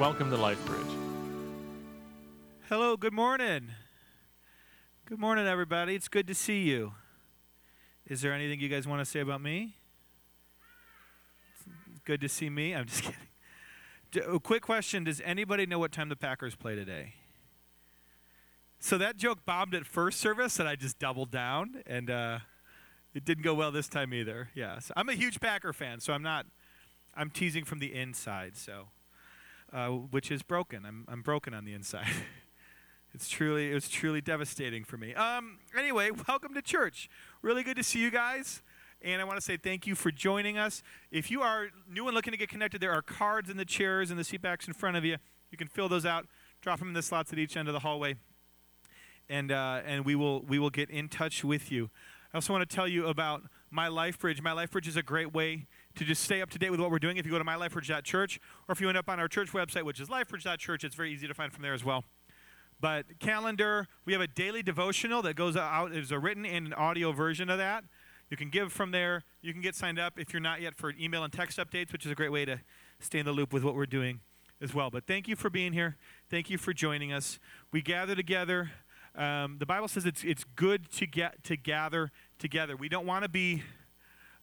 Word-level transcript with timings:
Welcome 0.00 0.30
to 0.30 0.36
LifeBridge. 0.36 0.94
Hello, 2.68 2.96
good 2.96 3.12
morning. 3.12 3.66
Good 5.06 5.18
morning, 5.18 5.44
everybody. 5.48 5.96
It's 5.96 6.06
good 6.06 6.28
to 6.28 6.36
see 6.36 6.60
you. 6.62 6.92
Is 8.06 8.20
there 8.20 8.32
anything 8.32 8.60
you 8.60 8.68
guys 8.68 8.86
want 8.86 9.00
to 9.00 9.04
say 9.04 9.18
about 9.18 9.40
me? 9.42 9.74
It's 11.90 11.98
good 12.04 12.20
to 12.20 12.28
see 12.28 12.48
me. 12.48 12.76
I'm 12.76 12.86
just 12.86 13.02
kidding. 13.02 13.18
D- 14.12 14.20
A 14.20 14.38
quick 14.38 14.62
question 14.62 15.02
Does 15.02 15.20
anybody 15.24 15.66
know 15.66 15.80
what 15.80 15.90
time 15.90 16.08
the 16.10 16.14
Packers 16.14 16.54
play 16.54 16.76
today? 16.76 17.14
So 18.78 18.98
that 18.98 19.16
joke 19.16 19.44
bombed 19.44 19.74
at 19.74 19.84
first 19.84 20.20
service, 20.20 20.60
and 20.60 20.68
I 20.68 20.76
just 20.76 21.00
doubled 21.00 21.32
down, 21.32 21.82
and 21.88 22.08
uh, 22.08 22.38
it 23.16 23.24
didn't 23.24 23.42
go 23.42 23.52
well 23.52 23.72
this 23.72 23.88
time 23.88 24.14
either. 24.14 24.50
Yes. 24.54 24.92
I'm 24.96 25.08
a 25.08 25.14
huge 25.14 25.40
Packer 25.40 25.72
fan, 25.72 25.98
so 25.98 26.12
I'm 26.12 26.22
not, 26.22 26.46
I'm 27.16 27.30
teasing 27.30 27.64
from 27.64 27.80
the 27.80 27.92
inside, 27.92 28.56
so 28.56 28.90
uh, 29.72 29.88
which 29.88 30.30
is 30.30 30.42
broken. 30.42 30.84
I'm, 30.84 31.04
I'm 31.08 31.22
broken 31.22 31.54
on 31.54 31.64
the 31.64 31.74
inside. 31.74 32.06
it's 33.14 33.28
truly 33.28 33.70
it 33.70 33.74
was 33.74 33.88
truly 33.88 34.20
devastating 34.20 34.84
for 34.84 34.96
me. 34.96 35.14
Um, 35.14 35.58
anyway, 35.76 36.10
welcome 36.28 36.54
to 36.54 36.62
church. 36.62 37.08
Really 37.42 37.62
good 37.62 37.76
to 37.76 37.82
see 37.82 38.00
you 38.00 38.10
guys. 38.10 38.62
And 39.00 39.22
I 39.22 39.24
want 39.24 39.36
to 39.36 39.44
say 39.44 39.56
thank 39.56 39.86
you 39.86 39.94
for 39.94 40.10
joining 40.10 40.58
us. 40.58 40.82
If 41.12 41.30
you 41.30 41.40
are 41.42 41.68
new 41.88 42.06
and 42.06 42.14
looking 42.14 42.32
to 42.32 42.36
get 42.36 42.48
connected, 42.48 42.80
there 42.80 42.92
are 42.92 43.02
cards 43.02 43.48
in 43.48 43.56
the 43.56 43.64
chairs 43.64 44.10
and 44.10 44.18
the 44.18 44.24
seat 44.24 44.42
backs 44.42 44.66
in 44.66 44.74
front 44.74 44.96
of 44.96 45.04
you. 45.04 45.18
You 45.50 45.58
can 45.58 45.68
fill 45.68 45.88
those 45.88 46.04
out, 46.04 46.26
drop 46.60 46.80
them 46.80 46.88
in 46.88 46.94
the 46.94 47.02
slots 47.02 47.32
at 47.32 47.38
each 47.38 47.56
end 47.56 47.68
of 47.68 47.74
the 47.74 47.80
hallway, 47.80 48.16
and 49.28 49.52
uh, 49.52 49.82
and 49.86 50.04
we 50.04 50.14
will 50.14 50.42
we 50.42 50.58
will 50.58 50.70
get 50.70 50.90
in 50.90 51.08
touch 51.08 51.44
with 51.44 51.70
you. 51.70 51.90
I 52.32 52.36
also 52.36 52.52
want 52.52 52.68
to 52.68 52.74
tell 52.74 52.88
you 52.88 53.06
about 53.06 53.42
My 53.70 53.88
Life 53.88 54.18
Bridge. 54.18 54.42
My 54.42 54.52
Life 54.52 54.72
Bridge 54.72 54.88
is 54.88 54.96
a 54.96 55.02
great 55.02 55.32
way 55.32 55.66
to 55.98 56.04
just 56.04 56.22
stay 56.22 56.40
up 56.40 56.50
to 56.50 56.58
date 56.58 56.70
with 56.70 56.80
what 56.80 56.90
we're 56.90 56.98
doing. 56.98 57.16
If 57.16 57.26
you 57.26 57.32
go 57.32 57.38
to 57.38 57.44
mylifebridge.church, 57.44 58.40
or 58.68 58.72
if 58.72 58.80
you 58.80 58.88
end 58.88 58.96
up 58.96 59.08
on 59.08 59.18
our 59.18 59.28
church 59.28 59.50
website, 59.50 59.82
which 59.82 60.00
is 60.00 60.08
lifebridge.church, 60.08 60.84
it's 60.84 60.94
very 60.94 61.12
easy 61.12 61.26
to 61.26 61.34
find 61.34 61.52
from 61.52 61.62
there 61.62 61.74
as 61.74 61.84
well. 61.84 62.04
But 62.80 63.18
calendar, 63.18 63.88
we 64.04 64.12
have 64.12 64.22
a 64.22 64.28
daily 64.28 64.62
devotional 64.62 65.22
that 65.22 65.34
goes 65.34 65.56
out. 65.56 65.90
There's 65.90 66.12
a 66.12 66.18
written 66.18 66.46
and 66.46 66.68
an 66.68 66.72
audio 66.72 67.10
version 67.10 67.50
of 67.50 67.58
that. 67.58 67.82
You 68.30 68.36
can 68.36 68.50
give 68.50 68.72
from 68.72 68.92
there. 68.92 69.24
You 69.42 69.52
can 69.52 69.60
get 69.60 69.74
signed 69.74 69.98
up 69.98 70.18
if 70.18 70.32
you're 70.32 70.40
not 70.40 70.60
yet 70.60 70.76
for 70.76 70.92
email 71.00 71.24
and 71.24 71.32
text 71.32 71.58
updates, 71.58 71.92
which 71.92 72.06
is 72.06 72.12
a 72.12 72.14
great 72.14 72.30
way 72.30 72.44
to 72.44 72.60
stay 73.00 73.18
in 73.18 73.26
the 73.26 73.32
loop 73.32 73.52
with 73.52 73.64
what 73.64 73.74
we're 73.74 73.86
doing 73.86 74.20
as 74.60 74.74
well. 74.74 74.90
But 74.90 75.06
thank 75.06 75.26
you 75.26 75.34
for 75.34 75.50
being 75.50 75.72
here. 75.72 75.96
Thank 76.30 76.48
you 76.50 76.58
for 76.58 76.72
joining 76.72 77.12
us. 77.12 77.40
We 77.72 77.82
gather 77.82 78.14
together. 78.14 78.70
Um, 79.16 79.56
the 79.58 79.66
Bible 79.66 79.88
says 79.88 80.04
it's 80.04 80.22
it's 80.22 80.44
good 80.44 80.90
to 80.92 81.06
get 81.06 81.42
to 81.44 81.56
gather 81.56 82.12
together. 82.38 82.76
We 82.76 82.88
don't 82.88 83.06
want 83.06 83.24
to 83.24 83.28
be 83.28 83.64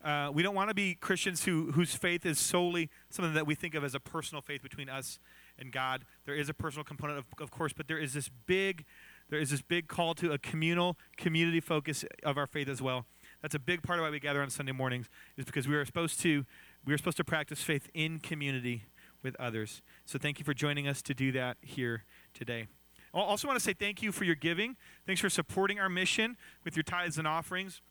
uh, 0.06 0.30
we 0.31 0.44
don't 0.44 0.53
want 0.53 0.70
to 0.70 0.75
be 0.75 0.94
Christians 0.94 1.45
who, 1.45 1.72
whose 1.72 1.95
faith 1.95 2.25
is 2.25 2.38
solely 2.38 2.89
something 3.09 3.34
that 3.34 3.48
we 3.48 3.56
think 3.56 3.73
of 3.73 3.84
as 3.84 3.95
a 3.95 4.00
personal 4.00 4.42
faith 4.42 4.61
between 4.61 4.88
us 4.88 5.20
and 5.58 5.72
God. 5.72 6.06
There 6.25 6.36
is 6.36 6.48
a 6.48 6.53
personal 6.53 6.84
component, 6.84 7.17
of, 7.17 7.25
of 7.42 7.50
course, 7.50 7.73
but 7.73 7.88
there 7.88 7.98
is 7.98 8.14
this 8.14 8.30
big, 8.45 8.86
there 9.30 9.39
is 9.39 9.50
this 9.50 9.64
big 9.64 9.88
call 9.88 10.14
to 10.16 10.31
a 10.31 10.38
communal, 10.38 10.95
community 11.17 11.59
focus 11.59 12.06
of 12.23 12.38
our 12.38 12.45
faith 12.45 12.70
as 12.70 12.83
well. 12.83 13.06
That's 13.42 13.56
a 13.56 13.59
big 13.59 13.81
part 13.81 13.98
of 13.98 14.03
why 14.03 14.11
we 14.11 14.20
gather 14.20 14.44
on 14.44 14.50
Sunday 14.52 14.72
mornings, 14.72 15.09
is 15.38 15.45
because 15.45 15.67
we 15.67 15.76
are 15.76 15.86
supposed 15.86 16.20
to, 16.22 16.45
we 16.86 16.94
are 16.94 16.98
supposed 16.98 17.17
to 17.17 17.23
practice 17.23 17.61
faith 17.61 17.89
in 17.95 18.20
community 18.20 18.83
with 19.23 19.36
others. 19.39 19.81
So 20.06 20.20
thank 20.20 20.38
you 20.38 20.45
for 20.45 20.53
joining 20.53 20.88
us 20.88 21.02
to 21.02 21.16
do 21.16 21.31
that 21.31 21.58
here 21.61 22.03
today. 22.33 22.67
I 23.11 23.20
also 23.20 23.48
want 23.48 23.58
to 23.58 23.64
say 23.64 23.73
thank 23.73 24.03
you 24.03 24.11
for 24.11 24.23
your 24.23 24.36
giving. 24.36 24.76
Thanks 25.08 25.22
for 25.22 25.30
supporting 25.30 25.80
our 25.80 25.89
mission 25.89 26.38
with 26.64 26.76
your 26.76 26.83
tithes 26.83 27.17
and 27.17 27.28
offerings. 27.28 27.81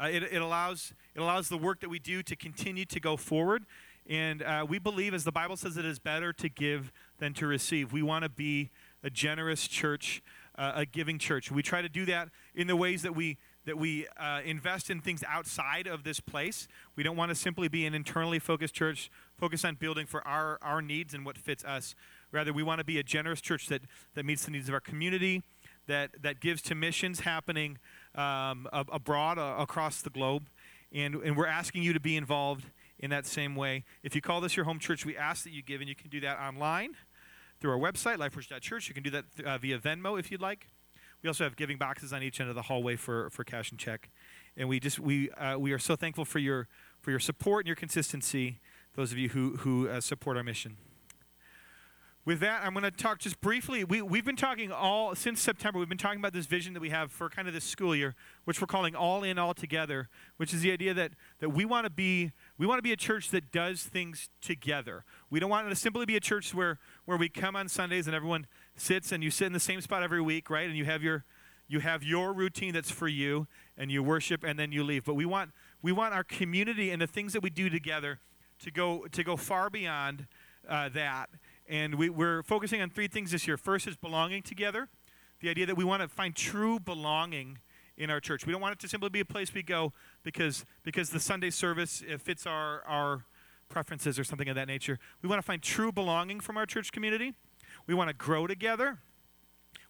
Uh, 0.00 0.08
it, 0.10 0.22
it, 0.24 0.42
allows, 0.42 0.94
it 1.14 1.20
allows 1.20 1.48
the 1.48 1.58
work 1.58 1.80
that 1.80 1.88
we 1.88 1.98
do 1.98 2.22
to 2.22 2.36
continue 2.36 2.84
to 2.86 3.00
go 3.00 3.16
forward. 3.16 3.64
And 4.08 4.42
uh, 4.42 4.66
we 4.68 4.78
believe, 4.78 5.14
as 5.14 5.24
the 5.24 5.32
Bible 5.32 5.56
says, 5.56 5.76
it 5.76 5.84
is 5.84 5.98
better 5.98 6.32
to 6.32 6.48
give 6.48 6.92
than 7.18 7.34
to 7.34 7.46
receive. 7.46 7.92
We 7.92 8.02
want 8.02 8.24
to 8.24 8.28
be 8.28 8.70
a 9.04 9.10
generous 9.10 9.68
church, 9.68 10.22
uh, 10.56 10.72
a 10.74 10.86
giving 10.86 11.18
church. 11.18 11.50
We 11.52 11.62
try 11.62 11.82
to 11.82 11.88
do 11.88 12.04
that 12.06 12.28
in 12.54 12.66
the 12.66 12.76
ways 12.76 13.02
that 13.02 13.14
we 13.14 13.38
that 13.64 13.78
we 13.78 14.06
uh, 14.16 14.40
invest 14.44 14.90
in 14.90 15.00
things 15.00 15.22
outside 15.28 15.86
of 15.86 16.02
this 16.02 16.20
place. 16.20 16.66
We 16.96 17.02
don't 17.02 17.16
want 17.16 17.30
to 17.30 17.34
simply 17.36 17.68
be 17.68 17.86
an 17.86 17.94
internally 17.94 18.40
focused 18.40 18.74
church, 18.74 19.10
focused 19.38 19.64
on 19.64 19.76
building 19.76 20.06
for 20.06 20.26
our, 20.26 20.58
our 20.62 20.82
needs 20.82 21.14
and 21.14 21.24
what 21.24 21.38
fits 21.38 21.64
us. 21.64 21.94
Rather, 22.32 22.52
we 22.52 22.62
want 22.62 22.80
to 22.80 22.84
be 22.84 22.98
a 22.98 23.02
generous 23.02 23.40
church 23.40 23.68
that, 23.68 23.82
that 24.14 24.24
meets 24.24 24.44
the 24.46 24.50
needs 24.50 24.68
of 24.68 24.74
our 24.74 24.80
community, 24.80 25.42
that, 25.86 26.10
that 26.20 26.40
gives 26.40 26.60
to 26.62 26.74
missions 26.74 27.20
happening 27.20 27.78
um, 28.14 28.68
abroad 28.72 29.38
uh, 29.38 29.56
across 29.58 30.02
the 30.02 30.10
globe. 30.10 30.48
And, 30.92 31.14
and 31.16 31.36
we're 31.36 31.46
asking 31.46 31.82
you 31.82 31.92
to 31.92 32.00
be 32.00 32.16
involved 32.16 32.66
in 32.98 33.10
that 33.10 33.26
same 33.26 33.56
way. 33.56 33.84
If 34.02 34.14
you 34.14 34.20
call 34.20 34.40
this 34.40 34.56
your 34.56 34.64
home 34.64 34.78
church, 34.78 35.04
we 35.04 35.16
ask 35.16 35.44
that 35.44 35.52
you 35.52 35.62
give, 35.62 35.80
and 35.80 35.88
you 35.88 35.96
can 35.96 36.10
do 36.10 36.20
that 36.20 36.38
online 36.38 36.90
through 37.60 37.72
our 37.72 37.78
website, 37.78 38.18
lifebridge.church. 38.18 38.88
You 38.88 38.94
can 38.94 39.02
do 39.02 39.10
that 39.10 39.24
uh, 39.44 39.58
via 39.58 39.78
Venmo 39.78 40.18
if 40.18 40.30
you'd 40.30 40.40
like. 40.40 40.68
We 41.22 41.28
also 41.28 41.44
have 41.44 41.56
giving 41.56 41.78
boxes 41.78 42.12
on 42.12 42.22
each 42.22 42.40
end 42.40 42.48
of 42.48 42.56
the 42.56 42.62
hallway 42.62 42.96
for, 42.96 43.30
for 43.30 43.44
cash 43.44 43.70
and 43.70 43.78
check. 43.78 44.10
And 44.56 44.68
we 44.68 44.80
just 44.80 44.98
we 44.98 45.30
uh, 45.30 45.58
we 45.58 45.72
are 45.72 45.78
so 45.78 45.96
thankful 45.96 46.24
for 46.24 46.38
your 46.38 46.68
for 47.00 47.10
your 47.10 47.20
support 47.20 47.62
and 47.62 47.68
your 47.68 47.76
consistency. 47.76 48.58
Those 48.96 49.12
of 49.12 49.18
you 49.18 49.30
who 49.30 49.56
who 49.58 49.88
uh, 49.88 50.00
support 50.00 50.36
our 50.36 50.42
mission. 50.42 50.76
With 52.24 52.38
that, 52.38 52.62
I'm 52.64 52.72
going 52.72 52.84
to 52.84 52.92
talk 52.92 53.18
just 53.18 53.40
briefly. 53.40 53.82
We, 53.82 54.00
we've 54.00 54.24
been 54.24 54.36
talking 54.36 54.70
all 54.70 55.16
since 55.16 55.40
September. 55.40 55.80
We've 55.80 55.88
been 55.88 55.98
talking 55.98 56.20
about 56.20 56.32
this 56.32 56.46
vision 56.46 56.72
that 56.74 56.78
we 56.78 56.90
have 56.90 57.10
for 57.10 57.28
kind 57.28 57.48
of 57.48 57.54
this 57.54 57.64
school 57.64 57.96
year, 57.96 58.14
which 58.44 58.60
we're 58.60 58.68
calling 58.68 58.94
"All 58.94 59.24
In, 59.24 59.40
All 59.40 59.54
Together," 59.54 60.08
which 60.36 60.54
is 60.54 60.60
the 60.60 60.70
idea 60.70 60.94
that 60.94 61.10
that 61.40 61.48
we 61.48 61.64
want 61.64 61.84
to 61.84 61.90
be 61.90 62.30
we 62.58 62.66
want 62.66 62.78
to 62.78 62.82
be 62.82 62.92
a 62.92 62.96
church 62.96 63.30
that 63.30 63.50
does 63.50 63.82
things 63.82 64.28
together. 64.40 65.04
We 65.30 65.40
don't 65.40 65.50
want 65.50 65.68
to 65.68 65.74
simply 65.74 66.06
be 66.06 66.14
a 66.14 66.20
church 66.20 66.54
where 66.54 66.78
where 67.06 67.18
we 67.18 67.28
come 67.28 67.56
on 67.56 67.68
Sundays 67.68 68.06
and 68.06 68.14
everyone 68.14 68.46
sits 68.76 69.10
and 69.10 69.24
you 69.24 69.32
sit 69.32 69.46
in 69.46 69.52
the 69.52 69.58
same 69.58 69.80
spot 69.80 70.04
every 70.04 70.22
week, 70.22 70.48
right? 70.48 70.68
And 70.68 70.76
you 70.76 70.84
have 70.84 71.02
your 71.02 71.24
you 71.66 71.80
have 71.80 72.04
your 72.04 72.32
routine 72.32 72.72
that's 72.72 72.90
for 72.92 73.08
you, 73.08 73.48
and 73.76 73.90
you 73.90 74.00
worship, 74.00 74.44
and 74.44 74.56
then 74.56 74.70
you 74.70 74.84
leave. 74.84 75.04
But 75.04 75.14
we 75.14 75.24
want 75.24 75.50
we 75.82 75.90
want 75.90 76.14
our 76.14 76.22
community 76.22 76.92
and 76.92 77.02
the 77.02 77.08
things 77.08 77.32
that 77.32 77.42
we 77.42 77.50
do 77.50 77.68
together 77.68 78.20
to 78.60 78.70
go 78.70 79.06
to 79.10 79.24
go 79.24 79.36
far 79.36 79.70
beyond 79.70 80.28
uh, 80.68 80.88
that 80.90 81.28
and 81.68 81.94
we, 81.94 82.10
we're 82.10 82.42
focusing 82.42 82.80
on 82.80 82.90
three 82.90 83.08
things 83.08 83.30
this 83.30 83.46
year. 83.46 83.56
First 83.56 83.86
is 83.86 83.96
belonging 83.96 84.42
together, 84.42 84.88
the 85.40 85.48
idea 85.48 85.66
that 85.66 85.76
we 85.76 85.84
want 85.84 86.02
to 86.02 86.08
find 86.08 86.34
true 86.34 86.78
belonging 86.78 87.58
in 87.96 88.10
our 88.10 88.20
church. 88.20 88.46
We 88.46 88.52
don't 88.52 88.62
want 88.62 88.72
it 88.72 88.78
to 88.80 88.88
simply 88.88 89.10
be 89.10 89.20
a 89.20 89.24
place 89.24 89.52
we 89.52 89.62
go 89.62 89.92
because, 90.22 90.64
because 90.82 91.10
the 91.10 91.20
Sunday 91.20 91.50
service 91.50 92.02
fits 92.18 92.46
our, 92.46 92.82
our 92.86 93.24
preferences 93.68 94.18
or 94.18 94.24
something 94.24 94.48
of 94.48 94.54
that 94.56 94.68
nature. 94.68 94.98
We 95.22 95.28
want 95.28 95.40
to 95.40 95.46
find 95.46 95.62
true 95.62 95.92
belonging 95.92 96.40
from 96.40 96.56
our 96.56 96.66
church 96.66 96.92
community. 96.92 97.34
We 97.86 97.94
want 97.94 98.08
to 98.08 98.14
grow 98.14 98.46
together. 98.46 98.98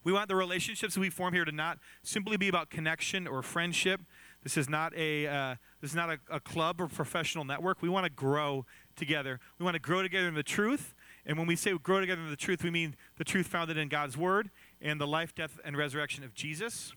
We 0.03 0.11
want 0.11 0.27
the 0.27 0.35
relationships 0.35 0.97
we 0.97 1.09
form 1.09 1.33
here 1.33 1.45
to 1.45 1.51
not 1.51 1.79
simply 2.01 2.35
be 2.35 2.49
about 2.49 2.69
connection 2.69 3.27
or 3.27 3.41
friendship. 3.41 4.01
This 4.43 4.57
is 4.57 4.69
not 4.69 4.93
a 4.95 5.27
uh, 5.27 5.55
this 5.79 5.91
is 5.91 5.95
not 5.95 6.09
a, 6.09 6.19
a 6.29 6.39
club 6.41 6.81
or 6.81 6.87
professional 6.87 7.45
network. 7.45 7.81
We 7.81 7.87
want 7.87 8.05
to 8.05 8.11
grow 8.11 8.65
together. 8.97 9.39
We 9.59 9.63
want 9.63 9.75
to 9.75 9.81
grow 9.81 10.01
together 10.01 10.27
in 10.27 10.33
the 10.33 10.43
truth. 10.43 10.93
And 11.25 11.37
when 11.37 11.47
we 11.47 11.55
say 11.55 11.77
grow 11.77 11.99
together 11.99 12.21
in 12.21 12.29
the 12.29 12.35
truth, 12.35 12.63
we 12.63 12.69
mean 12.69 12.95
the 13.17 13.23
truth 13.23 13.47
founded 13.47 13.77
in 13.77 13.87
God's 13.87 14.17
word 14.17 14.49
and 14.81 14.99
the 14.99 15.07
life, 15.07 15.33
death, 15.33 15.59
and 15.63 15.77
resurrection 15.77 16.23
of 16.23 16.33
Jesus. 16.33 16.93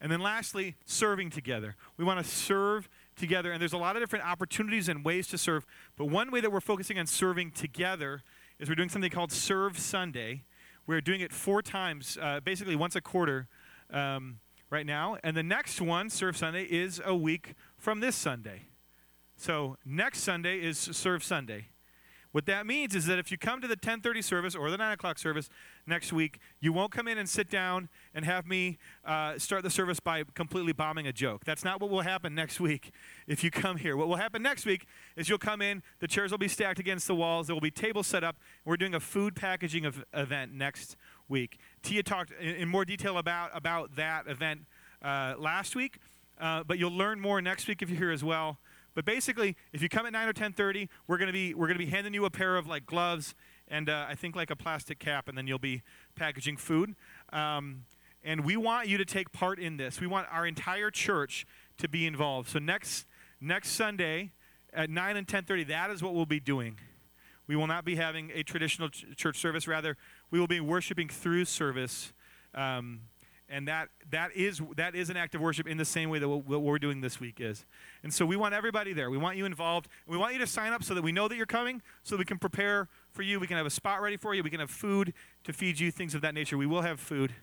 And 0.00 0.12
then 0.12 0.20
lastly, 0.20 0.76
serving 0.84 1.30
together. 1.30 1.76
We 1.96 2.04
want 2.04 2.22
to 2.22 2.30
serve 2.30 2.88
together. 3.16 3.52
And 3.52 3.60
there's 3.60 3.72
a 3.72 3.78
lot 3.78 3.96
of 3.96 4.02
different 4.02 4.26
opportunities 4.26 4.88
and 4.88 5.04
ways 5.04 5.26
to 5.28 5.38
serve. 5.38 5.64
But 5.96 6.06
one 6.06 6.30
way 6.30 6.40
that 6.40 6.52
we're 6.52 6.60
focusing 6.60 6.98
on 6.98 7.06
serving 7.06 7.52
together 7.52 8.22
is 8.58 8.68
we're 8.68 8.74
doing 8.74 8.90
something 8.90 9.10
called 9.10 9.32
Serve 9.32 9.78
Sunday. 9.78 10.44
We're 10.86 11.00
doing 11.00 11.22
it 11.22 11.32
four 11.32 11.62
times, 11.62 12.18
uh, 12.20 12.40
basically 12.40 12.76
once 12.76 12.94
a 12.94 13.00
quarter 13.00 13.48
um, 13.90 14.40
right 14.68 14.84
now. 14.84 15.16
And 15.24 15.36
the 15.36 15.42
next 15.42 15.80
one, 15.80 16.10
Serve 16.10 16.36
Sunday, 16.36 16.64
is 16.64 17.00
a 17.04 17.14
week 17.14 17.54
from 17.78 18.00
this 18.00 18.14
Sunday. 18.14 18.64
So 19.36 19.78
next 19.84 20.20
Sunday 20.20 20.58
is 20.58 20.76
Serve 20.76 21.24
Sunday. 21.24 21.68
What 22.34 22.46
that 22.46 22.66
means 22.66 22.96
is 22.96 23.06
that 23.06 23.20
if 23.20 23.30
you 23.30 23.38
come 23.38 23.60
to 23.60 23.68
the 23.68 23.76
10:30 23.76 24.20
service 24.20 24.56
or 24.56 24.68
the 24.68 24.76
9 24.76 24.90
o'clock 24.90 25.20
service 25.20 25.48
next 25.86 26.12
week, 26.12 26.40
you 26.58 26.72
won't 26.72 26.90
come 26.90 27.06
in 27.06 27.16
and 27.16 27.28
sit 27.28 27.48
down 27.48 27.88
and 28.12 28.24
have 28.24 28.44
me 28.44 28.76
uh, 29.04 29.38
start 29.38 29.62
the 29.62 29.70
service 29.70 30.00
by 30.00 30.24
completely 30.34 30.72
bombing 30.72 31.06
a 31.06 31.12
joke. 31.12 31.44
That's 31.44 31.62
not 31.62 31.80
what 31.80 31.90
will 31.90 32.00
happen 32.00 32.34
next 32.34 32.58
week 32.58 32.90
if 33.28 33.44
you 33.44 33.52
come 33.52 33.76
here. 33.76 33.96
What 33.96 34.08
will 34.08 34.16
happen 34.16 34.42
next 34.42 34.66
week 34.66 34.88
is 35.14 35.28
you'll 35.28 35.38
come 35.38 35.62
in, 35.62 35.84
the 36.00 36.08
chairs 36.08 36.32
will 36.32 36.38
be 36.38 36.48
stacked 36.48 36.80
against 36.80 37.06
the 37.06 37.14
walls, 37.14 37.46
there 37.46 37.54
will 37.54 37.60
be 37.60 37.70
tables 37.70 38.08
set 38.08 38.24
up. 38.24 38.34
We're 38.64 38.78
doing 38.78 38.96
a 38.96 39.00
food 39.00 39.36
packaging 39.36 39.86
of, 39.86 40.04
event 40.12 40.52
next 40.52 40.96
week. 41.28 41.60
Tia 41.84 42.02
talked 42.02 42.32
in, 42.40 42.56
in, 42.56 42.68
more 42.68 42.84
detail 42.84 43.16
about 43.16 43.50
about 43.54 43.94
that 43.94 44.26
event 44.26 44.62
uh, 45.02 45.34
last 45.38 45.76
week, 45.76 45.98
uh, 46.40 46.64
but 46.64 46.80
you'll 46.80 46.90
learn 46.90 47.20
more 47.20 47.40
next 47.40 47.68
week 47.68 47.80
if 47.80 47.88
you're 47.88 47.98
here 47.98 48.10
as 48.10 48.24
well. 48.24 48.58
But 48.94 49.04
basically, 49.04 49.56
if 49.72 49.82
you 49.82 49.88
come 49.88 50.06
at 50.06 50.12
9 50.12 50.28
or 50.28 50.32
10:30, 50.32 50.88
we're 51.06 51.18
going 51.18 51.26
to 51.26 51.32
be 51.32 51.54
we're 51.54 51.66
going 51.66 51.78
to 51.78 51.84
be 51.84 51.90
handing 51.90 52.14
you 52.14 52.24
a 52.24 52.30
pair 52.30 52.56
of 52.56 52.66
like 52.66 52.86
gloves 52.86 53.34
and 53.68 53.88
uh, 53.88 54.06
I 54.08 54.14
think 54.14 54.36
like 54.36 54.50
a 54.50 54.56
plastic 54.56 54.98
cap, 54.98 55.28
and 55.28 55.36
then 55.36 55.46
you'll 55.46 55.58
be 55.58 55.82
packaging 56.16 56.56
food. 56.56 56.94
Um, 57.32 57.84
and 58.22 58.44
we 58.44 58.56
want 58.56 58.88
you 58.88 58.98
to 58.98 59.04
take 59.04 59.32
part 59.32 59.58
in 59.58 59.76
this. 59.76 60.00
We 60.00 60.06
want 60.06 60.28
our 60.30 60.46
entire 60.46 60.90
church 60.90 61.46
to 61.78 61.88
be 61.88 62.06
involved. 62.06 62.50
So 62.50 62.58
next 62.58 63.06
next 63.40 63.70
Sunday 63.70 64.32
at 64.72 64.90
9 64.90 65.16
and 65.16 65.26
10:30, 65.26 65.64
that 65.68 65.90
is 65.90 66.02
what 66.02 66.14
we'll 66.14 66.26
be 66.26 66.40
doing. 66.40 66.78
We 67.46 67.56
will 67.56 67.66
not 67.66 67.84
be 67.84 67.96
having 67.96 68.30
a 68.34 68.42
traditional 68.42 68.88
ch- 68.88 69.04
church 69.16 69.38
service. 69.38 69.68
Rather, 69.68 69.96
we 70.30 70.40
will 70.40 70.46
be 70.46 70.60
worshiping 70.60 71.08
through 71.08 71.44
service. 71.44 72.12
Um, 72.54 73.02
and 73.48 73.68
that, 73.68 73.88
that, 74.10 74.34
is, 74.34 74.60
that 74.76 74.94
is 74.94 75.10
an 75.10 75.16
act 75.16 75.34
of 75.34 75.40
worship 75.40 75.66
in 75.66 75.76
the 75.76 75.84
same 75.84 76.08
way 76.10 76.18
that 76.18 76.28
what, 76.28 76.62
we're 76.62 76.78
doing 76.78 77.00
this 77.00 77.20
week 77.20 77.40
is. 77.40 77.66
And 78.02 78.12
so 78.12 78.24
we 78.24 78.36
want 78.36 78.54
everybody 78.54 78.92
there. 78.92 79.10
We 79.10 79.18
want 79.18 79.36
you 79.36 79.44
involved. 79.44 79.88
We 80.06 80.16
want 80.16 80.32
you 80.32 80.38
to 80.40 80.46
sign 80.46 80.72
up 80.72 80.82
so 80.82 80.94
that 80.94 81.02
we 81.02 81.12
know 81.12 81.28
that 81.28 81.36
you're 81.36 81.46
coming, 81.46 81.82
so 82.02 82.16
we 82.16 82.24
can 82.24 82.38
prepare 82.38 82.88
for 83.12 83.22
you. 83.22 83.38
We 83.38 83.46
can 83.46 83.56
have 83.56 83.66
a 83.66 83.70
spot 83.70 84.00
ready 84.00 84.16
for 84.16 84.34
you. 84.34 84.42
We 84.42 84.50
can 84.50 84.60
have 84.60 84.70
food 84.70 85.12
to 85.44 85.52
feed 85.52 85.78
you, 85.78 85.90
things 85.90 86.14
of 86.14 86.22
that 86.22 86.34
nature. 86.34 86.56
We 86.56 86.66
will 86.66 86.82
have 86.82 86.98
food 86.98 87.34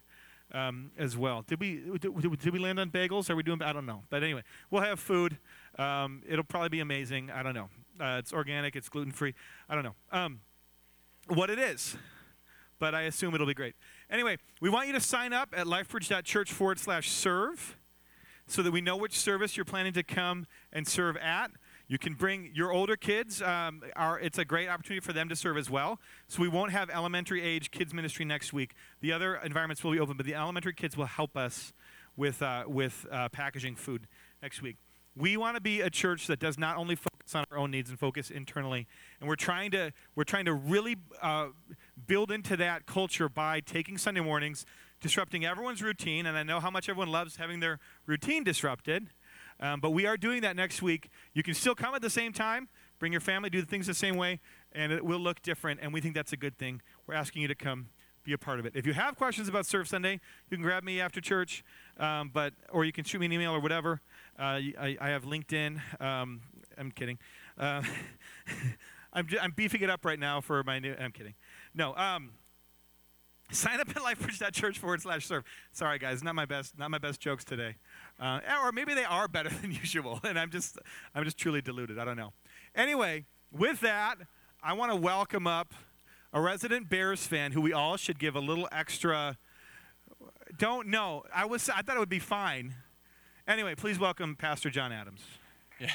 um, 0.54 0.92
as 0.98 1.18
well. 1.18 1.44
Did 1.48 1.60
we, 1.60 1.82
did, 2.00 2.40
did, 2.40 2.54
we 2.54 2.60
land 2.60 2.80
on 2.80 2.90
bagels? 2.90 3.30
Are 3.30 3.36
we 3.36 3.44
doing, 3.44 3.62
I 3.62 3.74
don't 3.74 3.86
know. 3.86 4.04
But 4.10 4.24
anyway, 4.24 4.44
we'll 4.70 4.82
have 4.82 5.00
food. 5.00 5.38
Um, 5.78 6.24
it'll 6.28 6.44
probably 6.44 6.70
be 6.70 6.80
amazing. 6.80 7.32
I 7.32 7.44
don't 7.44 7.54
know. 7.54 7.70
Uh, 8.00 8.18
it's 8.18 8.34
organic, 8.34 8.76
it's 8.76 8.90
gluten 8.90 9.12
free. 9.12 9.34
I 9.70 9.76
don't 9.76 9.84
know 9.84 9.96
um, 10.12 10.40
what 11.28 11.50
it 11.50 11.60
is, 11.60 11.96
but 12.80 12.96
I 12.96 13.04
assume 13.04 13.36
it'll 13.36 13.48
be 13.48 13.54
great. 13.54 13.76
Anyway, 14.12 14.38
we 14.60 14.70
want 14.70 14.88
you 14.88 14.94
to 14.94 15.00
sign 15.00 15.32
up 15.32 15.54
at 15.56 15.66
lifebridge.church 15.66 16.52
forward 16.52 16.78
slash 16.78 17.10
serve 17.10 17.78
so 18.46 18.62
that 18.62 18.72
we 18.72 18.82
know 18.82 18.98
which 18.98 19.18
service 19.18 19.56
you're 19.56 19.64
planning 19.64 19.94
to 19.94 20.04
come 20.04 20.46
and 20.74 20.86
serve 20.86 21.16
at. 21.16 21.50
You 21.88 21.98
can 21.98 22.16
bring 22.16 22.52
your 22.54 22.74
older 22.74 22.98
kids. 22.98 23.42
Um, 23.42 23.82
our, 23.96 24.20
it's 24.20 24.38
a 24.38 24.44
great 24.44 24.68
opportunity 24.68 25.00
for 25.00 25.14
them 25.14 25.30
to 25.30 25.36
serve 25.36 25.58
as 25.58 25.70
well. 25.70 25.98
So 26.28 26.42
we 26.42 26.50
won't 26.50 26.74
have 26.74 26.90
elementary 26.90 27.42
age 27.42 27.72
kids 27.72 27.94
ministry 27.94 28.26
next 28.26 28.52
week. 28.52 28.74
The 29.00 29.14
other 29.14 29.38
environments 29.38 29.82
will 29.82 29.94
be 29.94 30.00
open, 30.00 30.18
but 30.18 30.26
the 30.26 30.36
elementary 30.36 30.74
kids 30.74 30.98
will 30.98 31.06
help 31.06 31.38
us 31.38 31.72
with, 32.18 32.42
uh, 32.42 32.66
with 32.68 33.08
uh, 33.10 33.30
packaging 33.30 33.78
food 33.78 34.08
next 34.42 34.62
week. 34.62 34.76
We 35.16 35.38
want 35.38 35.56
to 35.56 35.62
be 35.62 35.80
a 35.80 35.90
church 35.90 36.28
that 36.28 36.40
does 36.40 36.58
not 36.58 36.76
only 36.76 36.96
focus 37.32 37.48
on 37.52 37.56
our 37.56 37.64
own 37.64 37.72
needs 37.72 37.90
and 37.90 38.00
focus 38.00 38.30
internally, 38.30 38.88
and 39.20 39.30
we're 39.30 39.36
trying 39.36 39.72
to 39.72 39.92
we're 40.16 40.24
trying 40.24 40.46
to 40.46 40.54
really 40.54 40.98
uh, 41.22 41.48
build 42.08 42.32
into 42.32 42.58
that 42.58 42.86
culture 42.86 43.30
by 43.30 43.60
taking 43.60 43.98
Sunday 43.98 44.22
mornings, 44.22 44.66
disrupting 45.02 45.46
everyone's 45.46 45.82
routine. 45.82 46.26
And 46.26 46.38
I 46.38 46.44
know 46.44 46.60
how 46.60 46.70
much 46.70 46.90
everyone 46.90 47.12
loves 47.12 47.38
having 47.38 47.60
their 47.60 47.80
routine 48.06 48.44
disrupted, 48.44 49.10
um, 49.60 49.80
but 49.80 49.92
we 49.92 50.06
are 50.06 50.18
doing 50.18 50.42
that 50.42 50.56
next 50.56 50.82
week. 50.82 51.10
You 51.34 51.44
can 51.44 51.54
still 51.54 51.76
come 51.76 51.96
at 51.96 52.02
the 52.02 52.10
same 52.10 52.34
time, 52.34 52.68
bring 53.00 53.12
your 53.12 53.22
family, 53.22 53.50
do 53.50 53.62
the 53.62 53.68
things 53.68 53.88
the 53.88 53.94
same 53.94 54.18
way, 54.18 54.40
and 54.72 54.92
it 54.92 55.06
will 55.06 55.20
look 55.20 55.42
different. 55.42 55.80
And 55.82 55.94
we 55.94 56.02
think 56.02 56.16
that's 56.16 56.34
a 56.34 56.38
good 56.38 56.58
thing. 56.58 56.82
We're 57.08 57.16
asking 57.16 57.42
you 57.42 57.48
to 57.48 57.56
come 57.56 57.90
be 58.24 58.34
a 58.34 58.38
part 58.38 58.60
of 58.60 58.66
it. 58.66 58.74
If 58.76 58.86
you 58.86 58.94
have 58.94 59.16
questions 59.16 59.48
about 59.48 59.66
Serve 59.66 59.88
Sunday, 59.88 60.20
you 60.50 60.58
can 60.58 60.62
grab 60.62 60.84
me 60.84 61.02
after 61.02 61.20
church, 61.20 61.64
um, 61.98 62.30
but 62.32 62.54
or 62.70 62.86
you 62.86 62.92
can 62.92 63.04
shoot 63.04 63.20
me 63.20 63.26
an 63.26 63.32
email 63.32 63.52
or 63.52 63.60
whatever. 63.60 64.02
Uh, 64.38 64.62
I, 64.80 64.98
I, 65.02 65.10
have 65.10 65.24
LinkedIn. 65.24 65.82
Um, 66.00 66.42
I'm 66.78 66.92
kidding. 66.92 67.18
Uh, 67.58 67.84
I'm, 69.14 69.28
I'm 69.42 69.52
beefing 69.52 69.82
it 69.82 69.90
up 69.90 70.06
right 70.06 70.20
now 70.20 70.42
for 70.42 70.64
my 70.64 70.80
new. 70.80 70.96
I'm 71.00 71.12
kidding. 71.12 71.34
No. 71.74 71.96
Um, 71.96 72.32
sign 73.52 73.80
up 73.80 73.90
at 73.90 73.98
lifebridge.church 73.98 74.80
forward 74.80 75.02
slash 75.02 75.26
serve. 75.26 75.44
Sorry, 75.72 76.00
guys, 76.00 76.24
not 76.24 76.36
my 76.36 76.46
best, 76.46 76.78
not 76.78 76.92
my 76.92 76.98
best 76.98 77.20
jokes 77.20 77.44
today. 77.44 77.76
Uh, 78.20 78.40
or 78.64 78.72
maybe 78.72 78.94
they 78.94 79.04
are 79.04 79.28
better 79.28 79.50
than 79.62 79.72
usual, 79.72 80.20
and 80.24 80.40
I'm 80.40 80.50
just, 80.50 80.78
I'm 81.14 81.24
just 81.24 81.38
truly 81.38 81.62
deluded. 81.62 82.00
I 82.00 82.06
don't 82.06 82.18
know. 82.18 82.34
Anyway, 82.76 83.26
with 83.52 83.82
that, 83.82 84.16
I 84.64 84.74
want 84.74 84.92
to 84.92 84.96
welcome 84.96 85.48
up 85.48 85.74
a 86.34 86.40
resident 86.40 86.90
Bears 86.90 87.28
fan 87.28 87.52
who 87.52 87.62
we 87.62 87.74
all 87.74 87.98
should 87.98 88.20
give 88.20 88.36
a 88.36 88.40
little 88.40 88.70
extra. 88.72 89.38
Don't 90.58 90.88
know. 90.88 91.24
I 91.34 91.46
was, 91.46 91.70
I 91.70 91.82
thought 91.82 91.98
it 91.98 92.00
would 92.00 92.10
be 92.10 92.20
fine. 92.20 92.76
Anyway, 93.48 93.76
please 93.76 94.00
welcome 94.00 94.36
Pastor 94.36 94.70
John 94.70 94.92
Adams. 94.92 95.22
Yeah. 95.80 95.90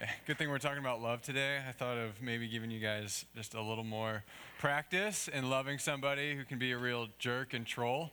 Good 0.26 0.38
thing 0.38 0.48
we're 0.48 0.58
talking 0.58 0.78
about 0.78 1.02
love 1.02 1.22
today. 1.22 1.58
I 1.68 1.72
thought 1.72 1.98
of 1.98 2.22
maybe 2.22 2.46
giving 2.46 2.70
you 2.70 2.78
guys 2.78 3.24
just 3.34 3.54
a 3.54 3.62
little 3.62 3.82
more 3.82 4.22
practice 4.60 5.28
in 5.28 5.50
loving 5.50 5.78
somebody 5.78 6.36
who 6.36 6.44
can 6.44 6.58
be 6.58 6.70
a 6.70 6.78
real 6.78 7.08
jerk 7.18 7.52
and 7.52 7.66
troll 7.66 8.12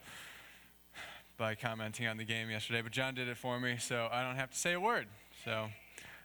by 1.37 1.53
commenting 1.53 2.07
on 2.07 2.17
the 2.17 2.23
game 2.23 2.49
yesterday. 2.49 2.81
But 2.81 2.91
John 2.91 3.13
did 3.13 3.27
it 3.27 3.37
for 3.37 3.59
me, 3.59 3.77
so 3.77 4.09
I 4.11 4.23
don't 4.23 4.35
have 4.35 4.49
to 4.49 4.57
say 4.57 4.73
a 4.73 4.79
word. 4.79 5.05
So 5.43 5.67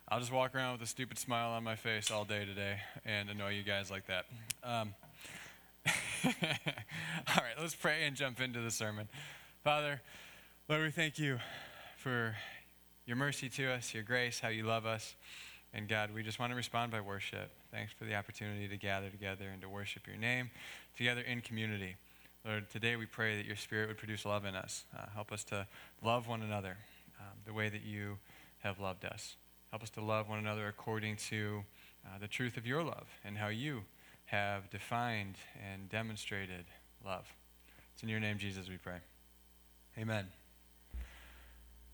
I'll 0.09 0.21
just 0.21 0.33
walk 0.33 0.55
around 0.55 0.73
with 0.73 0.83
a 0.83 0.87
stupid 0.87 1.19
smile 1.19 1.51
on 1.51 1.63
my 1.63 1.77
face 1.77 2.11
all 2.11 2.25
day 2.25 2.47
today 2.47 2.79
and 3.05 3.29
annoy 3.29 3.51
you 3.51 3.63
guys 3.63 3.91
like 3.91 4.07
that. 4.07 4.25
Um, 4.65 4.95
all 6.25 6.33
right, 7.37 7.57
let's 7.61 7.75
pray 7.75 8.05
and 8.05 8.17
jump 8.17 8.41
into 8.41 8.61
the 8.61 8.71
sermon. 8.71 9.09
Father, 9.63 10.01
Lord, 10.71 10.85
we 10.85 10.91
thank 10.91 11.19
you 11.19 11.39
for 11.99 12.35
your 13.05 13.17
mercy 13.17 13.51
to 13.51 13.71
us, 13.73 13.93
your 13.93 14.05
grace, 14.05 14.41
how 14.41 14.49
you 14.49 14.63
love 14.63 14.87
us. 14.87 15.15
And 15.73 15.89
God, 15.89 16.11
we 16.13 16.23
just 16.23 16.39
want 16.39 16.51
to 16.51 16.57
respond 16.57 16.91
by 16.91 17.01
worship. 17.01 17.51
Thanks 17.71 17.93
for 17.93 18.05
the 18.05 18.15
opportunity 18.15 18.67
to 18.67 18.77
gather 18.77 19.09
together 19.09 19.49
and 19.53 19.63
to 19.63 19.69
worship 19.69 20.07
your 20.07 20.17
name 20.17 20.51
together 20.97 21.21
in 21.21 21.41
community. 21.41 21.97
Lord, 22.45 22.69
today 22.71 22.97
we 22.97 23.07
pray 23.07 23.37
that 23.37 23.47
your 23.47 23.57
Spirit 23.57 23.89
would 23.89 23.99
produce 23.99 24.25
love 24.25 24.45
in 24.45 24.55
us. 24.55 24.85
Uh, 24.97 25.07
help 25.15 25.31
us 25.31 25.45
to 25.45 25.67
love 26.03 26.27
one 26.27 26.43
another 26.43 26.77
um, 27.21 27.37
the 27.47 27.53
way 27.53 27.69
that 27.69 27.85
you 27.85 28.19
have 28.61 28.81
loved 28.81 29.05
us. 29.05 29.37
Help 29.71 29.83
us 29.83 29.91
to 29.91 30.01
love 30.01 30.29
one 30.29 30.39
another 30.39 30.67
according 30.67 31.17
to 31.17 31.63
uh, 32.05 32.19
the 32.19 32.29
truth 32.29 32.57
of 32.57 32.67
your 32.67 32.83
love 32.83 33.07
and 33.25 33.37
how 33.37 33.49
you 33.49 33.83
have 34.27 34.71
defined 34.71 35.37
and 35.73 35.89
demonstrated 35.89 36.65
love. 37.05 37.27
It's 37.95 38.03
in 38.03 38.09
your 38.09 38.21
name, 38.21 38.39
Jesus, 38.39 38.69
we 38.69 38.77
pray. 38.77 38.99
Amen. 39.99 40.40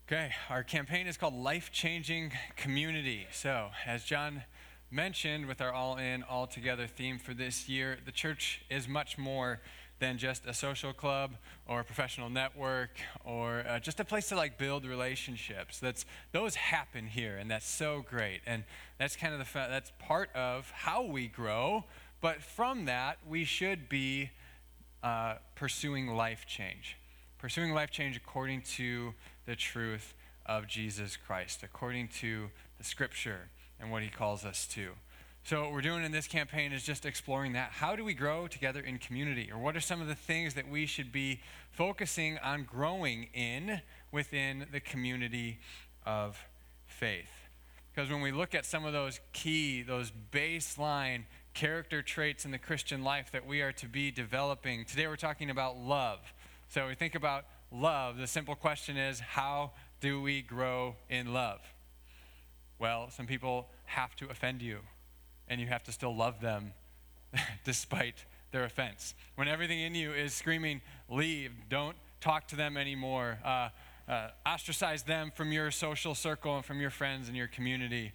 Okay, 0.09 0.31
our 0.49 0.63
campaign 0.63 1.05
is 1.05 1.17
called 1.17 1.33
Life 1.33 1.69
Changing 1.73 2.31
Community. 2.55 3.27
So, 3.33 3.71
as 3.85 4.05
John 4.05 4.43
mentioned 4.89 5.47
with 5.47 5.59
our 5.59 5.73
All 5.73 5.97
In, 5.97 6.23
All 6.23 6.47
Together 6.47 6.87
theme 6.87 7.19
for 7.19 7.33
this 7.33 7.67
year, 7.67 7.97
the 8.05 8.13
church 8.13 8.61
is 8.69 8.87
much 8.87 9.17
more 9.17 9.59
than 9.99 10.17
just 10.17 10.45
a 10.45 10.53
social 10.53 10.93
club 10.93 11.31
or 11.67 11.81
a 11.81 11.83
professional 11.83 12.29
network 12.29 12.91
or 13.25 13.65
uh, 13.67 13.79
just 13.79 13.99
a 13.99 14.05
place 14.05 14.29
to 14.29 14.37
like 14.37 14.57
build 14.57 14.85
relationships. 14.85 15.77
That's 15.77 16.05
those 16.31 16.55
happen 16.55 17.07
here, 17.07 17.35
and 17.35 17.51
that's 17.51 17.67
so 17.67 18.05
great. 18.09 18.39
And 18.47 18.63
that's 18.97 19.17
kind 19.17 19.33
of 19.33 19.39
the 19.39 19.45
fa- 19.45 19.67
that's 19.69 19.91
part 19.99 20.29
of 20.33 20.71
how 20.71 21.03
we 21.03 21.27
grow. 21.27 21.83
But 22.21 22.41
from 22.41 22.85
that, 22.85 23.17
we 23.27 23.43
should 23.43 23.89
be 23.89 24.29
uh, 25.03 25.35
pursuing 25.55 26.07
life 26.07 26.45
change 26.47 26.95
pursuing 27.37 27.71
life 27.71 27.91
change 27.91 28.17
according 28.17 28.61
to 28.61 29.13
the 29.47 29.55
truth 29.55 30.13
of 30.45 30.67
Jesus 30.67 31.17
Christ, 31.17 31.63
according 31.63 32.09
to 32.19 32.49
the 32.77 32.83
scripture 32.83 33.49
and 33.79 33.91
what 33.91 34.03
he 34.03 34.09
calls 34.09 34.45
us 34.45 34.67
to. 34.67 34.91
So, 35.43 35.63
what 35.63 35.71
we're 35.71 35.81
doing 35.81 36.03
in 36.03 36.11
this 36.11 36.27
campaign 36.27 36.73
is 36.73 36.83
just 36.83 37.05
exploring 37.05 37.53
that. 37.53 37.71
How 37.71 37.95
do 37.95 38.03
we 38.03 38.13
grow 38.13 38.47
together 38.47 38.81
in 38.81 38.97
community? 38.97 39.49
Or 39.49 39.57
what 39.57 39.77
are 39.77 39.79
some 39.79 40.01
of 40.01 40.07
the 40.07 40.15
things 40.15 40.55
that 40.55 40.67
we 40.67 40.85
should 40.85 41.11
be 41.11 41.39
focusing 41.71 42.37
on 42.39 42.63
growing 42.63 43.29
in 43.33 43.81
within 44.11 44.65
the 44.73 44.81
community 44.81 45.59
of 46.05 46.37
faith? 46.85 47.29
Because 47.95 48.11
when 48.11 48.19
we 48.19 48.33
look 48.33 48.53
at 48.53 48.65
some 48.65 48.83
of 48.83 48.91
those 48.91 49.21
key, 49.31 49.83
those 49.83 50.11
baseline 50.31 51.23
character 51.53 52.01
traits 52.01 52.43
in 52.43 52.51
the 52.51 52.57
Christian 52.57 53.03
life 53.03 53.31
that 53.31 53.47
we 53.47 53.61
are 53.61 53.71
to 53.71 53.87
be 53.87 54.11
developing, 54.11 54.83
today 54.83 55.07
we're 55.07 55.15
talking 55.15 55.49
about 55.49 55.77
love. 55.77 56.19
So 56.67 56.89
we 56.89 56.95
think 56.95 57.15
about 57.15 57.45
love. 57.71 58.17
The 58.17 58.27
simple 58.27 58.55
question 58.55 58.97
is 58.97 59.19
how 59.19 59.71
do 60.01 60.21
we 60.21 60.41
grow 60.41 60.95
in 61.09 61.33
love? 61.33 61.59
Well, 62.79 63.09
some 63.09 63.25
people 63.25 63.67
have 63.85 64.15
to 64.17 64.29
offend 64.29 64.61
you, 64.61 64.79
and 65.47 65.59
you 65.59 65.67
have 65.67 65.83
to 65.85 65.91
still 65.91 66.15
love 66.15 66.41
them 66.41 66.73
despite 67.65 68.25
their 68.51 68.63
offense. 68.63 69.13
When 69.35 69.47
everything 69.47 69.79
in 69.79 69.95
you 69.95 70.11
is 70.11 70.33
screaming, 70.33 70.81
leave, 71.09 71.51
don't 71.69 71.95
talk 72.21 72.47
to 72.49 72.55
them 72.55 72.77
anymore, 72.77 73.39
uh, 73.43 73.69
uh, 74.07 74.29
ostracize 74.45 75.03
them 75.03 75.31
from 75.33 75.51
your 75.51 75.71
social 75.71 76.15
circle 76.15 76.55
and 76.55 76.63
from 76.63 76.79
your 76.79 76.89
friends 76.89 77.27
and 77.27 77.35
your 77.35 77.47
community, 77.47 78.13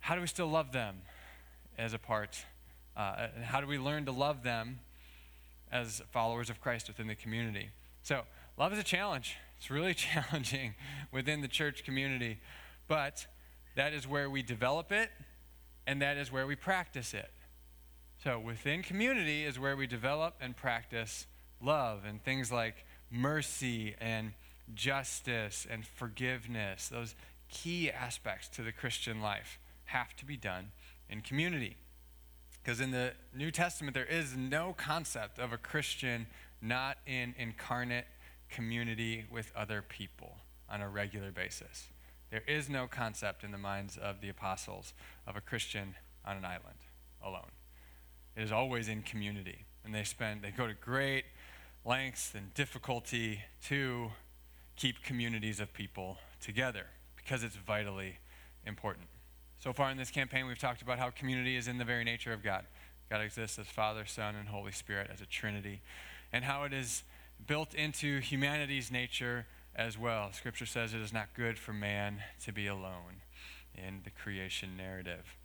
how 0.00 0.14
do 0.14 0.20
we 0.20 0.26
still 0.26 0.48
love 0.48 0.72
them 0.72 0.96
as 1.78 1.92
a 1.92 1.98
part? 1.98 2.44
Uh, 2.96 3.28
how 3.44 3.60
do 3.60 3.66
we 3.66 3.78
learn 3.78 4.04
to 4.06 4.12
love 4.12 4.42
them 4.42 4.80
as 5.72 6.02
followers 6.12 6.50
of 6.50 6.60
Christ 6.60 6.86
within 6.86 7.06
the 7.06 7.14
community. 7.14 7.70
So, 8.02 8.22
love 8.62 8.72
is 8.72 8.78
a 8.78 8.84
challenge. 8.84 9.36
It's 9.58 9.72
really 9.72 9.92
challenging 10.12 10.74
within 11.10 11.40
the 11.40 11.48
church 11.48 11.82
community, 11.82 12.38
but 12.86 13.26
that 13.74 13.92
is 13.92 14.06
where 14.06 14.30
we 14.30 14.40
develop 14.40 14.92
it 14.92 15.10
and 15.84 16.00
that 16.00 16.16
is 16.16 16.30
where 16.30 16.46
we 16.46 16.54
practice 16.54 17.12
it. 17.12 17.28
So, 18.22 18.38
within 18.38 18.84
community 18.84 19.44
is 19.44 19.58
where 19.58 19.76
we 19.76 19.88
develop 19.88 20.36
and 20.40 20.56
practice 20.56 21.26
love 21.60 22.02
and 22.08 22.22
things 22.22 22.52
like 22.52 22.84
mercy 23.10 23.96
and 24.00 24.30
justice 24.76 25.66
and 25.68 25.84
forgiveness. 25.84 26.86
Those 26.86 27.16
key 27.50 27.90
aspects 27.90 28.48
to 28.50 28.62
the 28.62 28.70
Christian 28.70 29.20
life 29.20 29.58
have 29.86 30.14
to 30.18 30.24
be 30.24 30.36
done 30.36 30.70
in 31.10 31.20
community. 31.22 31.74
Because 32.62 32.80
in 32.80 32.92
the 32.92 33.14
New 33.36 33.50
Testament, 33.50 33.94
there 33.94 34.04
is 34.04 34.36
no 34.36 34.72
concept 34.78 35.40
of 35.40 35.52
a 35.52 35.58
Christian 35.58 36.28
not 36.60 36.98
in 37.08 37.34
incarnate 37.36 38.06
community 38.52 39.24
with 39.30 39.50
other 39.56 39.82
people 39.82 40.36
on 40.70 40.80
a 40.80 40.88
regular 40.88 41.30
basis. 41.30 41.88
There 42.30 42.42
is 42.46 42.68
no 42.68 42.86
concept 42.86 43.44
in 43.44 43.50
the 43.50 43.58
minds 43.58 43.96
of 43.96 44.20
the 44.20 44.28
apostles 44.28 44.94
of 45.26 45.36
a 45.36 45.40
Christian 45.40 45.94
on 46.24 46.36
an 46.36 46.44
island 46.44 46.78
alone. 47.22 47.50
It 48.36 48.42
is 48.42 48.52
always 48.52 48.88
in 48.88 49.02
community. 49.02 49.64
And 49.84 49.94
they 49.94 50.04
spend, 50.04 50.42
they 50.42 50.50
go 50.50 50.66
to 50.66 50.74
great 50.74 51.24
lengths 51.84 52.34
and 52.34 52.54
difficulty 52.54 53.40
to 53.64 54.10
keep 54.76 55.02
communities 55.02 55.60
of 55.60 55.74
people 55.74 56.18
together 56.40 56.86
because 57.16 57.42
it's 57.42 57.56
vitally 57.56 58.16
important. 58.64 59.06
So 59.60 59.72
far 59.72 59.90
in 59.90 59.96
this 59.96 60.10
campaign, 60.10 60.46
we've 60.46 60.58
talked 60.58 60.82
about 60.82 60.98
how 60.98 61.10
community 61.10 61.56
is 61.56 61.68
in 61.68 61.78
the 61.78 61.84
very 61.84 62.04
nature 62.04 62.32
of 62.32 62.42
God. 62.42 62.64
God 63.10 63.20
exists 63.20 63.58
as 63.58 63.66
Father, 63.66 64.06
Son, 64.06 64.34
and 64.34 64.48
Holy 64.48 64.72
Spirit 64.72 65.10
as 65.12 65.20
a 65.20 65.26
Trinity, 65.26 65.80
and 66.32 66.44
how 66.44 66.64
it 66.64 66.72
is 66.72 67.02
built 67.46 67.74
into 67.74 68.20
humanity's 68.20 68.90
nature 68.90 69.46
as 69.74 69.98
well. 69.98 70.32
Scripture 70.32 70.66
says 70.66 70.94
it 70.94 71.00
is 71.00 71.12
not 71.12 71.34
good 71.34 71.58
for 71.58 71.72
man 71.72 72.22
to 72.44 72.52
be 72.52 72.66
alone 72.66 73.22
in 73.74 74.00
the 74.04 74.10
creation 74.10 74.76
narrative. 74.76 75.36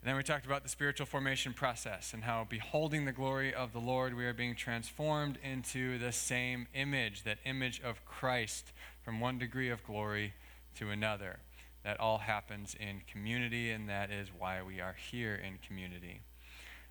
And 0.00 0.08
then 0.08 0.16
we 0.16 0.22
talked 0.22 0.46
about 0.46 0.62
the 0.62 0.68
spiritual 0.68 1.06
formation 1.06 1.52
process 1.52 2.14
and 2.14 2.22
how, 2.22 2.46
beholding 2.48 3.04
the 3.04 3.12
glory 3.12 3.52
of 3.52 3.72
the 3.72 3.80
Lord, 3.80 4.16
we 4.16 4.26
are 4.26 4.32
being 4.32 4.54
transformed 4.54 5.38
into 5.42 5.98
the 5.98 6.12
same 6.12 6.68
image, 6.72 7.24
that 7.24 7.38
image 7.44 7.80
of 7.82 8.04
Christ, 8.04 8.72
from 9.02 9.18
one 9.18 9.38
degree 9.38 9.70
of 9.70 9.82
glory 9.82 10.34
to 10.76 10.90
another. 10.90 11.40
That 11.82 11.98
all 11.98 12.18
happens 12.18 12.76
in 12.78 13.02
community, 13.10 13.70
and 13.70 13.88
that 13.88 14.10
is 14.10 14.28
why 14.36 14.62
we 14.62 14.80
are 14.80 14.94
here 15.10 15.34
in 15.34 15.58
community. 15.66 16.20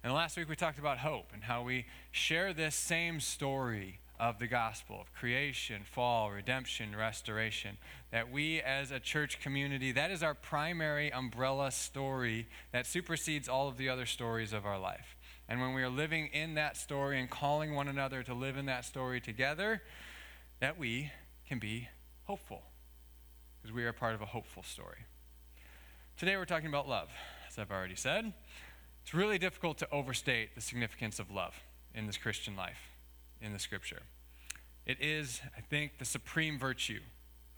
And 0.03 0.13
last 0.13 0.35
week 0.37 0.49
we 0.49 0.55
talked 0.55 0.79
about 0.79 0.99
hope 0.99 1.27
and 1.33 1.43
how 1.43 1.63
we 1.63 1.85
share 2.11 2.53
this 2.53 2.75
same 2.75 3.19
story 3.19 3.99
of 4.19 4.39
the 4.39 4.47
gospel 4.47 4.99
of 4.99 5.13
creation, 5.13 5.81
fall, 5.83 6.31
redemption, 6.31 6.95
restoration. 6.95 7.77
That 8.11 8.31
we 8.31 8.61
as 8.61 8.91
a 8.91 8.99
church 8.99 9.39
community, 9.39 9.91
that 9.91 10.11
is 10.11 10.23
our 10.23 10.33
primary 10.33 11.11
umbrella 11.11 11.71
story 11.71 12.47
that 12.71 12.85
supersedes 12.85 13.47
all 13.47 13.67
of 13.67 13.77
the 13.77 13.89
other 13.89 14.05
stories 14.05 14.53
of 14.53 14.65
our 14.65 14.79
life. 14.79 15.15
And 15.47 15.61
when 15.61 15.73
we 15.73 15.83
are 15.83 15.89
living 15.89 16.27
in 16.33 16.55
that 16.55 16.75
story 16.75 17.19
and 17.19 17.29
calling 17.29 17.73
one 17.73 17.87
another 17.87 18.23
to 18.23 18.33
live 18.33 18.57
in 18.57 18.65
that 18.65 18.85
story 18.85 19.21
together, 19.21 19.81
that 20.59 20.77
we 20.77 21.11
can 21.47 21.59
be 21.59 21.87
hopeful 22.25 22.63
because 23.61 23.73
we 23.73 23.85
are 23.85 23.93
part 23.93 24.15
of 24.15 24.21
a 24.21 24.25
hopeful 24.25 24.63
story. 24.63 25.05
Today 26.17 26.35
we're 26.35 26.45
talking 26.45 26.67
about 26.67 26.89
love, 26.89 27.09
as 27.47 27.59
I've 27.59 27.71
already 27.71 27.95
said. 27.95 28.33
It's 29.03 29.13
really 29.13 29.37
difficult 29.37 29.77
to 29.77 29.91
overstate 29.91 30.55
the 30.55 30.61
significance 30.61 31.19
of 31.19 31.31
love 31.31 31.53
in 31.93 32.07
this 32.07 32.17
Christian 32.17 32.55
life 32.55 32.96
in 33.41 33.53
the 33.53 33.59
scripture. 33.59 34.01
It 34.85 34.97
is, 35.01 35.41
I 35.55 35.61
think, 35.61 35.97
the 35.99 36.05
supreme 36.05 36.57
virtue 36.57 36.99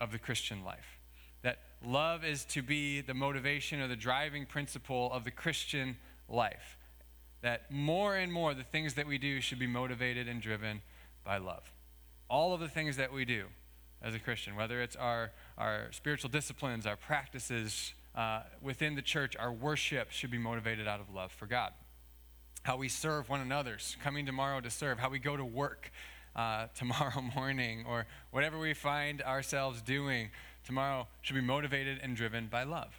of 0.02 0.12
the 0.12 0.20
Christian 0.20 0.64
life. 0.64 0.98
That 1.44 1.60
love 1.86 2.26
is 2.26 2.44
to 2.46 2.62
be 2.62 3.02
the 3.02 3.14
motivation 3.14 3.80
or 3.82 3.88
the 3.88 3.96
driving 3.96 4.46
principle 4.46 5.12
of 5.14 5.24
the 5.24 5.32
Christian 5.32 5.98
life. 6.28 6.78
That 7.42 7.72
more 7.72 8.16
and 8.16 8.34
more 8.34 8.54
the 8.54 8.64
things 8.64 8.96
that 8.96 9.08
we 9.08 9.18
do 9.18 9.40
should 9.42 9.60
be 9.60 9.68
motivated 9.68 10.28
and 10.28 10.42
driven 10.42 10.82
by 11.24 11.38
love. 11.38 11.72
All 12.30 12.54
of 12.54 12.60
the 12.60 12.68
things 12.68 12.98
that 12.98 13.14
we 13.14 13.26
do 13.26 13.46
as 14.02 14.14
a 14.14 14.20
Christian, 14.20 14.56
whether 14.56 14.82
it's 14.82 14.96
our, 14.96 15.32
our 15.58 15.88
spiritual 15.92 16.30
disciplines, 16.30 16.86
our 16.86 16.98
practices 16.98 17.94
uh, 18.16 18.42
within 18.62 18.96
the 18.96 19.02
church, 19.02 19.36
our 19.38 19.52
worship 19.52 20.12
should 20.12 20.32
be 20.32 20.38
motivated 20.38 20.88
out 20.88 21.00
of 21.00 21.14
love 21.14 21.32
for 21.32 21.46
God 21.46 21.72
how 22.64 22.78
we 22.78 22.90
serve 22.90 23.30
one 23.30 23.42
another, 23.42 23.78
coming 24.04 24.26
tomorrow 24.26 24.62
to 24.62 24.70
serve, 24.70 25.00
how 25.00 25.10
we 25.10 25.20
go 25.20 25.36
to 25.36 25.46
work 25.46 25.92
uh, 26.36 26.68
tomorrow 26.76 27.22
morning, 27.36 27.86
or 27.88 28.06
whatever 28.32 28.60
we 28.60 28.74
find 28.74 29.22
ourselves 29.22 29.82
doing 29.82 30.30
tomorrow 30.66 31.08
should 31.22 31.36
be 31.36 31.42
motivated 31.42 32.00
and 32.04 32.16
driven 32.16 32.48
by 32.48 32.64
love. 32.64 32.94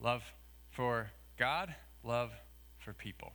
Love 0.00 0.22
for 0.70 1.10
God, 1.38 1.74
love 2.02 2.30
for 2.78 2.92
people. 2.92 3.32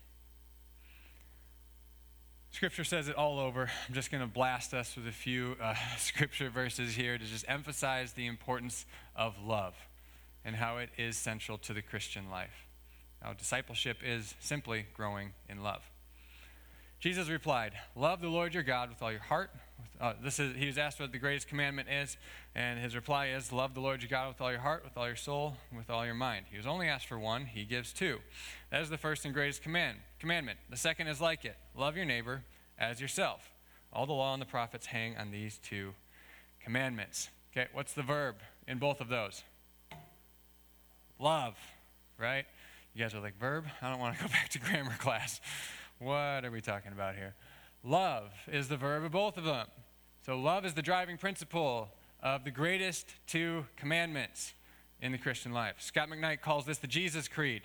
Scripture 2.52 2.84
says 2.84 3.08
it 3.08 3.16
all 3.16 3.40
over. 3.40 3.70
I'm 3.88 3.94
just 3.94 4.12
going 4.12 4.22
to 4.22 4.28
blast 4.28 4.74
us 4.74 4.96
with 4.96 5.08
a 5.08 5.12
few 5.12 5.56
uh, 5.62 5.76
scripture 5.98 6.50
verses 6.50 6.96
here 6.96 7.18
to 7.18 7.24
just 7.24 7.46
emphasize 7.48 8.14
the 8.14 8.26
importance 8.26 8.86
of 9.16 9.36
love 9.42 9.76
and 10.44 10.56
how 10.56 10.78
it 10.78 10.90
is 10.98 11.16
central 11.16 11.58
to 11.60 11.74
the 11.74 11.82
Christian 11.82 12.30
life. 12.30 12.66
Now, 13.24 13.34
discipleship 13.34 13.98
is 14.04 14.34
simply 14.40 14.86
growing 14.96 15.32
in 15.50 15.62
love. 15.62 15.82
Jesus 17.00 17.30
replied, 17.30 17.74
Love 17.96 18.22
the 18.22 18.28
Lord 18.28 18.54
your 18.54 18.64
God 18.64 18.90
with 18.90 19.02
all 19.02 19.12
your 19.12 19.22
heart. 19.22 19.52
Uh, 20.02 20.14
this 20.24 20.40
is, 20.40 20.56
he 20.56 20.68
was 20.68 20.78
asked 20.78 21.00
what 21.00 21.12
the 21.12 21.18
greatest 21.18 21.48
commandment 21.48 21.90
is, 21.90 22.18
and 22.56 22.80
his 22.80 22.96
reply 22.96 23.28
is, 23.28 23.52
Love 23.52 23.74
the 23.74 23.80
Lord 23.80 24.02
your 24.02 24.10
God 24.10 24.30
with 24.30 24.42
all 24.42 24.52
your 24.52 24.62
heart, 24.62 24.84
with 24.84 24.98
all 24.98 25.08
your 25.08 25.16
soul, 25.16 25.56
with 25.76 25.90
all 25.90 26.06
your 26.06 26.16
mind. 26.16 26.46
He 26.50 26.58
was 26.58 26.68
only 26.68 26.88
asked 26.88 27.08
for 27.08 27.20
one, 27.20 27.46
he 27.46 27.64
gives 27.64 27.94
two. 27.94 28.20
That 28.70 28.82
is 28.82 28.90
the 28.90 28.98
first 28.98 29.26
and 29.26 29.34
greatest 29.34 29.62
command, 29.62 29.98
commandment. 30.20 30.60
The 30.70 30.78
second 30.78 31.08
is 31.08 31.20
like 31.22 31.46
it 31.46 31.56
love 31.76 31.96
your 31.96 32.06
neighbor 32.06 32.44
as 32.78 33.02
yourself. 33.02 33.50
All 33.92 34.06
the 34.06 34.14
law 34.14 34.34
and 34.34 34.42
the 34.42 34.46
prophets 34.46 34.86
hang 34.86 35.18
on 35.18 35.32
these 35.32 35.58
two 35.58 35.94
commandments. 36.64 37.30
Okay, 37.52 37.68
what's 37.74 37.94
the 37.94 38.04
verb 38.04 38.36
in 38.68 38.78
both 38.78 39.02
of 39.02 39.08
those? 39.08 39.44
Love, 41.18 41.56
right? 42.18 42.46
You 42.94 43.04
guys 43.04 43.14
are 43.14 43.20
like, 43.20 43.38
verb? 43.40 43.66
I 43.82 43.90
don't 43.90 44.00
want 44.00 44.18
to 44.18 44.24
go 44.24 44.30
back 44.32 44.50
to 44.50 44.60
grammar 44.60 44.96
class. 44.98 45.40
What 46.00 46.44
are 46.44 46.52
we 46.52 46.62
talking 46.62 46.92
about 46.92 47.16
here? 47.16 47.36
Love 47.84 48.32
is 48.52 48.68
the 48.68 48.78
verb 48.78 49.04
of 49.04 49.12
both 49.12 49.38
of 49.38 49.44
them. 49.44 49.68
So, 50.26 50.38
love 50.38 50.66
is 50.66 50.74
the 50.74 50.82
driving 50.82 51.18
principle 51.18 51.90
of 52.22 52.44
the 52.44 52.52
greatest 52.52 53.08
two 53.28 53.66
commandments 53.78 54.54
in 55.02 55.12
the 55.12 55.18
Christian 55.18 55.54
life. 55.54 55.76
Scot 55.80 56.10
McKnight 56.10 56.42
calls 56.42 56.66
this 56.66 56.78
the 56.80 56.88
Jesus 56.88 57.28
Creed. 57.28 57.62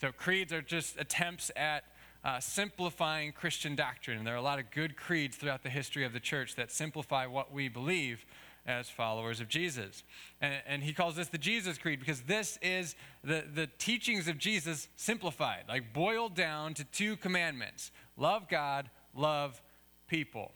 So, 0.00 0.12
creeds 0.12 0.52
are 0.52 0.60
just 0.60 0.98
attempts 0.98 1.50
at 1.56 1.84
uh, 2.24 2.40
simplifying 2.40 3.32
Christian 3.32 3.76
doctrine. 3.76 4.18
And 4.18 4.26
there 4.26 4.34
are 4.34 4.38
a 4.38 4.42
lot 4.42 4.58
of 4.58 4.70
good 4.70 4.96
creeds 4.96 5.36
throughout 5.36 5.62
the 5.62 5.70
history 5.70 6.04
of 6.04 6.12
the 6.12 6.20
church 6.20 6.56
that 6.56 6.72
simplify 6.72 7.26
what 7.26 7.52
we 7.52 7.68
believe 7.68 8.24
as 8.66 8.88
followers 8.88 9.40
of 9.40 9.48
Jesus. 9.48 10.02
And, 10.40 10.54
and, 10.66 10.82
he 10.82 10.92
calls 10.92 11.16
this 11.16 11.28
the 11.28 11.38
Jesus 11.38 11.76
Creed 11.76 12.00
because 12.00 12.22
this 12.22 12.58
is 12.62 12.94
the, 13.22 13.44
the 13.54 13.68
teachings 13.78 14.26
of 14.26 14.38
Jesus 14.38 14.88
simplified, 14.96 15.64
like 15.68 15.92
boiled 15.92 16.34
down 16.34 16.74
to 16.74 16.84
two 16.84 17.16
commandments 17.16 17.90
love 18.16 18.48
God, 18.48 18.88
love 19.14 19.60
people. 20.08 20.52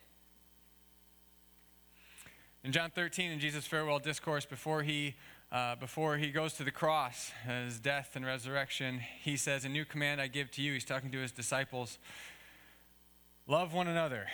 In 2.65 2.73
John 2.73 2.91
13, 2.91 3.31
in 3.31 3.41
Jesus' 3.41 3.67
farewell 3.67 3.99
discourse, 3.99 4.45
before 4.45 4.83
he, 4.83 5.15
uh, 5.53 5.77
before 5.77 6.17
he 6.17 6.31
goes 6.31 6.55
to 6.55 6.65
the 6.65 6.71
cross, 6.71 7.31
his 7.47 7.79
death 7.79 8.11
and 8.15 8.27
resurrection, 8.27 9.01
he 9.23 9.37
says, 9.37 9.65
A 9.65 9.69
new 9.69 9.85
command 9.85 10.21
I 10.21 10.27
give 10.27 10.51
to 10.53 10.63
you. 10.63 10.73
He's 10.73 10.85
talking 10.85 11.11
to 11.13 11.19
his 11.19 11.33
disciples 11.33 11.99
love 13.47 13.73
one 13.73 13.89
another. 13.89 14.27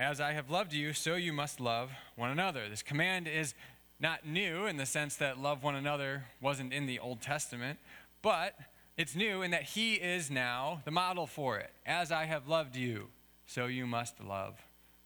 As 0.00 0.18
I 0.18 0.32
have 0.32 0.48
loved 0.48 0.72
you, 0.72 0.94
so 0.94 1.16
you 1.16 1.30
must 1.30 1.60
love 1.60 1.90
one 2.16 2.30
another. 2.30 2.70
This 2.70 2.82
command 2.82 3.28
is 3.28 3.52
not 4.00 4.26
new 4.26 4.64
in 4.64 4.78
the 4.78 4.86
sense 4.86 5.16
that 5.16 5.38
love 5.38 5.62
one 5.62 5.74
another 5.74 6.24
wasn't 6.40 6.72
in 6.72 6.86
the 6.86 6.98
Old 6.98 7.20
Testament, 7.20 7.78
but 8.22 8.58
it's 8.96 9.14
new 9.14 9.42
in 9.42 9.50
that 9.50 9.64
He 9.64 9.96
is 9.96 10.30
now 10.30 10.80
the 10.86 10.90
model 10.90 11.26
for 11.26 11.58
it. 11.58 11.70
As 11.84 12.10
I 12.10 12.24
have 12.24 12.48
loved 12.48 12.76
you, 12.76 13.08
so 13.46 13.66
you 13.66 13.86
must 13.86 14.24
love 14.24 14.54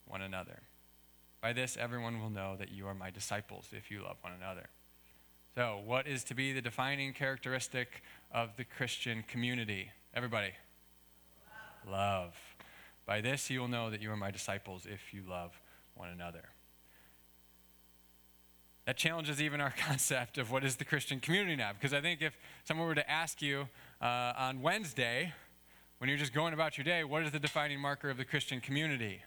one 0.07 0.23
another. 0.23 0.61
By 1.43 1.53
this, 1.53 1.77
everyone 1.77 2.21
will 2.21 2.31
know 2.31 2.55
that 2.57 2.71
you 2.71 2.87
are 2.87 2.95
my 2.95 3.11
disciples 3.11 3.67
if 3.73 3.91
you 3.91 4.01
love 4.01 4.19
one 4.21 4.35
another. 4.41 4.69
So, 5.57 5.81
what 5.85 6.07
is 6.07 6.23
to 6.23 6.35
be 6.35 6.53
the 6.53 6.63
defining 6.63 7.15
characteristic 7.15 8.05
of 8.33 8.51
the 8.57 8.65
Christian 8.65 9.25
community? 9.27 9.91
Everybody? 10.15 10.53
Love. 11.85 11.91
love. 11.91 12.54
By 13.07 13.21
this 13.21 13.51
you 13.51 13.61
will 13.61 13.69
know 13.69 13.91
that 13.91 14.01
you 14.01 14.11
are 14.11 14.17
my 14.17 14.31
disciples 14.31 14.87
if 14.87 15.13
you 15.13 15.23
love 15.29 15.61
one 15.95 16.09
another. 16.09 16.45
That 18.87 18.97
challenges 18.97 19.41
even 19.41 19.61
our 19.61 19.75
concept 19.77 20.39
of 20.39 20.51
what 20.51 20.65
is 20.65 20.77
the 20.77 20.85
Christian 20.85 21.21
community 21.21 21.57
now. 21.57 21.73
Because 21.73 21.95
I 21.95 22.01
think 22.01 22.23
if 22.23 22.37
someone 22.65 22.87
were 22.87 22.95
to 22.95 23.11
ask 23.11 23.41
you 23.41 23.69
uh, 24.01 24.33
on 24.37 24.63
Wednesday, 24.63 25.33
when 25.99 26.09
you're 26.09 26.19
just 26.19 26.35
going 26.35 26.53
about 26.53 26.77
your 26.77 26.85
day, 26.85 27.05
what 27.05 27.23
is 27.23 27.33
the 27.33 27.39
defining 27.39 27.81
marker 27.81 28.11
of 28.11 28.17
the 28.17 28.25
Christian 28.25 28.61
community? 28.61 29.23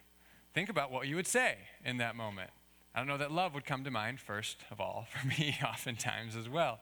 Think 0.53 0.69
about 0.69 0.91
what 0.91 1.07
you 1.07 1.15
would 1.15 1.27
say 1.27 1.57
in 1.83 1.97
that 1.97 2.15
moment. 2.15 2.51
I 2.93 2.99
don't 2.99 3.07
know 3.07 3.17
that 3.17 3.31
love 3.31 3.53
would 3.53 3.65
come 3.65 3.83
to 3.83 3.91
mind 3.91 4.19
first 4.19 4.57
of 4.71 4.81
all, 4.81 5.07
for 5.11 5.27
me, 5.27 5.57
oftentimes 5.63 6.35
as 6.35 6.49
well, 6.49 6.79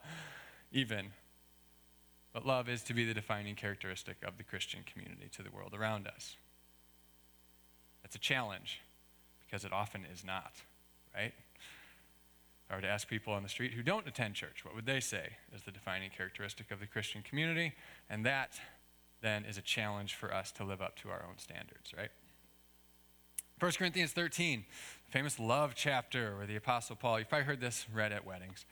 even. 0.71 1.07
But 2.33 2.45
love 2.45 2.67
is 2.67 2.81
to 2.83 2.93
be 2.93 3.05
the 3.05 3.13
defining 3.13 3.55
characteristic 3.55 4.17
of 4.25 4.37
the 4.37 4.43
Christian 4.43 4.81
community 4.85 5.29
to 5.33 5.43
the 5.43 5.51
world 5.51 5.73
around 5.73 6.07
us. 6.07 6.35
That's 8.05 8.15
a 8.15 8.19
challenge 8.19 8.81
because 9.43 9.65
it 9.65 9.73
often 9.73 10.05
is 10.13 10.23
not, 10.23 10.53
right? 11.15 11.33
If 11.33 12.71
I 12.71 12.75
were 12.75 12.81
to 12.81 12.87
ask 12.87 13.07
people 13.07 13.33
on 13.33 13.41
the 13.41 13.49
street 13.49 13.73
who 13.73 13.81
don't 13.81 14.07
attend 14.07 14.35
church, 14.35 14.63
what 14.63 14.75
would 14.75 14.85
they 14.85 14.99
say 14.99 15.37
is 15.55 15.63
the 15.63 15.71
defining 15.71 16.11
characteristic 16.15 16.69
of 16.69 16.79
the 16.79 16.85
Christian 16.85 17.23
community? 17.23 17.73
And 18.07 18.23
that 18.23 18.59
then 19.23 19.43
is 19.43 19.57
a 19.57 19.61
challenge 19.63 20.13
for 20.13 20.31
us 20.31 20.51
to 20.51 20.63
live 20.63 20.83
up 20.83 20.95
to 20.97 21.09
our 21.09 21.25
own 21.27 21.39
standards, 21.39 21.95
right? 21.97 22.11
1 23.57 23.71
Corinthians 23.71 24.11
13, 24.11 24.65
famous 25.09 25.39
love 25.39 25.73
chapter 25.75 26.37
where 26.37 26.45
the 26.45 26.57
Apostle 26.57 26.95
Paul, 26.95 27.17
you've 27.17 27.29
probably 27.29 27.47
heard 27.47 27.59
this 27.59 27.87
read 27.91 28.11
at 28.11 28.23
weddings. 28.23 28.65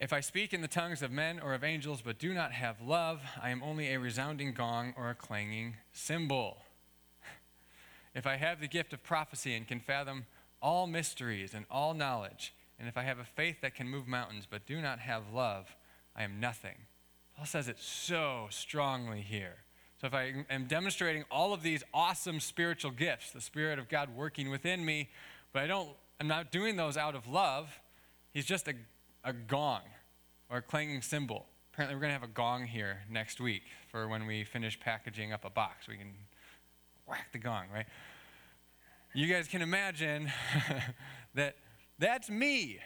If 0.00 0.14
I 0.14 0.20
speak 0.20 0.54
in 0.54 0.62
the 0.62 0.68
tongues 0.68 1.02
of 1.02 1.10
men 1.10 1.38
or 1.38 1.52
of 1.52 1.62
angels 1.62 2.00
but 2.02 2.18
do 2.18 2.32
not 2.32 2.52
have 2.52 2.80
love, 2.80 3.20
I 3.42 3.50
am 3.50 3.62
only 3.62 3.92
a 3.92 4.00
resounding 4.00 4.54
gong 4.54 4.94
or 4.96 5.10
a 5.10 5.14
clanging 5.14 5.76
cymbal. 5.92 6.62
If 8.18 8.26
I 8.26 8.34
have 8.34 8.60
the 8.60 8.66
gift 8.66 8.92
of 8.92 9.04
prophecy 9.04 9.54
and 9.54 9.64
can 9.64 9.78
fathom 9.78 10.26
all 10.60 10.88
mysteries 10.88 11.54
and 11.54 11.64
all 11.70 11.94
knowledge, 11.94 12.52
and 12.76 12.88
if 12.88 12.96
I 12.96 13.04
have 13.04 13.20
a 13.20 13.24
faith 13.24 13.60
that 13.62 13.76
can 13.76 13.88
move 13.88 14.08
mountains 14.08 14.44
but 14.50 14.66
do 14.66 14.80
not 14.80 14.98
have 14.98 15.32
love, 15.32 15.76
I 16.16 16.24
am 16.24 16.40
nothing. 16.40 16.74
Paul 17.36 17.46
says 17.46 17.68
it 17.68 17.78
so 17.78 18.48
strongly 18.50 19.20
here. 19.20 19.58
So 20.00 20.08
if 20.08 20.14
I 20.14 20.44
am 20.50 20.64
demonstrating 20.64 21.26
all 21.30 21.52
of 21.52 21.62
these 21.62 21.84
awesome 21.94 22.40
spiritual 22.40 22.90
gifts, 22.90 23.30
the 23.30 23.40
Spirit 23.40 23.78
of 23.78 23.88
God 23.88 24.08
working 24.16 24.50
within 24.50 24.84
me, 24.84 25.10
but 25.52 25.62
I 25.62 25.68
don't, 25.68 25.90
I'm 26.18 26.26
not 26.26 26.50
doing 26.50 26.74
those 26.74 26.96
out 26.96 27.14
of 27.14 27.28
love, 27.28 27.70
he's 28.34 28.46
just 28.46 28.66
a, 28.66 28.74
a 29.22 29.32
gong 29.32 29.82
or 30.50 30.56
a 30.56 30.62
clanging 30.62 31.02
cymbal. 31.02 31.46
Apparently, 31.72 31.94
we're 31.94 32.00
going 32.00 32.10
to 32.10 32.18
have 32.18 32.28
a 32.28 32.32
gong 32.32 32.66
here 32.66 32.98
next 33.08 33.40
week 33.40 33.62
for 33.92 34.08
when 34.08 34.26
we 34.26 34.42
finish 34.42 34.80
packaging 34.80 35.32
up 35.32 35.44
a 35.44 35.50
box. 35.50 35.86
We 35.86 35.98
can 35.98 36.14
whack 37.06 37.28
the 37.32 37.38
gong, 37.38 37.66
right? 37.72 37.86
You 39.14 39.26
guys 39.26 39.48
can 39.48 39.62
imagine 39.62 40.30
that 41.34 41.56
that's 41.98 42.28
me 42.28 42.78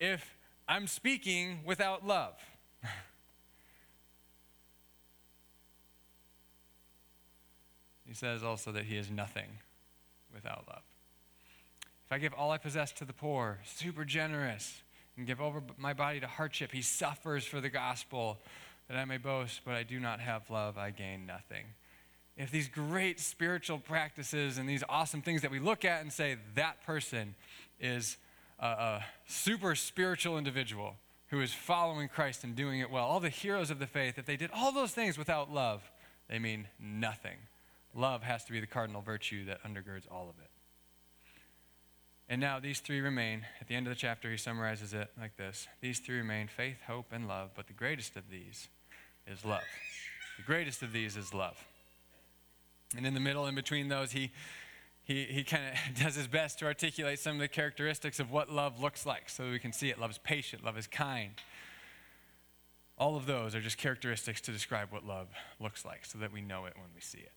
if 0.00 0.36
I'm 0.68 0.86
speaking 0.86 1.60
without 1.64 2.06
love. 2.06 2.34
he 8.06 8.14
says 8.14 8.42
also 8.42 8.72
that 8.72 8.84
he 8.84 8.96
is 8.96 9.10
nothing 9.10 9.48
without 10.34 10.64
love. 10.68 10.82
If 12.06 12.12
I 12.12 12.18
give 12.18 12.34
all 12.34 12.50
I 12.50 12.58
possess 12.58 12.92
to 12.92 13.04
the 13.04 13.12
poor, 13.12 13.58
super 13.64 14.04
generous, 14.04 14.82
and 15.16 15.26
give 15.26 15.40
over 15.40 15.62
my 15.78 15.92
body 15.92 16.20
to 16.20 16.26
hardship, 16.26 16.72
he 16.72 16.82
suffers 16.82 17.44
for 17.44 17.60
the 17.60 17.70
gospel 17.70 18.38
that 18.88 18.96
I 18.96 19.04
may 19.04 19.18
boast, 19.18 19.62
but 19.64 19.74
I 19.74 19.82
do 19.82 19.98
not 19.98 20.20
have 20.20 20.48
love, 20.50 20.78
I 20.78 20.90
gain 20.90 21.26
nothing. 21.26 21.64
If 22.36 22.50
these 22.50 22.68
great 22.68 23.18
spiritual 23.18 23.78
practices 23.78 24.58
and 24.58 24.68
these 24.68 24.84
awesome 24.88 25.22
things 25.22 25.42
that 25.42 25.50
we 25.50 25.58
look 25.58 25.84
at 25.84 26.02
and 26.02 26.12
say, 26.12 26.36
that 26.54 26.84
person 26.84 27.34
is 27.80 28.18
a, 28.58 28.66
a 28.66 29.04
super 29.26 29.74
spiritual 29.74 30.36
individual 30.36 30.96
who 31.28 31.40
is 31.40 31.52
following 31.52 32.08
Christ 32.08 32.44
and 32.44 32.54
doing 32.54 32.80
it 32.80 32.90
well, 32.90 33.04
all 33.04 33.20
the 33.20 33.30
heroes 33.30 33.70
of 33.70 33.78
the 33.78 33.86
faith, 33.86 34.18
if 34.18 34.26
they 34.26 34.36
did 34.36 34.50
all 34.54 34.70
those 34.70 34.92
things 34.92 35.16
without 35.16 35.52
love, 35.52 35.82
they 36.28 36.38
mean 36.38 36.68
nothing. 36.78 37.36
Love 37.94 38.22
has 38.22 38.44
to 38.44 38.52
be 38.52 38.60
the 38.60 38.66
cardinal 38.66 39.00
virtue 39.00 39.46
that 39.46 39.62
undergirds 39.64 40.02
all 40.10 40.28
of 40.28 40.38
it. 40.42 40.50
And 42.28 42.40
now 42.40 42.58
these 42.58 42.80
three 42.80 43.00
remain. 43.00 43.46
At 43.60 43.68
the 43.68 43.74
end 43.74 43.86
of 43.86 43.90
the 43.90 43.98
chapter, 43.98 44.30
he 44.30 44.36
summarizes 44.36 44.92
it 44.92 45.10
like 45.18 45.36
this 45.36 45.68
These 45.80 46.00
three 46.00 46.18
remain 46.18 46.48
faith, 46.48 46.78
hope, 46.86 47.06
and 47.12 47.26
love, 47.26 47.50
but 47.54 47.66
the 47.66 47.72
greatest 47.72 48.16
of 48.16 48.30
these 48.30 48.68
is 49.26 49.44
love. 49.44 49.62
The 50.36 50.42
greatest 50.42 50.82
of 50.82 50.92
these 50.92 51.16
is 51.16 51.32
love. 51.32 51.56
And 52.94 53.06
in 53.06 53.14
the 53.14 53.20
middle, 53.20 53.46
in 53.46 53.54
between 53.54 53.88
those, 53.88 54.12
he, 54.12 54.30
he, 55.02 55.24
he 55.24 55.44
kind 55.44 55.62
of 55.72 55.94
does 56.02 56.14
his 56.14 56.26
best 56.26 56.58
to 56.58 56.66
articulate 56.66 57.18
some 57.18 57.36
of 57.36 57.40
the 57.40 57.48
characteristics 57.48 58.20
of 58.20 58.30
what 58.30 58.50
love 58.50 58.80
looks 58.80 59.06
like 59.06 59.28
so 59.28 59.50
we 59.50 59.58
can 59.58 59.72
see 59.72 59.88
it. 59.88 59.98
Love 59.98 60.10
is 60.10 60.18
patient, 60.18 60.64
love 60.64 60.76
is 60.76 60.86
kind. 60.86 61.32
All 62.98 63.16
of 63.16 63.26
those 63.26 63.54
are 63.54 63.60
just 63.60 63.78
characteristics 63.78 64.40
to 64.42 64.52
describe 64.52 64.90
what 64.90 65.06
love 65.06 65.28
looks 65.60 65.84
like 65.84 66.04
so 66.04 66.18
that 66.18 66.32
we 66.32 66.40
know 66.40 66.64
it 66.64 66.74
when 66.76 66.86
we 66.94 67.00
see 67.00 67.18
it. 67.18 67.32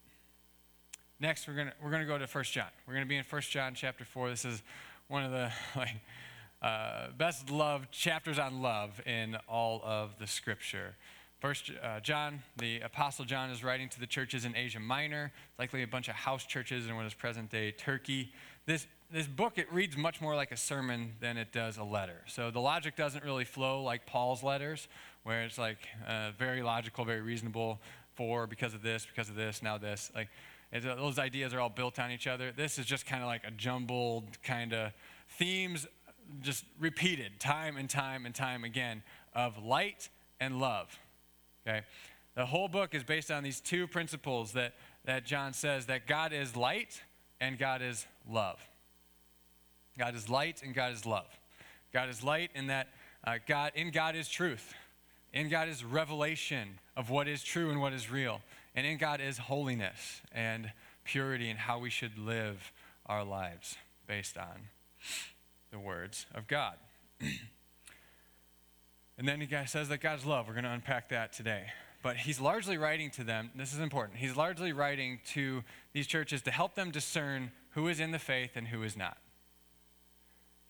Next, 1.20 1.48
we're 1.48 1.54
going 1.56 1.72
we're 1.84 1.92
gonna 1.92 2.06
go 2.06 2.18
to 2.18 2.26
1 2.26 2.44
John. 2.46 2.70
We're 2.88 2.94
going 2.94 3.06
to 3.06 3.10
be 3.10 3.18
in 3.18 3.26
1 3.30 3.42
John 3.42 3.74
chapter 3.76 4.06
4. 4.06 4.30
This 4.30 4.46
is 4.46 4.64
one 5.10 5.26
of 5.26 5.32
the 5.32 5.52
like, 5.76 5.96
uh, 6.62 7.08
best 7.18 7.50
loved 7.50 7.92
chapters 7.92 8.40
on 8.40 8.62
love 8.62 9.02
in 9.06 9.36
all 9.48 9.82
of 9.84 10.18
the 10.18 10.28
scripture. 10.28 10.96
First 11.40 11.72
uh, 11.82 12.02
John, 12.02 12.42
the 12.58 12.82
Apostle 12.82 13.24
John, 13.24 13.50
is 13.50 13.64
writing 13.64 13.88
to 13.90 14.00
the 14.00 14.08
churches 14.08 14.44
in 14.44 14.58
Asia 14.58 14.80
Minor, 14.80 15.32
likely 15.58 15.84
a 15.84 15.88
bunch 15.88 16.10
of 16.10 16.16
house 16.16 16.46
churches 16.46 16.88
in 16.88 16.96
what 16.98 17.06
is 17.06 17.14
present 17.14 17.50
day 17.50 17.72
Turkey. 17.72 18.34
This, 18.66 18.88
this 19.10 19.26
book, 19.26 19.58
it 19.58 19.72
reads 19.72 19.96
much 19.96 20.20
more 20.20 20.36
like 20.36 20.52
a 20.52 20.58
sermon 20.58 21.14
than 21.22 21.38
it 21.38 21.54
does 21.54 21.78
a 21.78 21.84
letter. 21.84 22.22
So 22.28 22.52
the 22.52 22.60
logic 22.60 22.98
doesn't 22.98 23.24
really 23.24 23.46
flow 23.46 23.82
like 23.84 24.06
Paul's 24.06 24.44
letters, 24.44 24.90
where 25.24 25.44
it's 25.44 25.58
like 25.58 25.78
uh, 26.06 26.32
very 26.38 26.62
logical, 26.62 27.06
very 27.06 27.22
reasonable, 27.22 27.80
for, 28.16 28.46
because 28.46 28.74
of 28.74 28.82
this, 28.82 29.06
because 29.06 29.30
of 29.30 29.36
this, 29.36 29.64
now 29.64 29.78
this. 29.78 30.12
Like, 30.14 30.28
those 30.84 31.18
ideas 31.18 31.54
are 31.54 31.62
all 31.62 31.70
built 31.70 32.00
on 32.00 32.12
each 32.12 32.28
other. 32.28 32.52
This 32.52 32.78
is 32.78 32.86
just 32.86 33.06
kind 33.06 33.24
of 33.24 33.28
like 33.28 33.46
a 33.46 33.52
jumbled 33.52 34.26
kind 34.44 34.74
of 34.74 34.92
themes, 35.30 35.88
just 36.42 36.66
repeated 36.78 37.40
time 37.40 37.78
and 37.78 37.90
time 37.90 38.26
and 38.26 38.36
time 38.36 38.66
again 38.66 39.04
of 39.34 39.58
light 39.64 40.10
and 40.42 40.60
love. 40.60 41.00
Okay? 41.70 41.82
The 42.36 42.46
whole 42.46 42.68
book 42.68 42.96
is 42.96 43.04
based 43.04 43.32
on 43.32 43.44
these 43.44 43.60
two 43.60 43.88
principles 43.88 44.54
that, 44.54 44.74
that 45.06 45.26
John 45.26 45.54
says 45.54 45.86
that 45.88 46.08
God 46.08 46.34
is 46.34 46.56
light 46.56 47.02
and 47.40 47.58
God 47.58 47.82
is 47.82 48.06
love. 48.30 48.60
God 49.98 50.16
is 50.16 50.30
light 50.30 50.62
and 50.64 50.74
God 50.74 50.94
is 50.94 51.06
love. 51.06 51.28
God 51.94 52.10
is 52.10 52.24
light 52.24 52.52
in 52.56 52.68
that 52.68 52.88
uh, 53.26 53.38
God, 53.46 53.74
in 53.76 53.92
God 53.92 54.16
is 54.16 54.30
truth. 54.30 54.74
In 55.34 55.50
God 55.50 55.68
is 55.68 55.84
revelation 55.84 56.80
of 56.96 57.10
what 57.10 57.28
is 57.28 57.44
true 57.44 57.70
and 57.70 57.82
what 57.82 57.94
is 57.94 58.10
real. 58.10 58.42
And 58.74 58.88
in 58.88 58.98
God 58.98 59.20
is 59.20 59.38
holiness 59.38 60.22
and 60.32 60.72
purity 61.04 61.50
and 61.50 61.60
how 61.60 61.80
we 61.80 61.90
should 61.90 62.18
live 62.18 62.72
our 63.06 63.24
lives 63.24 63.76
based 64.08 64.38
on 64.38 64.70
the 65.72 65.80
words 65.80 66.26
of 66.34 66.48
God. 66.48 66.76
and 69.20 69.28
then 69.28 69.40
he 69.40 69.48
says 69.68 69.90
that 69.90 70.00
God's 70.00 70.26
love. 70.26 70.48
We're 70.48 70.54
going 70.54 70.64
to 70.64 70.72
unpack 70.72 71.10
that 71.10 71.34
today. 71.34 71.66
But 72.02 72.16
he's 72.16 72.40
largely 72.40 72.78
writing 72.78 73.12
to 73.12 73.24
them, 73.24 73.52
this 73.54 73.74
is 73.74 73.80
important. 73.80 74.18
He's 74.18 74.36
largely 74.36 74.72
writing 74.72 75.20
to 75.34 75.64
these 75.94 76.08
churches 76.08 76.42
to 76.44 76.52
help 76.52 76.74
them 76.74 76.90
discern 76.90 77.52
who 77.72 77.88
is 77.88 78.00
in 78.00 78.12
the 78.12 78.20
faith 78.20 78.52
and 78.56 78.70
who 78.70 78.82
is 78.82 78.98
not. 78.98 79.18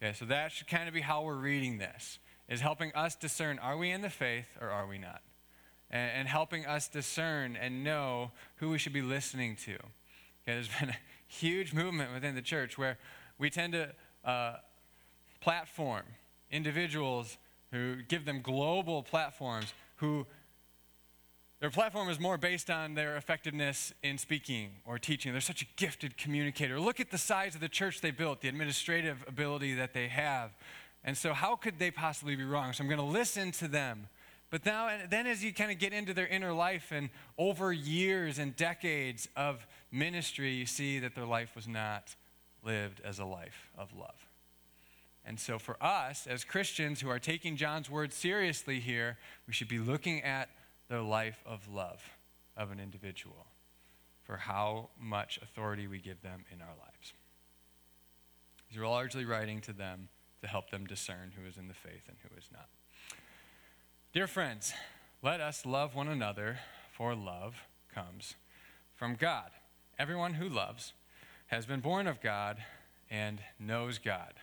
Okay, 0.01 0.13
so 0.13 0.25
that 0.25 0.51
should 0.51 0.67
kind 0.67 0.87
of 0.87 0.93
be 0.93 1.01
how 1.01 1.21
we're 1.21 1.35
reading 1.35 1.77
this, 1.77 2.19
is 2.49 2.59
helping 2.59 2.91
us 2.93 3.15
discern 3.15 3.59
are 3.59 3.77
we 3.77 3.91
in 3.91 4.01
the 4.01 4.09
faith 4.09 4.47
or 4.59 4.69
are 4.69 4.87
we 4.87 4.97
not? 4.97 5.21
and, 5.91 6.11
and 6.11 6.27
helping 6.27 6.65
us 6.65 6.87
discern 6.87 7.55
and 7.55 7.83
know 7.83 8.31
who 8.57 8.69
we 8.69 8.77
should 8.77 8.93
be 8.93 9.01
listening 9.01 9.55
to. 9.55 9.73
Okay, 9.73 9.83
there's 10.45 10.69
been 10.79 10.89
a 10.89 10.97
huge 11.27 11.73
movement 11.73 12.13
within 12.13 12.35
the 12.35 12.41
church 12.41 12.77
where 12.77 12.97
we 13.37 13.49
tend 13.49 13.73
to 13.73 13.89
uh, 14.25 14.57
platform 15.41 16.03
individuals 16.51 17.37
who 17.71 17.97
give 18.07 18.25
them 18.25 18.41
global 18.41 19.03
platforms 19.03 19.73
who 19.97 20.25
their 21.59 21.69
platform 21.69 22.07
is 22.07 22.19
more 22.19 22.37
based 22.37 22.69
on 22.69 22.95
their 22.95 23.17
effectiveness 23.17 23.93
in 24.01 24.17
speaking 24.17 24.69
or 24.85 24.97
teaching. 24.97 25.33
They're 25.33 25.41
such 25.41 25.61
a 25.61 25.65
gifted 25.75 26.17
communicator. 26.17 26.79
Look 26.79 27.01
at 27.01 27.11
the 27.11 27.17
size 27.17 27.53
of 27.53 27.59
the 27.59 27.67
church 27.67 27.99
they 27.99 28.11
built, 28.11 28.39
the 28.39 28.47
administrative 28.47 29.25
ability 29.27 29.73
that 29.75 29.93
they 29.93 30.07
have. 30.07 30.51
And 31.03 31.17
so, 31.17 31.33
how 31.33 31.57
could 31.57 31.77
they 31.77 31.91
possibly 31.91 32.37
be 32.37 32.45
wrong? 32.45 32.71
So, 32.71 32.81
I'm 32.81 32.89
going 32.89 32.99
to 32.99 33.05
listen 33.05 33.51
to 33.53 33.67
them 33.67 34.07
but 34.49 34.65
now, 34.65 34.89
then, 35.09 35.27
as 35.27 35.43
you 35.43 35.53
kind 35.53 35.71
of 35.71 35.77
get 35.77 35.93
into 35.93 36.13
their 36.13 36.27
inner 36.27 36.53
life 36.53 36.91
and 36.91 37.09
over 37.37 37.71
years 37.71 38.39
and 38.39 38.55
decades 38.55 39.27
of 39.35 39.65
ministry, 39.91 40.51
you 40.53 40.65
see 40.65 40.99
that 40.99 41.13
their 41.13 41.25
life 41.25 41.55
was 41.55 41.67
not 41.67 42.15
lived 42.63 42.99
as 43.05 43.19
a 43.19 43.25
life 43.25 43.69
of 43.77 43.95
love. 43.95 44.28
And 45.25 45.39
so, 45.39 45.59
for 45.59 45.81
us 45.83 46.27
as 46.27 46.43
Christians 46.43 47.01
who 47.01 47.09
are 47.09 47.19
taking 47.19 47.55
John's 47.55 47.89
words 47.89 48.15
seriously 48.15 48.79
here, 48.79 49.17
we 49.47 49.53
should 49.53 49.67
be 49.67 49.79
looking 49.79 50.23
at 50.23 50.49
the 50.87 51.01
life 51.01 51.43
of 51.45 51.67
love 51.67 52.01
of 52.57 52.71
an 52.71 52.79
individual 52.79 53.47
for 54.23 54.37
how 54.37 54.89
much 54.99 55.39
authority 55.41 55.87
we 55.87 55.99
give 55.99 56.21
them 56.21 56.45
in 56.51 56.61
our 56.61 56.75
lives. 56.79 57.13
He's 58.67 58.79
largely 58.79 59.25
writing 59.25 59.61
to 59.61 59.73
them 59.73 60.09
to 60.41 60.47
help 60.47 60.69
them 60.69 60.85
discern 60.85 61.31
who 61.35 61.47
is 61.47 61.57
in 61.57 61.67
the 61.67 61.73
faith 61.73 62.03
and 62.07 62.17
who 62.21 62.37
is 62.37 62.49
not. 62.51 62.69
Dear 64.13 64.27
friends, 64.27 64.73
let 65.21 65.41
us 65.41 65.65
love 65.65 65.95
one 65.95 66.07
another, 66.07 66.59
for 66.91 67.15
love 67.15 67.55
comes 67.93 68.35
from 68.95 69.15
God. 69.15 69.49
Everyone 69.97 70.35
who 70.35 70.47
loves 70.47 70.93
has 71.47 71.65
been 71.65 71.79
born 71.79 72.07
of 72.07 72.21
God 72.21 72.57
and 73.09 73.41
knows 73.59 73.97
God. 73.97 74.33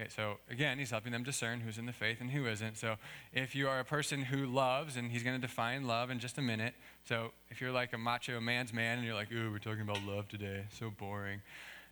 Okay, 0.00 0.08
so 0.08 0.38
again, 0.48 0.78
he's 0.78 0.90
helping 0.90 1.12
them 1.12 1.22
discern 1.22 1.60
who's 1.60 1.76
in 1.76 1.84
the 1.84 1.92
faith 1.92 2.22
and 2.22 2.30
who 2.30 2.46
isn't. 2.46 2.78
So 2.78 2.96
if 3.34 3.54
you 3.54 3.68
are 3.68 3.80
a 3.80 3.84
person 3.84 4.22
who 4.22 4.46
loves, 4.46 4.96
and 4.96 5.10
he's 5.10 5.22
going 5.22 5.38
to 5.38 5.46
define 5.46 5.86
love 5.86 6.08
in 6.08 6.18
just 6.18 6.38
a 6.38 6.42
minute. 6.42 6.72
So 7.04 7.32
if 7.50 7.60
you're 7.60 7.70
like 7.70 7.92
a 7.92 7.98
macho 7.98 8.40
man's 8.40 8.72
man 8.72 8.96
and 8.96 9.06
you're 9.06 9.14
like, 9.14 9.30
ooh, 9.30 9.50
we're 9.50 9.58
talking 9.58 9.82
about 9.82 9.98
love 10.06 10.26
today, 10.28 10.64
so 10.70 10.90
boring. 10.90 11.42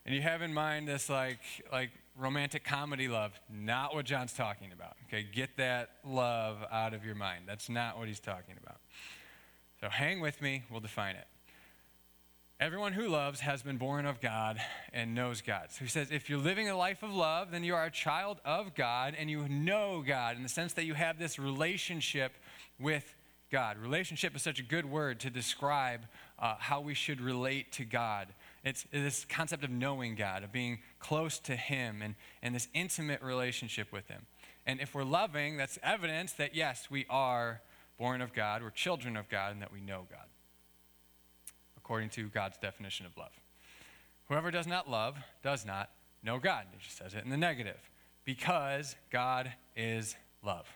And 0.07 0.15
you 0.15 0.23
have 0.23 0.41
in 0.41 0.55
mind 0.55 0.89
this 0.89 1.11
like 1.11 1.41
like 1.71 1.91
romantic 2.17 2.65
comedy 2.65 3.09
love, 3.09 3.39
not 3.53 3.95
what 3.95 4.07
John's 4.07 4.33
talking 4.33 4.73
about. 4.73 4.97
Okay, 5.07 5.27
get 5.31 5.59
that 5.59 5.91
love 6.03 6.65
out 6.73 6.95
of 6.95 7.05
your 7.05 7.15
mind. 7.15 7.45
That's 7.47 7.69
not 7.69 7.99
what 7.99 8.09
he's 8.09 8.21
talking 8.21 8.55
about. 8.63 8.79
So 9.83 9.91
hang 9.91 10.21
with 10.21 10.41
me, 10.41 10.65
we'll 10.71 10.81
define 10.81 11.17
it. 11.17 11.27
Everyone 12.61 12.93
who 12.93 13.09
loves 13.09 13.39
has 13.41 13.63
been 13.63 13.77
born 13.77 14.05
of 14.05 14.21
God 14.21 14.61
and 14.93 15.15
knows 15.15 15.43
God. 15.43 15.69
So 15.71 15.85
he 15.85 15.89
says, 15.89 16.11
if 16.11 16.29
you're 16.29 16.41
living 16.41 16.69
a 16.69 16.77
life 16.77 17.05
of 17.05 17.15
love, 17.15 17.53
then 17.53 17.63
you 17.63 17.77
are 17.77 17.85
a 17.85 17.91
child 17.91 18.41
of 18.45 18.75
God 18.75 19.15
and 19.17 19.31
you 19.31 19.49
know 19.49 20.03
God 20.05 20.37
in 20.37 20.43
the 20.43 20.49
sense 20.49 20.73
that 20.73 20.85
you 20.85 20.95
have 20.95 21.21
this 21.21 21.39
relationship 21.39 22.33
with 22.81 23.15
God. 23.53 23.79
Relationship 23.79 24.35
is 24.35 24.43
such 24.43 24.59
a 24.59 24.65
good 24.65 24.87
word 24.87 25.21
to 25.21 25.31
describe 25.31 26.01
uh, 26.39 26.57
how 26.59 26.81
we 26.81 26.95
should 26.95 27.21
relate 27.21 27.71
to 27.73 27.85
God. 27.85 28.27
It's 28.65 28.85
this 28.93 29.25
concept 29.25 29.63
of 29.63 29.71
knowing 29.71 30.17
God, 30.17 30.43
of 30.43 30.51
being 30.51 30.81
close 30.99 31.39
to 31.41 31.55
Him, 31.55 32.03
and, 32.03 32.15
and 32.43 32.55
this 32.55 32.69
intimate 32.75 33.23
relationship 33.23 33.93
with 33.93 34.09
Him. 34.09 34.27
And 34.67 34.81
if 34.81 34.95
we're 34.95 35.05
loving, 35.05 35.57
that's 35.57 35.79
evidence 35.83 36.33
that 36.33 36.55
yes, 36.55 36.89
we 36.91 37.07
are 37.09 37.63
born 37.99 38.21
of 38.21 38.33
God, 38.35 38.63
we're 38.63 38.71
children 38.71 39.17
of 39.17 39.29
God, 39.29 39.53
and 39.53 39.63
that 39.63 39.73
we 39.73 39.81
know 39.81 40.07
God, 40.11 40.27
according 41.89 42.11
to 42.11 42.29
God's 42.29 42.59
definition 42.59 43.07
of 43.07 43.17
love. 43.17 43.33
Whoever 44.29 44.51
does 44.51 44.67
not 44.67 44.91
love 44.91 45.17
does 45.43 45.65
not 45.65 45.89
know 46.23 46.39
God. 46.39 46.67
It 46.75 46.81
just 46.81 46.99
says 46.99 47.15
it 47.15 47.25
in 47.25 47.31
the 47.31 47.37
negative, 47.39 47.81
because 48.27 48.95
God 49.11 49.51
is 49.75 50.15
love. 50.45 50.67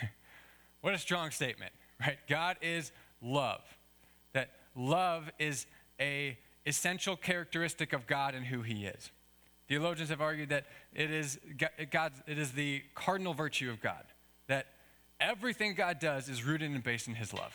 what 0.80 0.94
a 0.94 0.98
strong 0.98 1.32
statement 1.32 1.72
right? 2.00 2.18
God 2.28 2.56
is 2.62 2.92
love. 3.20 3.62
That 4.32 4.50
love 4.76 5.28
is 5.40 5.66
a 6.00 6.38
essential 6.66 7.16
characteristic 7.16 7.92
of 7.92 8.06
God 8.06 8.36
and 8.36 8.46
who 8.46 8.62
he 8.62 8.86
is. 8.86 9.10
Theologians 9.66 10.10
have 10.10 10.20
argued 10.20 10.50
that 10.50 10.66
it 10.94 11.10
is 11.10 11.36
God, 11.90 12.12
it 12.28 12.38
is 12.38 12.52
the 12.52 12.80
cardinal 12.94 13.34
virtue 13.34 13.70
of 13.70 13.80
God. 13.80 14.04
That 14.46 14.66
everything 15.18 15.74
God 15.74 15.98
does 15.98 16.28
is 16.28 16.44
rooted 16.44 16.70
and 16.70 16.84
based 16.84 17.08
in 17.08 17.16
his 17.16 17.34
love. 17.34 17.52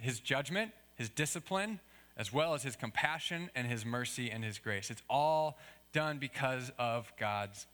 His 0.00 0.18
judgment, 0.18 0.70
his 0.96 1.10
discipline, 1.10 1.78
as 2.16 2.32
well 2.32 2.54
as 2.54 2.62
his 2.62 2.76
compassion 2.76 3.50
and 3.54 3.66
his 3.66 3.84
mercy 3.84 4.30
and 4.30 4.44
his 4.44 4.58
grace. 4.58 4.90
It's 4.90 5.02
all 5.08 5.58
done 5.92 6.18
because 6.18 6.70
of 6.78 7.12
God's 7.18 7.66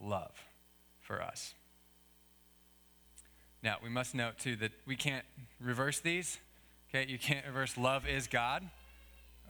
love 0.00 0.32
for 1.00 1.22
us. 1.22 1.54
Now, 3.62 3.76
we 3.82 3.88
must 3.88 4.14
note 4.14 4.38
too 4.38 4.56
that 4.56 4.72
we 4.86 4.96
can't 4.96 5.24
reverse 5.60 6.00
these. 6.00 6.38
Okay, 6.90 7.10
you 7.10 7.18
can't 7.18 7.44
reverse 7.46 7.76
love 7.76 8.06
is 8.06 8.26
God. 8.26 8.68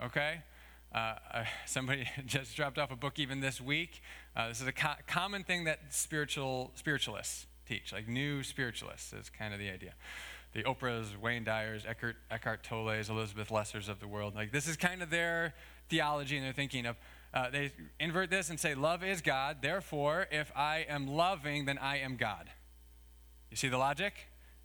Okay? 0.02 0.40
Uh, 0.94 1.14
uh, 1.32 1.44
somebody 1.66 2.08
just 2.26 2.56
dropped 2.56 2.78
off 2.78 2.90
a 2.90 2.96
book 2.96 3.18
even 3.18 3.40
this 3.40 3.60
week. 3.60 4.02
Uh, 4.34 4.48
this 4.48 4.60
is 4.60 4.66
a 4.66 4.72
co- 4.72 4.94
common 5.06 5.44
thing 5.44 5.64
that 5.64 5.80
spiritual 5.90 6.72
spiritualists 6.74 7.46
teach, 7.68 7.92
like 7.92 8.08
new 8.08 8.42
spiritualists 8.42 9.12
is 9.12 9.28
kind 9.28 9.52
of 9.52 9.60
the 9.60 9.68
idea. 9.68 9.92
The 10.56 10.62
Oprahs, 10.62 11.14
Wayne 11.18 11.44
Dyers, 11.44 11.84
Eckhart, 11.86 12.16
Eckhart 12.30 12.64
Tolle's, 12.64 13.10
Elizabeth 13.10 13.50
Lessers 13.50 13.90
of 13.90 14.00
the 14.00 14.08
world. 14.08 14.34
Like 14.34 14.52
this 14.52 14.66
is 14.66 14.78
kind 14.78 15.02
of 15.02 15.10
their 15.10 15.52
theology 15.90 16.34
and 16.38 16.46
their 16.46 16.54
thinking 16.54 16.86
of. 16.86 16.96
Uh, 17.34 17.50
they 17.50 17.72
invert 18.00 18.30
this 18.30 18.48
and 18.48 18.58
say, 18.58 18.74
"Love 18.74 19.04
is 19.04 19.20
God. 19.20 19.58
Therefore, 19.60 20.26
if 20.30 20.50
I 20.56 20.86
am 20.88 21.08
loving, 21.08 21.66
then 21.66 21.76
I 21.76 21.98
am 21.98 22.16
God." 22.16 22.48
You 23.50 23.58
see 23.58 23.68
the 23.68 23.76
logic 23.76 24.14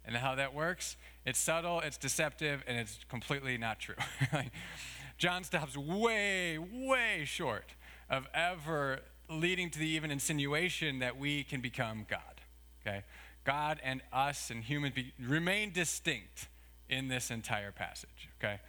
and 0.06 0.16
how 0.16 0.34
that 0.36 0.54
works? 0.54 0.96
It's 1.26 1.38
subtle, 1.38 1.82
it's 1.82 1.98
deceptive, 1.98 2.64
and 2.68 2.78
it's 2.78 3.00
completely 3.10 3.58
not 3.58 3.82
true. 3.82 3.96
John 5.18 5.44
stops 5.44 5.76
way, 5.76 6.58
way 6.58 7.24
short 7.26 7.76
of 8.10 8.28
ever 8.34 9.02
leading 9.30 9.70
to 9.72 9.78
the 9.80 9.88
even 9.88 10.10
insinuation 10.10 11.00
that 11.00 11.18
we 11.18 11.44
can 11.44 11.60
become 11.60 12.06
God. 12.10 12.42
Okay? 12.82 13.04
God 13.44 13.80
and 13.84 14.02
us 14.14 14.50
and 14.50 14.64
human 14.64 14.92
be, 14.94 15.14
remain 15.20 15.72
distinct 15.72 16.48
in 16.90 17.08
this 17.08 17.32
entire 17.32 17.72
passage. 17.72 18.30
Okay? 18.40 18.60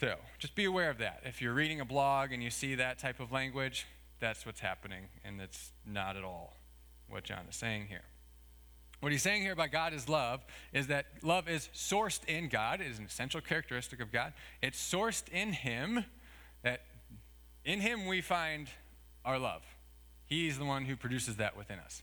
So 0.00 0.16
just 0.38 0.54
be 0.54 0.64
aware 0.64 0.90
of 0.90 0.98
that. 0.98 1.22
If 1.24 1.40
you're 1.40 1.54
reading 1.54 1.80
a 1.80 1.84
blog 1.84 2.32
and 2.32 2.42
you 2.42 2.50
see 2.50 2.74
that 2.74 2.98
type 2.98 3.20
of 3.20 3.32
language, 3.32 3.86
that's 4.20 4.44
what's 4.44 4.60
happening, 4.60 5.08
and 5.24 5.40
it's 5.40 5.72
not 5.86 6.16
at 6.16 6.24
all 6.24 6.56
what 7.08 7.24
John 7.24 7.46
is 7.48 7.56
saying 7.56 7.86
here. 7.88 8.02
What 9.00 9.12
he's 9.12 9.22
saying 9.22 9.42
here 9.42 9.52
about 9.52 9.72
God 9.72 9.92
is 9.92 10.08
love 10.08 10.44
is 10.72 10.86
that 10.86 11.06
love 11.22 11.48
is 11.48 11.68
sourced 11.74 12.24
in 12.24 12.48
God, 12.48 12.80
it 12.80 12.86
is 12.86 12.98
an 12.98 13.04
essential 13.04 13.40
characteristic 13.40 14.00
of 14.00 14.10
God. 14.10 14.32
It's 14.62 14.78
sourced 14.78 15.28
in 15.28 15.52
Him, 15.52 16.04
that 16.62 16.82
in 17.64 17.80
Him 17.80 18.06
we 18.06 18.22
find 18.22 18.68
our 19.24 19.38
love. 19.38 19.62
He's 20.24 20.58
the 20.58 20.64
one 20.64 20.86
who 20.86 20.96
produces 20.96 21.36
that 21.36 21.56
within 21.56 21.78
us. 21.78 22.02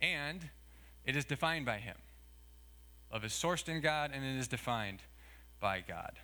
And 0.00 0.50
it 1.06 1.16
is 1.16 1.24
defined 1.24 1.64
by 1.64 1.78
Him. 1.78 1.96
Love 3.12 3.24
is 3.24 3.32
sourced 3.32 3.68
in 3.68 3.80
God 3.80 4.10
and 4.12 4.24
it 4.24 4.38
is 4.38 4.48
defined 4.48 5.00
by 5.60 5.82
God. 5.86 6.18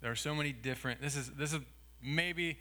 There 0.00 0.10
are 0.10 0.16
so 0.16 0.34
many 0.34 0.52
different, 0.52 1.00
this 1.00 1.16
is, 1.16 1.30
this 1.30 1.52
is 1.52 1.60
maybe, 2.02 2.58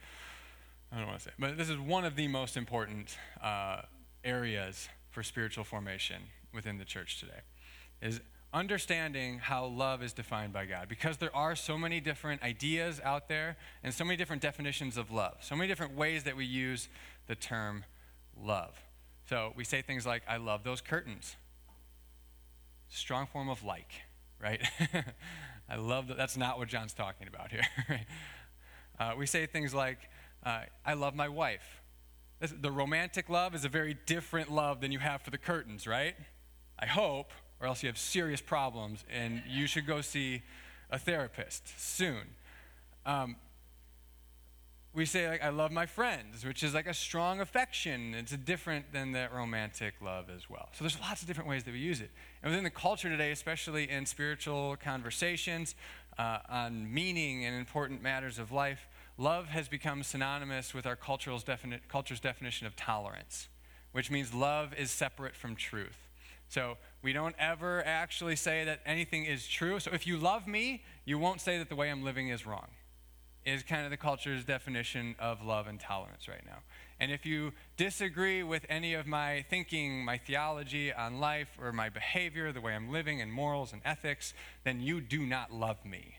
I 0.91 0.97
don't 0.97 1.07
want 1.07 1.19
to 1.19 1.25
say, 1.25 1.31
but 1.39 1.57
this 1.57 1.69
is 1.69 1.77
one 1.77 2.05
of 2.05 2.15
the 2.15 2.27
most 2.27 2.55
important 2.55 3.17
uh, 3.41 3.81
areas 4.23 4.87
for 5.09 5.23
spiritual 5.23 5.63
formation 5.63 6.21
within 6.53 6.77
the 6.77 6.85
church 6.85 7.19
today 7.19 7.41
is 8.01 8.21
understanding 8.53 9.39
how 9.39 9.65
love 9.65 10.03
is 10.03 10.13
defined 10.13 10.53
by 10.53 10.65
God 10.65 10.87
because 10.87 11.17
there 11.17 11.35
are 11.35 11.55
so 11.55 11.77
many 11.77 11.99
different 11.99 12.43
ideas 12.43 13.01
out 13.03 13.27
there 13.27 13.57
and 13.83 13.93
so 13.93 14.03
many 14.03 14.15
different 14.15 14.41
definitions 14.41 14.97
of 14.97 15.11
love, 15.11 15.37
so 15.41 15.55
many 15.55 15.67
different 15.67 15.95
ways 15.95 16.23
that 16.23 16.35
we 16.35 16.45
use 16.45 16.87
the 17.27 17.35
term 17.35 17.83
love. 18.39 18.79
So 19.29 19.53
we 19.55 19.63
say 19.63 19.81
things 19.81 20.05
like, 20.05 20.23
I 20.27 20.37
love 20.37 20.63
those 20.63 20.81
curtains. 20.81 21.35
Strong 22.89 23.27
form 23.27 23.49
of 23.49 23.63
like, 23.63 23.91
right? 24.41 24.61
I 25.69 25.77
love 25.77 26.07
that. 26.09 26.17
That's 26.17 26.37
not 26.37 26.57
what 26.57 26.67
John's 26.67 26.93
talking 26.93 27.27
about 27.27 27.51
here. 27.51 27.63
Right? 27.89 28.05
Uh, 28.99 29.13
we 29.17 29.25
say 29.25 29.47
things 29.47 29.73
like, 29.73 29.97
uh, 30.45 30.61
I 30.85 30.93
love 30.93 31.15
my 31.15 31.27
wife. 31.27 31.81
The 32.39 32.71
romantic 32.71 33.27
love 33.27 33.55
is 33.55 33.65
a 33.65 33.69
very 33.69 33.97
different 34.05 34.51
love 34.51 34.81
than 34.81 34.91
you 34.91 34.99
have 34.99 35.21
for 35.21 35.31
the 35.31 35.37
curtains, 35.37 35.87
right? 35.87 36.15
I 36.77 36.85
hope, 36.85 37.31
or 37.59 37.67
else 37.67 37.81
you 37.81 37.87
have 37.87 37.97
serious 37.97 38.41
problems 38.41 39.03
and 39.09 39.41
you 39.47 39.65
should 39.65 39.87
go 39.87 40.01
see 40.01 40.43
a 40.91 40.99
therapist 40.99 41.67
soon. 41.79 42.21
Um, 43.05 43.37
we 44.93 45.05
say 45.05 45.27
like 45.27 45.43
I 45.43 45.49
love 45.49 45.71
my 45.71 45.85
friends, 45.85 46.45
which 46.45 46.61
is 46.63 46.73
like 46.73 46.87
a 46.87 46.93
strong 46.93 47.39
affection. 47.41 48.13
It's 48.13 48.35
different 48.37 48.93
than 48.93 49.11
that 49.13 49.33
romantic 49.33 49.95
love 50.01 50.25
as 50.33 50.49
well. 50.49 50.69
So 50.73 50.83
there's 50.83 50.99
lots 50.99 51.21
of 51.21 51.27
different 51.27 51.49
ways 51.49 51.63
that 51.63 51.71
we 51.71 51.79
use 51.79 51.99
it. 51.99 52.11
And 52.41 52.51
within 52.51 52.63
the 52.63 52.69
culture 52.69 53.09
today, 53.09 53.31
especially 53.31 53.89
in 53.89 54.05
spiritual 54.05 54.75
conversations 54.77 55.75
uh, 56.17 56.39
on 56.47 56.93
meaning 56.93 57.45
and 57.45 57.55
important 57.55 58.03
matters 58.03 58.37
of 58.37 58.51
life, 58.51 58.87
love 59.17 59.47
has 59.47 59.67
become 59.67 60.03
synonymous 60.03 60.73
with 60.73 60.85
our 60.85 60.95
culture's, 60.95 61.43
defini- 61.43 61.79
culture's 61.87 62.19
definition 62.19 62.67
of 62.67 62.75
tolerance, 62.75 63.47
which 63.93 64.11
means 64.11 64.33
love 64.33 64.73
is 64.75 64.91
separate 64.91 65.35
from 65.35 65.55
truth. 65.55 65.97
So 66.49 66.77
we 67.01 67.13
don't 67.13 67.35
ever 67.39 67.83
actually 67.83 68.35
say 68.35 68.63
that 68.65 68.81
anything 68.85 69.25
is 69.25 69.47
true. 69.47 69.79
So 69.79 69.89
if 69.91 70.05
you 70.05 70.17
love 70.17 70.45
me, 70.45 70.83
you 71.03 71.17
won't 71.17 71.41
say 71.41 71.57
that 71.57 71.69
the 71.69 71.75
way 71.75 71.89
I'm 71.89 72.03
living 72.03 72.27
is 72.27 72.45
wrong. 72.45 72.67
Is 73.45 73.61
kind 73.61 73.83
of 73.83 73.91
the 73.91 73.97
culture's 73.97 74.45
definition 74.45 75.15
of 75.19 75.43
love 75.43 75.67
and 75.67 75.77
tolerance 75.77 76.29
right 76.29 76.45
now. 76.45 76.59
And 76.99 77.11
if 77.11 77.25
you 77.25 77.51
disagree 77.75 78.41
with 78.41 78.65
any 78.69 78.93
of 78.93 79.05
my 79.05 79.43
thinking, 79.49 80.05
my 80.05 80.17
theology 80.17 80.93
on 80.93 81.19
life, 81.19 81.49
or 81.61 81.73
my 81.73 81.89
behavior, 81.89 82.53
the 82.53 82.61
way 82.61 82.73
I'm 82.73 82.89
living, 82.89 83.21
and 83.21 83.33
morals 83.33 83.73
and 83.73 83.81
ethics, 83.83 84.33
then 84.63 84.79
you 84.79 85.01
do 85.01 85.25
not 85.25 85.51
love 85.51 85.83
me. 85.83 86.15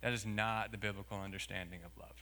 That 0.00 0.14
is 0.14 0.24
not 0.24 0.72
the 0.72 0.78
biblical 0.78 1.20
understanding 1.20 1.80
of 1.84 1.90
love. 2.00 2.15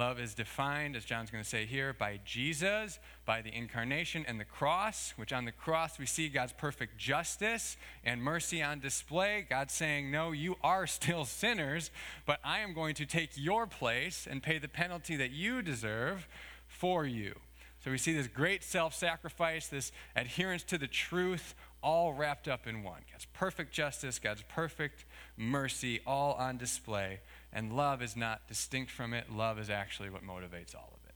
Love 0.00 0.18
is 0.18 0.32
defined, 0.32 0.96
as 0.96 1.04
John's 1.04 1.30
going 1.30 1.44
to 1.44 1.48
say 1.48 1.66
here, 1.66 1.92
by 1.92 2.18
Jesus, 2.24 2.98
by 3.26 3.42
the 3.42 3.54
incarnation 3.54 4.24
and 4.26 4.40
the 4.40 4.46
cross, 4.46 5.12
which 5.16 5.30
on 5.30 5.44
the 5.44 5.52
cross 5.52 5.98
we 5.98 6.06
see 6.06 6.30
God's 6.30 6.54
perfect 6.54 6.96
justice 6.96 7.76
and 8.02 8.22
mercy 8.22 8.62
on 8.62 8.80
display. 8.80 9.46
God 9.50 9.70
saying, 9.70 10.10
No, 10.10 10.32
you 10.32 10.56
are 10.64 10.86
still 10.86 11.24
sinners, 11.26 11.90
but 12.24 12.40
I 12.42 12.60
am 12.60 12.72
going 12.72 12.94
to 12.94 13.04
take 13.04 13.32
your 13.34 13.66
place 13.66 14.26
and 14.26 14.42
pay 14.42 14.56
the 14.56 14.68
penalty 14.68 15.16
that 15.16 15.32
you 15.32 15.60
deserve 15.60 16.26
for 16.66 17.04
you. 17.04 17.34
So 17.84 17.90
we 17.90 17.98
see 17.98 18.14
this 18.14 18.26
great 18.26 18.64
self 18.64 18.94
sacrifice, 18.94 19.66
this 19.68 19.92
adherence 20.16 20.62
to 20.64 20.78
the 20.78 20.86
truth, 20.86 21.54
all 21.82 22.14
wrapped 22.14 22.48
up 22.48 22.66
in 22.66 22.82
one. 22.82 23.02
God's 23.12 23.26
perfect 23.34 23.72
justice, 23.72 24.18
God's 24.18 24.44
perfect 24.48 25.04
mercy, 25.36 26.00
all 26.06 26.32
on 26.34 26.56
display. 26.56 27.20
And 27.52 27.72
love 27.72 28.02
is 28.02 28.16
not 28.16 28.46
distinct 28.46 28.90
from 28.90 29.12
it, 29.12 29.32
love 29.32 29.58
is 29.58 29.70
actually 29.70 30.10
what 30.10 30.22
motivates 30.22 30.74
all 30.74 30.92
of 30.94 31.08
it. 31.08 31.14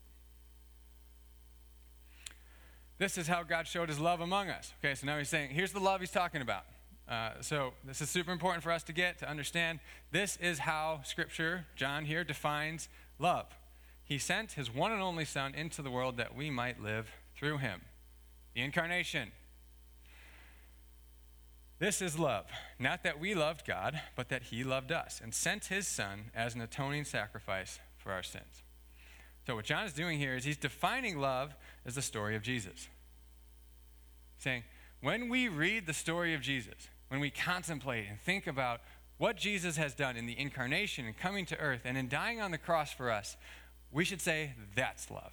This 2.99 3.19
is 3.19 3.27
how 3.29 3.43
God 3.43 3.67
showed 3.67 3.89
his 3.89 3.99
love 3.99 4.21
among 4.21 4.49
us. 4.49 4.73
Okay, 4.83 4.95
so 4.95 5.07
now 5.07 5.19
he's 5.19 5.29
saying, 5.29 5.51
here's 5.51 5.73
the 5.73 5.81
love 5.81 6.01
he's 6.01 6.11
talking 6.11 6.43
about. 6.43 6.65
Uh, 7.09 7.31
so 7.41 7.75
this 7.85 8.01
is 8.01 8.09
super 8.09 8.33
important 8.33 8.63
for 8.63 8.73
us 8.73 8.83
to 8.85 8.93
get, 8.93 9.19
to 9.19 9.29
understand. 9.29 9.79
This 10.11 10.37
is 10.39 10.61
how 10.61 11.01
Scripture, 11.05 11.67
John 11.77 12.05
here, 12.05 12.25
defines 12.25 12.89
love. 13.19 13.47
He 14.05 14.19
sent 14.19 14.53
his 14.53 14.73
one 14.73 14.93
and 14.93 15.03
only 15.03 15.25
Son 15.25 15.55
into 15.55 15.83
the 15.83 15.91
world 15.91 16.17
that 16.17 16.35
we 16.35 16.51
might 16.51 16.83
live 16.83 17.11
through 17.37 17.59
him. 17.59 17.83
The 18.55 18.63
incarnation, 18.63 19.33
This 21.79 22.01
is 22.01 22.19
love, 22.19 22.47
not 22.79 23.03
that 23.03 23.19
we 23.19 23.35
loved 23.35 23.67
God, 23.67 24.01
but 24.15 24.29
that 24.29 24.45
He 24.45 24.63
loved 24.63 24.93
us 24.93 25.21
and 25.23 25.35
sent 25.35 25.67
His 25.67 25.89
Son 25.89 26.31
as 26.35 26.55
an 26.55 26.61
atoning 26.61 27.05
sacrifice 27.05 27.79
for 27.97 28.13
our 28.13 28.23
sins. 28.23 28.63
So, 29.47 29.57
what 29.57 29.65
John 29.65 29.85
is 29.85 29.93
doing 29.93 30.19
here 30.19 30.37
is 30.37 30.45
he's 30.45 30.57
defining 30.57 31.19
love 31.19 31.55
as 31.85 31.97
the 31.97 32.03
story 32.03 32.35
of 32.35 32.43
Jesus. 32.43 32.89
Saying, 34.39 34.63
when 35.01 35.29
we 35.29 35.49
read 35.49 35.87
the 35.87 35.93
story 35.93 36.33
of 36.33 36.41
Jesus, 36.41 36.89
when 37.09 37.21
we 37.21 37.31
contemplate 37.31 38.07
and 38.09 38.19
think 38.19 38.47
about 38.47 38.81
what 39.19 39.37
Jesus 39.37 39.77
has 39.77 39.95
done 39.95 40.17
in 40.17 40.27
the 40.27 40.39
incarnation 40.39 41.05
and 41.05 41.17
coming 41.17 41.45
to 41.47 41.59
earth 41.59 41.83
and 41.85 41.99
in 41.99 42.09
dying 42.09 42.41
on 42.41 42.51
the 42.51 42.59
cross 42.59 42.93
for 42.93 43.11
us, 43.11 43.37
we 43.93 44.05
should 44.05 44.21
say, 44.21 44.55
that's 44.75 45.11
love. 45.11 45.33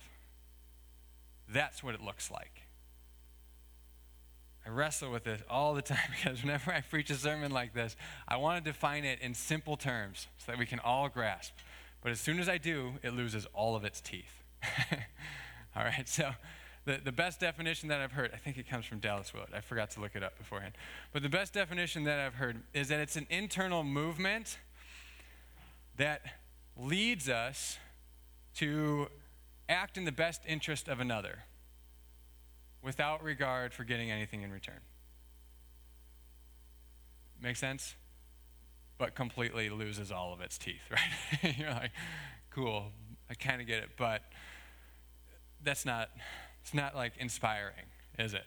That's 1.47 1.83
what 1.83 1.95
it 1.95 2.01
looks 2.01 2.29
like. 2.29 2.60
I 4.65 4.69
wrestle 4.69 5.11
with 5.11 5.23
this 5.23 5.41
all 5.49 5.73
the 5.73 5.81
time 5.81 5.97
because 6.15 6.43
whenever 6.43 6.71
I 6.71 6.81
preach 6.81 7.09
a 7.09 7.15
sermon 7.15 7.51
like 7.51 7.73
this, 7.73 7.95
I 8.27 8.37
want 8.37 8.63
to 8.63 8.71
define 8.71 9.05
it 9.05 9.19
in 9.21 9.33
simple 9.33 9.77
terms 9.77 10.27
so 10.37 10.51
that 10.51 10.59
we 10.59 10.65
can 10.65 10.79
all 10.79 11.09
grasp. 11.09 11.53
But 12.01 12.11
as 12.11 12.19
soon 12.19 12.39
as 12.39 12.49
I 12.49 12.57
do, 12.57 12.93
it 13.03 13.13
loses 13.13 13.45
all 13.53 13.75
of 13.75 13.85
its 13.85 14.01
teeth. 14.01 14.43
all 15.75 15.83
right, 15.83 16.07
so 16.07 16.31
the, 16.85 16.99
the 17.03 17.11
best 17.11 17.39
definition 17.39 17.89
that 17.89 18.01
I've 18.01 18.11
heard, 18.11 18.31
I 18.33 18.37
think 18.37 18.57
it 18.57 18.67
comes 18.67 18.85
from 18.85 18.99
Dallas 18.99 19.33
Willard. 19.33 19.49
I 19.55 19.61
forgot 19.61 19.91
to 19.91 19.99
look 19.99 20.15
it 20.15 20.23
up 20.23 20.37
beforehand. 20.37 20.73
But 21.13 21.21
the 21.21 21.29
best 21.29 21.53
definition 21.53 22.03
that 22.05 22.19
I've 22.19 22.35
heard 22.35 22.61
is 22.73 22.87
that 22.87 22.99
it's 22.99 23.15
an 23.15 23.27
internal 23.29 23.83
movement 23.83 24.57
that 25.97 26.21
leads 26.75 27.29
us 27.29 27.77
to 28.55 29.07
act 29.69 29.97
in 29.97 30.05
the 30.05 30.11
best 30.11 30.41
interest 30.47 30.87
of 30.87 30.99
another 30.99 31.43
without 32.83 33.23
regard 33.23 33.73
for 33.73 33.83
getting 33.83 34.11
anything 34.11 34.41
in 34.41 34.51
return. 34.51 34.79
Make 37.41 37.55
sense? 37.55 37.95
But 38.97 39.15
completely 39.15 39.69
loses 39.69 40.11
all 40.11 40.33
of 40.33 40.41
its 40.41 40.57
teeth, 40.57 40.81
right? 40.91 41.57
You're 41.57 41.71
like, 41.71 41.91
cool, 42.51 42.91
I 43.29 43.33
kind 43.33 43.61
of 43.61 43.67
get 43.67 43.79
it, 43.79 43.89
but 43.97 44.21
that's 45.63 45.85
not, 45.85 46.09
it's 46.61 46.73
not 46.73 46.95
like 46.95 47.13
inspiring, 47.17 47.85
is 48.19 48.33
it? 48.33 48.43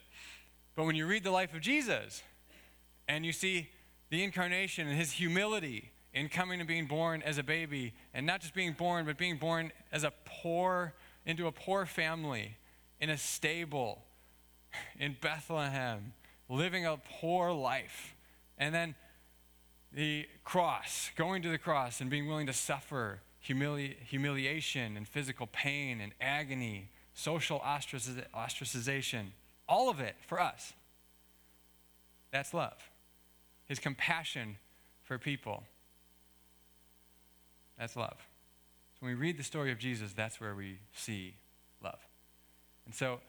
But 0.75 0.85
when 0.85 0.95
you 0.95 1.07
read 1.07 1.23
the 1.23 1.31
life 1.31 1.53
of 1.53 1.61
Jesus 1.61 2.21
and 3.07 3.25
you 3.25 3.31
see 3.31 3.69
the 4.09 4.23
incarnation 4.23 4.87
and 4.87 4.97
his 4.97 5.13
humility 5.13 5.91
in 6.13 6.29
coming 6.29 6.59
and 6.59 6.67
being 6.67 6.85
born 6.85 7.21
as 7.23 7.37
a 7.37 7.43
baby, 7.43 7.93
and 8.13 8.25
not 8.25 8.39
just 8.39 8.53
being 8.53 8.71
born, 8.71 9.05
but 9.05 9.17
being 9.17 9.37
born 9.37 9.71
as 9.91 10.05
a 10.05 10.13
poor, 10.23 10.93
into 11.25 11.45
a 11.45 11.51
poor 11.51 11.85
family, 11.85 12.55
in 13.01 13.09
a 13.09 13.17
stable, 13.17 14.04
in 14.99 15.15
Bethlehem, 15.21 16.13
living 16.49 16.85
a 16.85 16.97
poor 16.97 17.51
life. 17.51 18.15
And 18.57 18.73
then 18.73 18.95
the 19.91 20.27
cross, 20.43 21.11
going 21.15 21.41
to 21.41 21.49
the 21.49 21.57
cross 21.57 22.01
and 22.01 22.09
being 22.09 22.27
willing 22.27 22.47
to 22.47 22.53
suffer 22.53 23.21
humili- 23.47 23.95
humiliation 24.03 24.97
and 24.97 25.07
physical 25.07 25.47
pain 25.47 26.01
and 26.01 26.13
agony, 26.19 26.89
social 27.13 27.59
ostraciz- 27.59 28.25
ostracization, 28.35 29.27
all 29.67 29.89
of 29.89 29.99
it 29.99 30.15
for 30.27 30.39
us. 30.39 30.73
That's 32.31 32.53
love. 32.53 32.77
His 33.65 33.79
compassion 33.79 34.57
for 35.03 35.17
people. 35.17 35.63
That's 37.79 37.95
love. 37.95 38.17
So 38.93 39.05
when 39.05 39.11
we 39.11 39.15
read 39.15 39.37
the 39.37 39.43
story 39.43 39.71
of 39.71 39.79
Jesus, 39.79 40.13
that's 40.13 40.39
where 40.39 40.55
we 40.55 40.79
see 40.93 41.35
love. 41.83 41.99
And 42.85 42.93
so 42.93 43.19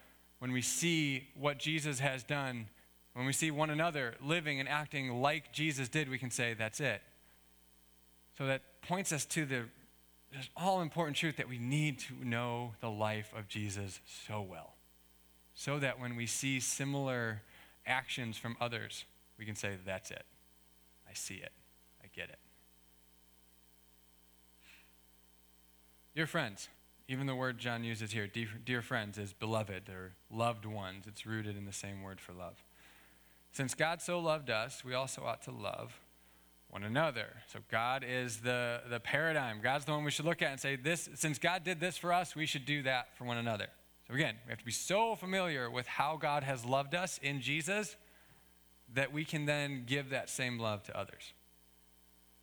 when 0.47 0.53
we 0.53 0.63
see 0.63 1.27
what 1.35 1.59
Jesus 1.59 1.99
has 1.99 2.23
done, 2.23 2.69
when 3.15 3.27
we 3.27 3.33
see 3.33 3.51
one 3.51 3.69
another 3.69 4.15
living 4.23 4.61
and 4.61 4.69
acting 4.69 5.21
like 5.21 5.53
Jesus 5.53 5.89
did, 5.89 6.09
we 6.09 6.19
can 6.19 6.31
say, 6.31 6.55
that's 6.55 6.79
it. 6.79 7.03
So 8.39 8.47
that 8.47 8.63
points 8.81 9.11
us 9.11 9.25
to 9.25 9.45
the 9.45 9.65
all 10.57 10.83
important 10.83 11.17
truth 11.17 11.39
that 11.39 11.49
we 11.49 11.59
need 11.59 11.99
to 11.99 12.15
know 12.25 12.75
the 12.81 12.89
life 12.89 13.33
of 13.37 13.49
Jesus 13.49 13.99
so 14.29 14.41
well. 14.41 14.75
So 15.55 15.81
that 15.81 15.99
when 15.99 16.15
we 16.15 16.27
see 16.27 16.61
similar 16.61 17.43
actions 17.85 18.37
from 18.39 18.57
others, 18.61 19.05
we 19.41 19.47
can 19.47 19.57
say, 19.57 19.73
that's 19.85 20.13
it. 20.13 20.23
I 21.11 21.15
see 21.15 21.35
it. 21.35 21.51
I 22.05 22.07
get 22.15 22.29
it. 22.29 22.39
Dear 26.15 26.29
friends, 26.29 26.69
even 27.09 27.27
the 27.27 27.35
word 27.35 27.59
John 27.59 27.85
uses 27.85 28.11
here, 28.11 28.27
dear, 28.27 28.49
dear, 28.65 28.83
friends, 28.83 29.17
is 29.17 29.33
beloved 29.33 29.89
or 29.89 30.13
loved 30.31 30.65
ones. 30.65 31.05
It's 31.07 31.25
rooted 31.25 31.57
in 31.57 31.65
the 31.65 31.73
same 31.73 32.03
word 32.03 32.21
for 32.21 32.33
love. 32.33 32.65
Since 33.53 33.75
God 33.75 34.03
so 34.03 34.19
loved 34.19 34.51
us, 34.51 34.85
we 34.85 34.93
also 34.93 35.23
ought 35.23 35.43
to 35.43 35.53
love 35.53 36.01
one 36.69 36.83
another. 36.83 37.29
So 37.53 37.61
God 37.71 38.05
is 38.07 38.39
the, 38.39 38.81
the 38.91 38.99
paradigm. 38.99 39.61
God's 39.63 39.85
the 39.85 39.93
one 39.93 40.03
we 40.03 40.11
should 40.11 40.25
look 40.25 40.43
at 40.43 40.51
and 40.51 40.61
say, 40.61 40.75
this, 40.75 41.09
since 41.15 41.39
God 41.39 41.63
did 41.63 41.79
this 41.79 41.97
for 41.97 42.13
us, 42.13 42.35
we 42.35 42.45
should 42.45 42.67
do 42.67 42.83
that 42.83 43.17
for 43.17 43.25
one 43.25 43.37
another. 43.37 43.69
So 44.09 44.15
again, 44.15 44.35
we 44.45 44.51
have 44.51 44.59
to 44.59 44.65
be 44.65 44.73
so 44.73 45.15
familiar 45.15 45.71
with 45.71 45.87
how 45.87 46.17
God 46.21 46.43
has 46.43 46.65
loved 46.65 46.95
us 46.95 47.19
in 47.23 47.41
Jesus 47.41 47.97
that 48.95 49.13
we 49.13 49.25
can 49.25 49.47
then 49.47 49.85
give 49.87 50.11
that 50.11 50.29
same 50.29 50.59
love 50.59 50.83
to 50.85 50.99
others. 50.99 51.33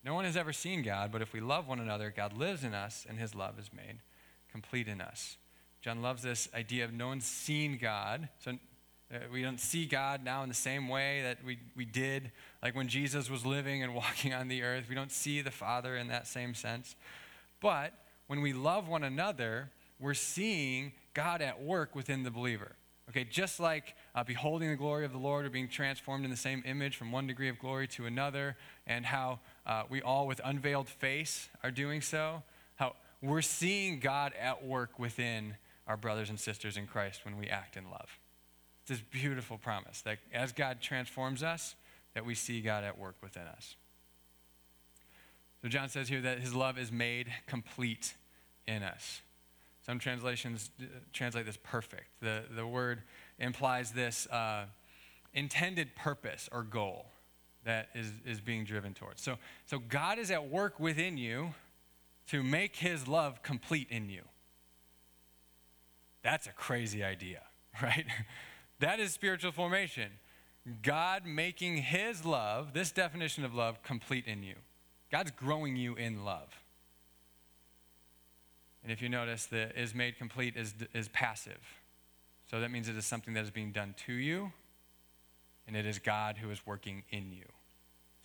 No 0.06 0.14
one 0.14 0.26
has 0.26 0.36
ever 0.36 0.52
seen 0.54 0.84
God, 0.84 1.12
but 1.12 1.22
if 1.22 1.34
we 1.34 1.42
love 1.42 1.68
one 1.68 1.80
another, 1.80 2.14
God 2.16 2.34
lives 2.34 2.64
in 2.64 2.74
us 2.74 3.06
and 3.08 3.20
his 3.20 3.36
love 3.36 3.60
is 3.60 3.70
made 3.74 4.00
complete 4.54 4.88
in 4.88 5.02
us. 5.02 5.36
John 5.82 6.02
loves 6.02 6.22
this 6.22 6.48
idea 6.54 6.86
of 6.86 6.94
no 6.94 7.08
one's 7.08 7.26
seen 7.26 7.78
God. 7.78 8.30
So 8.40 8.52
uh, 9.14 9.18
we 9.34 9.42
don't 9.42 9.60
see 9.60 9.86
God 9.86 10.24
now 10.24 10.44
in 10.44 10.48
the 10.48 10.56
same 10.56 10.88
way 10.88 11.24
that 11.24 11.44
we, 11.44 11.58
we 11.76 11.86
did, 11.86 12.32
like 12.62 12.76
when 12.76 12.88
Jesus 12.88 13.30
was 13.30 13.46
living 13.46 13.84
and 13.84 13.94
walking 14.04 14.34
on 14.34 14.48
the 14.48 14.62
earth. 14.62 14.86
We 14.88 14.96
don't 14.96 15.12
see 15.12 15.42
the 15.42 15.52
Father 15.52 15.98
in 15.98 16.08
that 16.08 16.28
same 16.28 16.54
sense. 16.54 16.96
But 17.60 17.94
when 18.28 18.42
we 18.42 18.54
love 18.54 18.88
one 18.88 19.04
another, 19.04 19.72
we're 20.00 20.14
seeing 20.14 20.94
God 21.16 21.42
at 21.42 21.62
work 21.62 21.96
within 21.96 22.24
the 22.24 22.32
believer. 22.32 22.76
Okay, 23.10 23.24
just 23.26 23.60
like 23.60 23.96
uh, 24.16 24.24
beholding 24.24 24.70
the 24.70 24.78
glory 24.78 25.04
of 25.04 25.12
the 25.12 25.18
Lord 25.18 25.46
or 25.46 25.50
being 25.50 25.68
transformed 25.68 26.24
in 26.24 26.32
the 26.32 26.38
same 26.38 26.64
image 26.66 26.96
from 26.96 27.12
one 27.12 27.28
degree 27.28 27.50
of 27.50 27.60
glory 27.60 27.88
to 27.90 28.06
another, 28.06 28.56
and 28.88 29.06
how 29.06 29.40
uh, 29.66 29.84
we 29.90 30.02
all 30.02 30.28
with 30.28 30.40
unveiled 30.46 30.88
face 30.88 31.50
are 31.64 31.72
doing 31.72 32.02
so, 32.02 32.44
we're 33.24 33.42
seeing 33.42 34.00
God 34.00 34.34
at 34.40 34.66
work 34.66 35.00
within 35.00 35.56
our 35.88 35.98
brothers 35.98 36.30
and 36.30 36.40
sisters 36.40 36.76
in 36.78 36.88
Christ 36.88 37.24
when 37.24 37.38
we 37.38 37.48
act 37.48 37.78
in 37.78 37.86
love. 37.90 38.20
It's 38.82 38.90
this 38.90 39.02
beautiful 39.12 39.58
promise 39.58 40.02
that 40.02 40.20
as 40.34 40.52
God 40.52 40.82
transforms 40.82 41.42
us, 41.42 41.76
that 42.14 42.26
we 42.26 42.36
see 42.36 42.60
God 42.62 42.84
at 42.84 43.00
work 43.00 43.16
within 43.24 43.44
us. 43.44 43.76
So 45.62 45.70
John 45.70 45.88
says 45.88 46.10
here 46.10 46.22
that 46.22 46.40
his 46.40 46.54
love 46.54 46.78
is 46.78 46.92
made 46.92 47.32
complete 47.48 48.14
in 48.68 48.84
us. 48.84 49.22
Some 49.86 50.00
translations 50.00 50.70
uh, 50.82 50.86
translate 51.14 51.46
this 51.46 51.58
perfect. 51.64 52.08
The, 52.22 52.44
the 52.54 52.68
word 52.68 53.02
implies 53.40 53.92
this 53.92 54.28
uh, 54.28 54.66
intended 55.34 55.96
purpose 55.96 56.50
or 56.52 56.64
goal 56.64 57.06
that 57.64 57.90
is, 57.96 58.12
is 58.26 58.42
being 58.42 58.66
driven 58.66 58.94
towards. 58.94 59.22
So, 59.22 59.38
so 59.66 59.80
God 59.80 60.20
is 60.20 60.30
at 60.32 60.50
work 60.50 60.80
within 60.80 61.18
you 61.18 61.54
to 62.28 62.44
make 62.44 62.78
his 62.78 63.08
love 63.08 63.44
complete 63.44 63.88
in 63.90 64.10
you. 64.10 64.24
That's 66.24 66.48
a 66.48 66.52
crazy 66.52 67.04
idea, 67.04 67.42
right? 67.82 68.06
that 68.80 69.00
is 69.00 69.14
spiritual 69.14 69.52
formation. 69.52 70.10
God 70.82 71.26
making 71.26 71.78
his 71.78 72.26
love, 72.26 72.74
this 72.74 72.92
definition 72.92 73.44
of 73.44 73.54
love, 73.54 73.84
complete 73.84 74.26
in 74.26 74.44
you. 74.44 74.56
God's 75.12 75.32
growing 75.32 75.76
you 75.76 75.96
in 75.96 76.24
love. 76.24 76.50
And 78.82 78.92
if 78.92 79.02
you 79.02 79.10
notice, 79.10 79.46
the 79.46 79.78
is 79.80 79.94
made 79.94 80.18
complete 80.18 80.56
is, 80.56 80.74
is 80.94 81.08
passive. 81.10 81.60
So 82.50 82.60
that 82.60 82.72
means 82.72 82.90
it 82.90 82.98
is 82.98 83.06
something 83.06 83.34
that 83.34 83.44
is 83.44 83.52
being 83.52 83.72
done 83.72 83.96
to 84.06 84.14
you, 84.14 84.52
and 85.68 85.76
it 85.76 85.86
is 85.86 86.00
God 86.00 86.38
who 86.38 86.50
is 86.50 86.66
working 86.66 87.04
in 87.10 87.32
you 87.32 87.46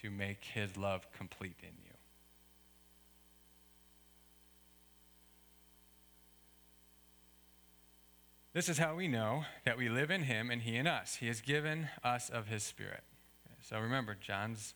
to 0.02 0.10
make 0.10 0.44
his 0.44 0.76
love 0.76 1.10
complete 1.12 1.56
in 1.62 1.74
you. 1.84 1.87
This 8.58 8.68
is 8.68 8.78
how 8.78 8.96
we 8.96 9.06
know 9.06 9.44
that 9.64 9.78
we 9.78 9.88
live 9.88 10.10
in 10.10 10.24
him 10.24 10.50
and 10.50 10.60
he 10.60 10.74
in 10.74 10.88
us. 10.88 11.14
He 11.14 11.28
has 11.28 11.40
given 11.40 11.90
us 12.02 12.28
of 12.28 12.48
his 12.48 12.64
spirit. 12.64 13.04
So 13.62 13.78
remember, 13.78 14.16
John's 14.20 14.74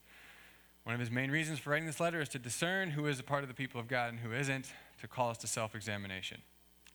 one 0.84 0.94
of 0.94 1.00
his 1.00 1.10
main 1.10 1.32
reasons 1.32 1.58
for 1.58 1.70
writing 1.70 1.88
this 1.88 1.98
letter 1.98 2.20
is 2.20 2.28
to 2.28 2.38
discern 2.38 2.92
who 2.92 3.08
is 3.08 3.18
a 3.18 3.24
part 3.24 3.42
of 3.42 3.48
the 3.48 3.56
people 3.56 3.80
of 3.80 3.88
God 3.88 4.10
and 4.10 4.20
who 4.20 4.32
isn't, 4.32 4.72
to 5.00 5.08
call 5.08 5.30
us 5.30 5.38
to 5.38 5.48
self 5.48 5.74
examination. 5.74 6.42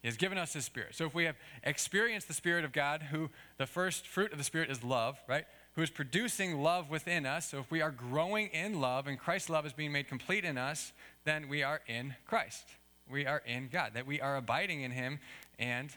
He 0.01 0.07
has 0.07 0.15
given 0.15 0.37
us 0.37 0.53
his 0.53 0.63
spirit. 0.63 0.95
So 0.95 1.05
if 1.05 1.13
we 1.13 1.25
have 1.25 1.35
experienced 1.61 2.29
the 2.29 2.33
spirit 2.33 2.63
of 2.63 2.71
God, 2.71 3.01
who 3.11 3.31
the 3.57 3.67
first 3.67 4.07
fruit 4.07 4.31
of 4.31 4.37
the 4.37 4.45
spirit 4.45 4.71
is 4.71 4.81
love, 4.81 5.19
right? 5.27 5.43
Who 5.75 5.81
is 5.81 5.89
producing 5.89 6.63
love 6.63 6.89
within 6.89 7.25
us. 7.25 7.49
So 7.49 7.59
if 7.59 7.69
we 7.69 7.81
are 7.81 7.91
growing 7.91 8.47
in 8.47 8.79
love 8.79 9.07
and 9.07 9.19
Christ's 9.19 9.49
love 9.49 9.65
is 9.65 9.73
being 9.73 9.91
made 9.91 10.07
complete 10.07 10.45
in 10.45 10.57
us, 10.57 10.93
then 11.25 11.49
we 11.49 11.63
are 11.63 11.81
in 11.85 12.15
Christ. 12.25 12.63
We 13.11 13.25
are 13.25 13.43
in 13.45 13.67
God, 13.67 13.91
that 13.93 14.07
we 14.07 14.21
are 14.21 14.37
abiding 14.37 14.83
in 14.83 14.91
him 14.91 15.19
and 15.59 15.89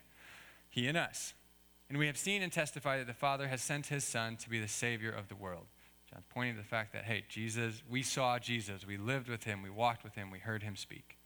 he 0.71 0.89
in 0.89 0.97
us. 0.97 1.35
And 1.89 1.99
we 1.99 2.07
have 2.07 2.17
seen 2.17 2.43
and 2.43 2.53
testified 2.53 3.01
that 3.01 3.07
the 3.07 3.13
Father 3.13 3.49
has 3.49 3.61
sent 3.61 3.89
his 3.89 4.05
Son 4.05 4.37
to 4.37 4.49
be 4.49 4.61
the 4.61 4.69
Savior 4.69 5.11
of 5.11 5.29
the 5.29 5.35
world. 5.35 5.67
John's 6.11 6.25
pointing 6.29 6.55
to 6.55 6.63
the 6.63 6.67
fact 6.67 6.93
that, 6.93 7.05
hey, 7.05 7.25
Jesus, 7.29 7.83
we 7.89 8.03
saw 8.03 8.39
Jesus, 8.39 8.87
we 8.87 8.97
lived 8.97 9.29
with 9.29 9.45
him, 9.45 9.63
we 9.63 9.71
walked 9.71 10.03
with 10.03 10.15
him, 10.15 10.31
we 10.31 10.39
heard 10.39 10.63
him 10.63 10.77
speak. 10.77 11.19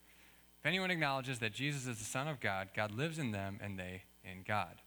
If 0.60 0.66
anyone 0.66 0.90
acknowledges 0.90 1.38
that 1.40 1.52
Jesus 1.52 1.86
is 1.86 1.98
the 1.98 2.04
Son 2.04 2.26
of 2.28 2.40
God, 2.40 2.68
God 2.74 2.90
lives 2.90 3.18
in 3.18 3.30
them 3.30 3.58
and 3.62 3.78
they 3.78 4.02
in 4.24 4.42
God. 4.46 4.80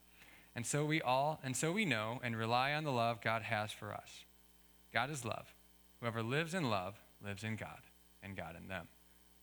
And 0.55 0.65
so 0.65 0.85
we 0.85 1.01
all, 1.01 1.39
and 1.43 1.55
so 1.55 1.71
we 1.71 1.85
know 1.85 2.19
and 2.23 2.35
rely 2.35 2.73
on 2.73 2.83
the 2.83 2.91
love 2.91 3.21
God 3.21 3.43
has 3.43 3.71
for 3.71 3.93
us. 3.93 4.25
God 4.91 5.11
is 5.11 5.23
love. 5.23 5.53
Whoever 5.99 6.23
lives 6.23 6.55
in 6.55 6.69
love 6.69 6.95
lives 7.23 7.43
in 7.43 7.55
God, 7.55 7.81
and 8.23 8.35
God 8.35 8.55
in 8.59 8.67
them. 8.67 8.87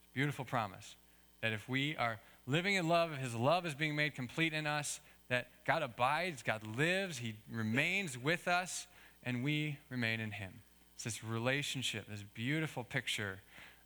It's 0.00 0.08
a 0.08 0.14
beautiful 0.14 0.44
promise 0.44 0.96
that 1.40 1.52
if 1.52 1.68
we 1.68 1.96
are 1.96 2.18
living 2.46 2.74
in 2.74 2.88
love, 2.88 3.16
His 3.16 3.34
love 3.34 3.66
is 3.66 3.74
being 3.74 3.96
made 3.96 4.14
complete 4.14 4.52
in 4.52 4.66
us, 4.66 5.00
that 5.28 5.48
God 5.66 5.82
abides, 5.82 6.42
God 6.42 6.62
lives, 6.76 7.18
He 7.18 7.34
remains 7.50 8.18
with 8.18 8.48
us, 8.48 8.86
and 9.22 9.42
we 9.42 9.78
remain 9.90 10.20
in 10.20 10.32
Him. 10.32 10.52
It's 10.94 11.04
this 11.04 11.24
relationship, 11.24 12.06
this 12.08 12.24
beautiful 12.34 12.84
picture 12.84 13.40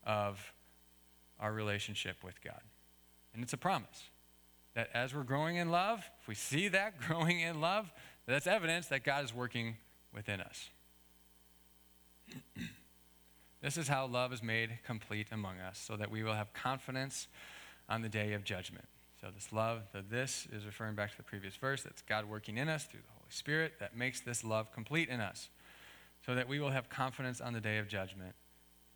of 0.05 0.53
our 1.41 1.53
relationship 1.53 2.17
with 2.25 2.43
God. 2.43 2.61
And 3.35 3.43
it's 3.43 3.53
a 3.53 3.59
promise 3.59 4.11
that 4.75 4.91
as 4.95 5.15
we're 5.15 5.23
growing 5.23 5.57
in 5.57 5.71
love, 5.71 6.09
if 6.21 6.29
we 6.29 6.35
see 6.35 6.69
that 6.69 7.01
growing 7.07 7.41
in 7.41 7.61
love, 7.61 7.91
that's 8.27 8.47
evidence 8.47 8.89
that 8.89 9.05
God 9.05 9.25
is 9.25 9.35
working 9.35 9.77
within 10.15 10.41
us. 10.41 10.69
this 13.63 13.77
is 13.77 13.89
how 13.89 14.07
love 14.07 14.33
is 14.33 14.43
made 14.43 14.79
complete 14.87 15.29
among 15.33 15.59
us, 15.59 15.79
so 15.79 15.97
that 15.97 16.11
we 16.11 16.23
will 16.23 16.35
have 16.35 16.53
confidence 16.53 17.29
on 17.89 18.03
the 18.03 18.09
day 18.09 18.33
of 18.35 18.45
judgment. 18.45 18.85
So, 19.21 19.29
this 19.35 19.53
love, 19.53 19.83
this 20.11 20.47
is 20.53 20.65
referring 20.65 20.95
back 20.95 21.11
to 21.11 21.17
the 21.17 21.23
previous 21.25 21.57
verse. 21.57 21.83
That's 21.83 22.03
God 22.03 22.27
working 22.27 22.57
in 22.57 22.69
us 22.69 22.85
through 22.85 23.01
the 23.01 23.13
Holy 23.13 23.31
Spirit 23.31 23.75
that 23.81 23.97
makes 23.97 24.21
this 24.21 24.45
love 24.45 24.73
complete 24.73 25.09
in 25.09 25.21
us, 25.21 25.49
so 26.25 26.35
that 26.35 26.49
we 26.49 26.61
will 26.61 26.71
have 26.71 26.89
confidence 26.89 27.41
on 27.41 27.53
the 27.53 27.61
day 27.61 27.79
of 27.79 27.89
judgment. 27.89 28.35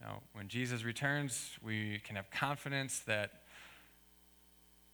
Now, 0.00 0.20
when 0.32 0.48
Jesus 0.48 0.84
returns, 0.84 1.58
we 1.62 2.00
can 2.04 2.16
have 2.16 2.30
confidence 2.30 3.00
that 3.00 3.42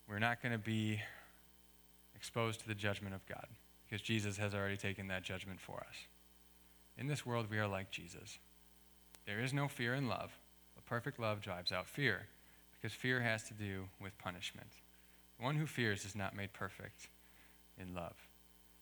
we're 0.09 0.19
not 0.19 0.43
going 0.43 0.53
to 0.53 0.59
be 0.59 1.01
exposed 2.15 2.61
to 2.61 2.69
the 2.69 2.75
judgment 2.75 3.15
of 3.15 3.27
God 3.27 3.47
because 3.85 4.01
Jesus 4.01 4.39
has 4.39 4.55
already 4.55 4.77
taken 4.77 5.09
that 5.09 5.23
judgment 5.23 5.61
for 5.61 5.79
us. 5.79 5.97
In 6.97 7.07
this 7.07 7.25
world, 7.27 7.47
we 7.51 7.59
are 7.59 7.69
like 7.69 7.91
Jesus. 7.91 8.39
There 9.27 9.41
is 9.41 9.53
no 9.53 9.69
fear 9.69 9.95
in 9.95 10.09
love, 10.09 10.33
but 10.75 10.87
perfect 10.87 11.21
love 11.21 11.43
drives 11.43 11.71
out 11.71 11.87
fear 11.87 12.29
because 12.81 12.95
fear 12.95 13.21
has 13.21 13.43
to 13.45 13.55
do 13.55 13.85
with 14.01 14.17
punishment. 14.19 14.69
The 15.38 15.45
one 15.45 15.57
who 15.57 15.67
fears 15.67 16.05
is 16.05 16.14
not 16.14 16.37
made 16.37 16.53
perfect 16.53 17.09
in 17.79 17.95
love. 17.95 18.14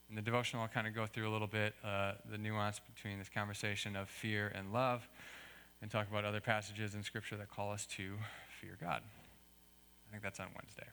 In 0.09 0.15
the 0.15 0.21
devotional, 0.21 0.63
I'll 0.63 0.69
kind 0.69 0.87
of 0.87 0.95
go 0.95 1.05
through 1.05 1.29
a 1.29 1.33
little 1.33 1.47
bit 1.47 1.73
uh, 1.83 2.13
the 2.29 2.37
nuance 2.37 2.79
between 2.95 3.19
this 3.19 3.29
conversation 3.29 3.95
of 3.95 4.09
fear 4.09 4.51
and 4.55 4.71
love 4.71 5.07
and 5.81 5.91
talk 5.91 6.09
about 6.09 6.25
other 6.25 6.39
passages 6.39 6.95
in 6.95 7.03
Scripture 7.03 7.35
that 7.37 7.49
call 7.49 7.71
us 7.71 7.85
to 7.97 8.13
fear 8.61 8.77
God. 8.79 9.01
I 10.07 10.11
think 10.11 10.23
that's 10.23 10.39
on 10.39 10.47
Wednesday. 10.55 10.87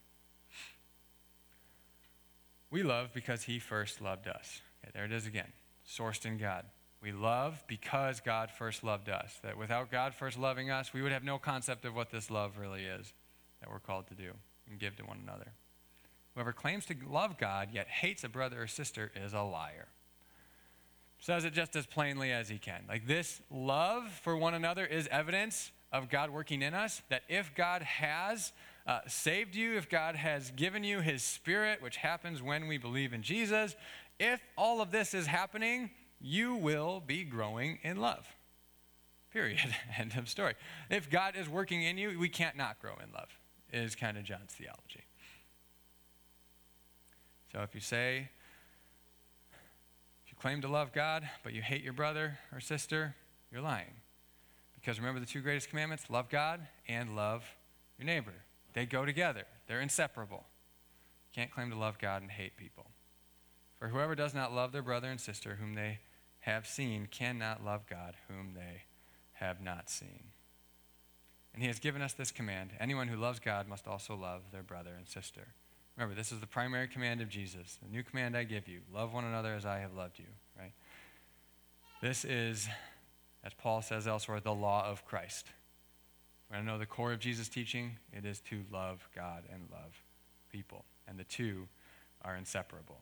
We 2.70 2.82
love 2.82 3.10
because 3.14 3.44
He 3.44 3.58
first 3.58 4.00
loved 4.00 4.26
us. 4.26 4.60
Okay, 4.82 4.90
there 4.94 5.04
it 5.04 5.12
is 5.12 5.26
again, 5.26 5.52
sourced 5.88 6.26
in 6.26 6.36
God. 6.36 6.64
We 7.04 7.12
love 7.12 7.62
because 7.66 8.20
God 8.20 8.50
first 8.50 8.82
loved 8.82 9.10
us. 9.10 9.38
That 9.42 9.58
without 9.58 9.90
God 9.90 10.14
first 10.14 10.38
loving 10.38 10.70
us, 10.70 10.94
we 10.94 11.02
would 11.02 11.12
have 11.12 11.22
no 11.22 11.36
concept 11.36 11.84
of 11.84 11.94
what 11.94 12.10
this 12.10 12.30
love 12.30 12.56
really 12.56 12.84
is 12.84 13.12
that 13.60 13.70
we're 13.70 13.78
called 13.78 14.06
to 14.06 14.14
do 14.14 14.30
and 14.70 14.78
give 14.78 14.96
to 14.96 15.04
one 15.04 15.20
another. 15.22 15.52
Whoever 16.34 16.54
claims 16.54 16.86
to 16.86 16.96
love 17.06 17.36
God 17.36 17.68
yet 17.74 17.88
hates 17.88 18.24
a 18.24 18.28
brother 18.30 18.62
or 18.62 18.66
sister 18.66 19.12
is 19.22 19.34
a 19.34 19.42
liar. 19.42 19.88
Says 21.18 21.44
it 21.44 21.52
just 21.52 21.76
as 21.76 21.84
plainly 21.84 22.32
as 22.32 22.48
he 22.48 22.56
can. 22.56 22.84
Like 22.88 23.06
this 23.06 23.42
love 23.50 24.08
for 24.22 24.34
one 24.34 24.54
another 24.54 24.86
is 24.86 25.06
evidence 25.08 25.72
of 25.92 26.08
God 26.08 26.30
working 26.30 26.62
in 26.62 26.72
us. 26.72 27.02
That 27.10 27.22
if 27.28 27.54
God 27.54 27.82
has 27.82 28.52
uh, 28.86 29.00
saved 29.06 29.54
you, 29.54 29.76
if 29.76 29.90
God 29.90 30.16
has 30.16 30.50
given 30.52 30.82
you 30.82 31.00
his 31.00 31.22
spirit, 31.22 31.82
which 31.82 31.96
happens 31.96 32.42
when 32.42 32.66
we 32.66 32.78
believe 32.78 33.12
in 33.12 33.22
Jesus, 33.22 33.76
if 34.18 34.40
all 34.56 34.80
of 34.80 34.90
this 34.90 35.12
is 35.12 35.26
happening, 35.26 35.90
you 36.24 36.54
will 36.54 37.02
be 37.06 37.22
growing 37.22 37.78
in 37.82 37.98
love. 37.98 38.26
Period. 39.30 39.58
End 39.98 40.14
of 40.16 40.28
story. 40.28 40.54
If 40.88 41.10
God 41.10 41.36
is 41.36 41.48
working 41.48 41.82
in 41.82 41.98
you, 41.98 42.18
we 42.18 42.30
can't 42.30 42.56
not 42.56 42.80
grow 42.80 42.94
in 43.04 43.12
love, 43.12 43.28
is 43.72 43.94
kind 43.94 44.16
of 44.16 44.24
John's 44.24 44.52
theology. 44.52 45.04
So 47.52 47.60
if 47.60 47.74
you 47.74 47.80
say, 47.80 48.30
if 50.24 50.32
you 50.32 50.38
claim 50.40 50.62
to 50.62 50.68
love 50.68 50.92
God, 50.92 51.28
but 51.42 51.52
you 51.52 51.60
hate 51.60 51.82
your 51.82 51.92
brother 51.92 52.38
or 52.52 52.58
sister, 52.58 53.14
you're 53.52 53.60
lying. 53.60 53.92
Because 54.74 54.98
remember 54.98 55.20
the 55.20 55.26
two 55.26 55.40
greatest 55.40 55.68
commandments 55.68 56.08
love 56.08 56.30
God 56.30 56.66
and 56.88 57.14
love 57.14 57.44
your 57.98 58.06
neighbor. 58.06 58.34
They 58.72 58.86
go 58.86 59.04
together, 59.04 59.44
they're 59.68 59.82
inseparable. 59.82 60.44
You 61.30 61.42
can't 61.42 61.50
claim 61.50 61.70
to 61.70 61.76
love 61.76 61.98
God 61.98 62.22
and 62.22 62.30
hate 62.30 62.56
people. 62.56 62.86
For 63.78 63.88
whoever 63.88 64.14
does 64.14 64.32
not 64.32 64.54
love 64.54 64.72
their 64.72 64.82
brother 64.82 65.08
and 65.08 65.20
sister 65.20 65.58
whom 65.60 65.74
they 65.74 65.98
have 66.44 66.66
seen 66.66 67.08
cannot 67.10 67.64
love 67.64 67.86
God 67.88 68.14
whom 68.28 68.52
they 68.54 68.82
have 69.32 69.62
not 69.62 69.88
seen. 69.88 70.24
And 71.54 71.62
he 71.62 71.68
has 71.68 71.78
given 71.78 72.02
us 72.02 72.12
this 72.12 72.30
command 72.30 72.72
anyone 72.78 73.08
who 73.08 73.16
loves 73.16 73.40
God 73.40 73.68
must 73.68 73.86
also 73.86 74.14
love 74.14 74.42
their 74.52 74.62
brother 74.62 74.90
and 74.96 75.08
sister. 75.08 75.48
Remember, 75.96 76.14
this 76.14 76.32
is 76.32 76.40
the 76.40 76.46
primary 76.46 76.88
command 76.88 77.20
of 77.20 77.28
Jesus. 77.28 77.78
The 77.82 77.88
new 77.88 78.02
command 78.02 78.36
I 78.36 78.44
give 78.44 78.68
you 78.68 78.80
love 78.92 79.14
one 79.14 79.24
another 79.24 79.54
as 79.54 79.64
I 79.64 79.78
have 79.78 79.94
loved 79.94 80.18
you, 80.18 80.26
right? 80.58 80.72
This 82.02 82.24
is, 82.24 82.68
as 83.44 83.54
Paul 83.54 83.80
says 83.80 84.06
elsewhere, 84.06 84.40
the 84.40 84.52
law 84.52 84.84
of 84.86 85.06
Christ. 85.06 85.46
Want 86.50 86.64
to 86.64 86.66
know 86.66 86.78
the 86.78 86.86
core 86.86 87.12
of 87.12 87.20
Jesus' 87.20 87.48
teaching, 87.48 87.96
it 88.12 88.24
is 88.24 88.40
to 88.50 88.64
love 88.70 89.08
God 89.14 89.44
and 89.50 89.62
love 89.70 90.02
people. 90.52 90.84
And 91.08 91.18
the 91.18 91.24
two 91.24 91.68
are 92.22 92.36
inseparable. 92.36 92.98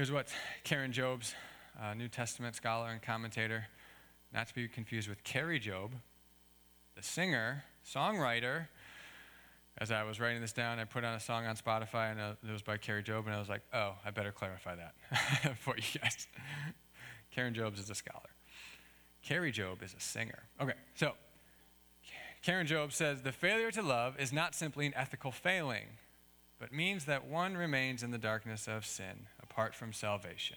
Here's 0.00 0.10
what 0.10 0.28
Karen 0.64 0.92
Jobes, 0.92 1.34
a 1.78 1.88
uh, 1.88 1.92
New 1.92 2.08
Testament 2.08 2.56
scholar 2.56 2.88
and 2.88 3.02
commentator, 3.02 3.66
not 4.32 4.48
to 4.48 4.54
be 4.54 4.66
confused 4.66 5.10
with 5.10 5.22
Kari 5.24 5.60
Jobe, 5.60 5.90
the 6.96 7.02
singer, 7.02 7.64
songwriter. 7.86 8.68
As 9.76 9.90
I 9.90 10.04
was 10.04 10.18
writing 10.18 10.40
this 10.40 10.54
down, 10.54 10.78
I 10.78 10.84
put 10.84 11.04
on 11.04 11.12
a 11.12 11.20
song 11.20 11.44
on 11.44 11.54
Spotify, 11.54 12.12
and 12.12 12.18
uh, 12.18 12.32
it 12.42 12.50
was 12.50 12.62
by 12.62 12.78
Kari 12.78 13.02
Jobe, 13.02 13.26
and 13.26 13.34
I 13.34 13.38
was 13.38 13.50
like, 13.50 13.60
oh, 13.74 13.92
I 14.02 14.10
better 14.10 14.32
clarify 14.32 14.74
that 14.74 14.94
for 15.58 15.76
you 15.76 16.00
guys. 16.00 16.28
Karen 17.30 17.52
Jobes 17.52 17.78
is 17.78 17.90
a 17.90 17.94
scholar. 17.94 18.30
Kari 19.22 19.52
Jobe 19.52 19.82
is 19.82 19.92
a 19.92 20.00
singer. 20.00 20.44
Okay, 20.62 20.72
so 20.94 21.12
Karen 22.42 22.66
Jobe 22.66 22.92
says 22.92 23.20
the 23.20 23.32
failure 23.32 23.70
to 23.72 23.82
love 23.82 24.18
is 24.18 24.32
not 24.32 24.54
simply 24.54 24.86
an 24.86 24.94
ethical 24.96 25.30
failing, 25.30 25.88
but 26.58 26.72
means 26.72 27.04
that 27.04 27.26
one 27.26 27.54
remains 27.54 28.02
in 28.02 28.12
the 28.12 28.18
darkness 28.18 28.66
of 28.66 28.86
sin 28.86 29.26
apart 29.60 29.74
from 29.74 29.92
salvation. 29.92 30.56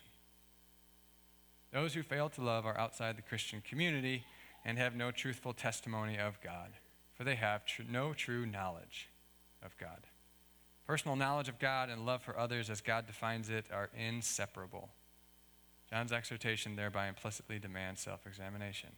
Those 1.73 1.93
who 1.93 2.03
fail 2.03 2.29
to 2.29 2.41
love 2.41 2.65
are 2.65 2.77
outside 2.77 3.17
the 3.17 3.21
Christian 3.21 3.61
community 3.67 4.23
and 4.63 4.77
have 4.77 4.95
no 4.95 5.11
truthful 5.11 5.51
testimony 5.51 6.17
of 6.17 6.39
God, 6.39 6.69
for 7.13 7.25
they 7.25 7.35
have 7.35 7.65
tr- 7.65 7.81
no 7.89 8.13
true 8.13 8.45
knowledge 8.45 9.09
of 9.61 9.77
God. 9.77 10.07
Personal 10.87 11.17
knowledge 11.17 11.49
of 11.49 11.59
God 11.59 11.89
and 11.89 12.05
love 12.05 12.23
for 12.23 12.39
others, 12.39 12.69
as 12.69 12.79
God 12.79 13.05
defines 13.05 13.49
it, 13.49 13.65
are 13.73 13.89
inseparable. 13.93 14.87
John's 15.89 16.13
exhortation 16.13 16.77
thereby 16.77 17.09
implicitly 17.09 17.59
demands 17.59 17.99
self 17.99 18.25
examination. 18.25 18.91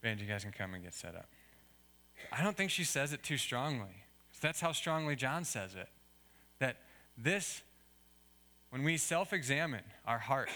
Band, 0.00 0.22
you 0.22 0.26
guys 0.26 0.42
can 0.42 0.52
come 0.52 0.72
and 0.72 0.82
get 0.82 0.94
set 0.94 1.14
up. 1.14 1.26
I 2.32 2.42
don't 2.42 2.56
think 2.56 2.70
she 2.70 2.84
says 2.84 3.12
it 3.12 3.22
too 3.22 3.36
strongly. 3.36 4.04
That's 4.40 4.62
how 4.62 4.72
strongly 4.72 5.16
John 5.16 5.44
says 5.44 5.74
it. 5.74 5.90
That 6.60 6.78
this, 7.18 7.60
when 8.72 8.84
we 8.84 8.96
self 8.96 9.34
examine 9.34 9.84
our 10.06 10.18
heart 10.18 10.48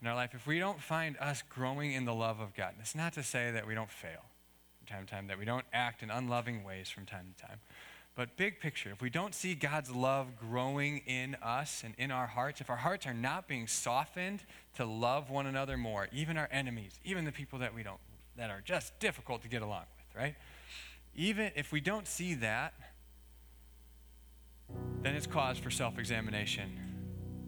in 0.00 0.08
our 0.08 0.14
life, 0.14 0.30
if 0.32 0.46
we 0.46 0.58
don't 0.58 0.80
find 0.80 1.18
us 1.18 1.42
growing 1.50 1.92
in 1.92 2.06
the 2.06 2.14
love 2.14 2.40
of 2.40 2.54
God, 2.54 2.72
it's 2.80 2.94
not 2.94 3.12
to 3.12 3.22
say 3.22 3.50
that 3.50 3.66
we 3.66 3.74
don't 3.74 3.90
fail 3.90 4.24
from 4.78 4.86
time 4.86 5.04
to 5.04 5.12
time, 5.12 5.26
that 5.26 5.38
we 5.38 5.44
don't 5.44 5.66
act 5.70 6.02
in 6.02 6.10
unloving 6.10 6.64
ways 6.64 6.88
from 6.88 7.04
time 7.04 7.34
to 7.36 7.46
time. 7.46 7.58
But 8.14 8.38
big 8.38 8.58
picture, 8.58 8.90
if 8.90 9.02
we 9.02 9.10
don't 9.10 9.34
see 9.34 9.54
God's 9.54 9.90
love 9.90 10.28
growing 10.40 11.02
in 11.06 11.36
us 11.42 11.82
and 11.84 11.94
in 11.98 12.10
our 12.10 12.26
hearts, 12.26 12.62
if 12.62 12.70
our 12.70 12.76
hearts 12.76 13.06
are 13.06 13.12
not 13.12 13.46
being 13.46 13.66
softened 13.66 14.44
to 14.76 14.86
love 14.86 15.28
one 15.28 15.46
another 15.46 15.76
more, 15.76 16.08
even 16.10 16.38
our 16.38 16.48
enemies, 16.50 16.98
even 17.04 17.26
the 17.26 17.32
people 17.32 17.58
that 17.58 17.74
we 17.74 17.82
don't 17.82 18.00
that 18.38 18.48
are 18.48 18.62
just 18.64 18.98
difficult 18.98 19.42
to 19.42 19.48
get 19.48 19.60
along 19.60 19.84
with, 19.98 20.16
right? 20.16 20.36
Even 21.14 21.50
if 21.54 21.70
we 21.70 21.82
don't 21.82 22.08
see 22.08 22.32
that, 22.34 22.72
then 25.02 25.14
it's 25.14 25.26
cause 25.26 25.58
for 25.58 25.70
self 25.70 25.98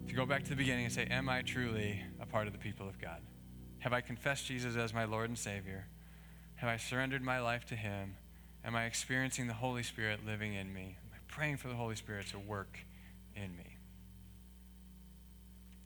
if 0.03 0.11
you 0.11 0.15
go 0.15 0.25
back 0.25 0.43
to 0.43 0.49
the 0.49 0.55
beginning 0.55 0.85
and 0.85 0.93
say, 0.93 1.05
Am 1.05 1.29
I 1.29 1.41
truly 1.41 2.03
a 2.19 2.25
part 2.25 2.47
of 2.47 2.53
the 2.53 2.59
people 2.59 2.87
of 2.87 2.99
God? 2.99 3.21
Have 3.79 3.93
I 3.93 4.01
confessed 4.01 4.45
Jesus 4.45 4.75
as 4.75 4.93
my 4.93 5.05
Lord 5.05 5.29
and 5.29 5.37
Savior? 5.37 5.87
Have 6.55 6.69
I 6.69 6.77
surrendered 6.77 7.23
my 7.23 7.39
life 7.39 7.65
to 7.67 7.75
Him? 7.75 8.15
Am 8.63 8.75
I 8.75 8.85
experiencing 8.85 9.47
the 9.47 9.53
Holy 9.53 9.83
Spirit 9.83 10.25
living 10.25 10.53
in 10.53 10.71
me? 10.71 10.97
Am 11.03 11.11
I 11.13 11.17
praying 11.27 11.57
for 11.57 11.67
the 11.67 11.73
Holy 11.73 11.95
Spirit 11.95 12.27
to 12.27 12.39
work 12.39 12.77
in 13.35 13.55
me? 13.57 13.77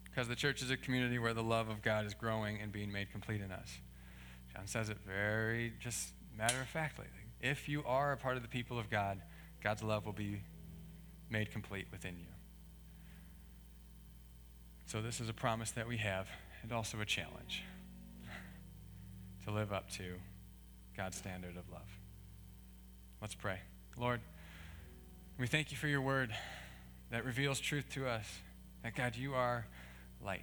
Because 0.04 0.28
the 0.28 0.36
church 0.36 0.62
is 0.62 0.72
a 0.72 0.78
community 0.78 1.20
where 1.20 1.34
the 1.34 1.44
love 1.44 1.70
of 1.70 1.82
God 1.82 2.06
is 2.06 2.14
growing 2.14 2.60
and 2.62 2.72
being 2.72 2.92
made 2.92 3.12
complete 3.12 3.42
in 3.42 3.52
us. 3.52 3.80
John 4.54 4.68
says 4.68 4.90
it 4.90 4.98
very 5.06 5.74
just 5.80 6.10
matter 6.38 6.60
of 6.62 6.68
factly. 6.68 7.06
If 7.42 7.70
you 7.70 7.84
are 7.86 8.14
a 8.14 8.18
part 8.18 8.38
of 8.38 8.42
the 8.42 8.50
people 8.50 8.80
of 8.80 8.90
God, 8.90 9.22
God's 9.64 9.84
love 9.84 10.06
will 10.06 10.14
be 10.14 10.42
made 11.30 11.52
complete 11.52 11.88
within 11.92 12.18
you. 12.18 12.35
So, 14.88 15.02
this 15.02 15.20
is 15.20 15.30
a 15.30 15.34
promise 15.34 15.72
that 15.72 15.88
we 15.88 15.98
have, 15.98 16.28
and 16.62 16.72
also 16.72 17.02
a 17.02 17.06
challenge 17.06 17.64
to 19.44 19.52
live 19.52 19.74
up 19.74 19.90
to 19.92 20.04
God's 20.96 21.18
standard 21.18 21.58
of 21.58 21.70
love. 21.72 21.90
Let's 23.20 23.34
pray. 23.34 23.60
Lord, 23.98 24.22
we 25.40 25.48
thank 25.48 25.72
you 25.72 25.78
for 25.78 25.88
your 25.88 26.02
word 26.02 26.36
that 27.10 27.26
reveals 27.26 27.60
truth 27.60 27.86
to 27.94 28.08
us 28.08 28.26
that, 28.84 28.96
God, 28.96 29.16
you 29.16 29.34
are 29.34 29.66
light. 30.24 30.42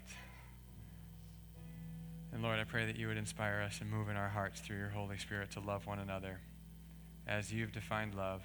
And 2.32 2.42
Lord, 2.42 2.58
I 2.58 2.64
pray 2.64 2.86
that 2.86 2.96
you 2.96 3.06
would 3.06 3.16
inspire 3.16 3.62
us 3.64 3.80
and 3.80 3.88
move 3.88 4.08
in 4.08 4.16
our 4.16 4.28
hearts 4.28 4.60
through 4.60 4.78
your 4.78 4.88
Holy 4.88 5.18
Spirit 5.18 5.52
to 5.52 5.60
love 5.60 5.86
one 5.86 6.00
another 6.00 6.40
as 7.28 7.52
you've 7.52 7.72
defined 7.72 8.14
love, 8.14 8.42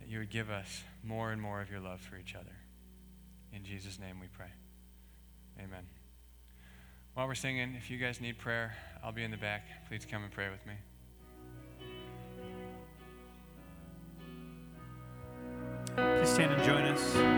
that 0.00 0.08
you 0.08 0.18
would 0.18 0.30
give 0.30 0.48
us 0.48 0.82
more 1.04 1.30
and 1.30 1.42
more 1.42 1.60
of 1.60 1.70
your 1.70 1.80
love 1.80 2.00
for 2.00 2.16
each 2.16 2.34
other. 2.34 2.56
In 3.52 3.64
Jesus' 3.64 3.98
name 3.98 4.18
we 4.20 4.28
pray. 4.28 4.46
Amen. 5.58 5.84
While 7.14 7.26
we're 7.26 7.34
singing, 7.34 7.74
if 7.76 7.90
you 7.90 7.98
guys 7.98 8.20
need 8.20 8.38
prayer, 8.38 8.74
I'll 9.02 9.12
be 9.12 9.22
in 9.22 9.30
the 9.30 9.36
back. 9.36 9.66
Please 9.88 10.06
come 10.10 10.24
and 10.24 10.32
pray 10.32 10.48
with 10.50 10.64
me. 10.66 10.74
Please 15.96 16.28
stand 16.28 16.52
and 16.52 16.62
join 16.64 16.84
us. 16.84 17.31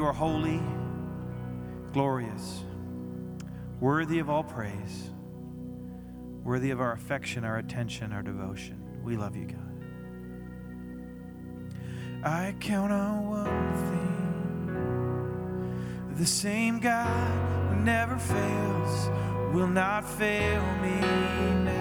you 0.00 0.06
are 0.06 0.14
holy, 0.14 0.62
glorious, 1.92 2.64
worthy 3.80 4.18
of 4.18 4.30
all 4.30 4.42
praise, 4.42 5.10
worthy 6.42 6.70
of 6.70 6.80
our 6.80 6.92
affection, 6.92 7.44
our 7.44 7.58
attention, 7.58 8.10
our 8.10 8.22
devotion. 8.22 8.82
We 9.04 9.18
love 9.18 9.36
you, 9.36 9.44
God. 9.44 9.58
I 12.24 12.54
count 12.60 12.90
on 12.92 13.28
one 13.28 13.74
thing 16.08 16.14
the 16.16 16.24
same 16.24 16.78
God 16.78 17.68
who 17.68 17.76
never 17.82 18.16
fails 18.16 19.10
will 19.52 19.68
not 19.68 20.08
fail 20.08 20.62
me 20.76 20.98
now. 21.62 21.79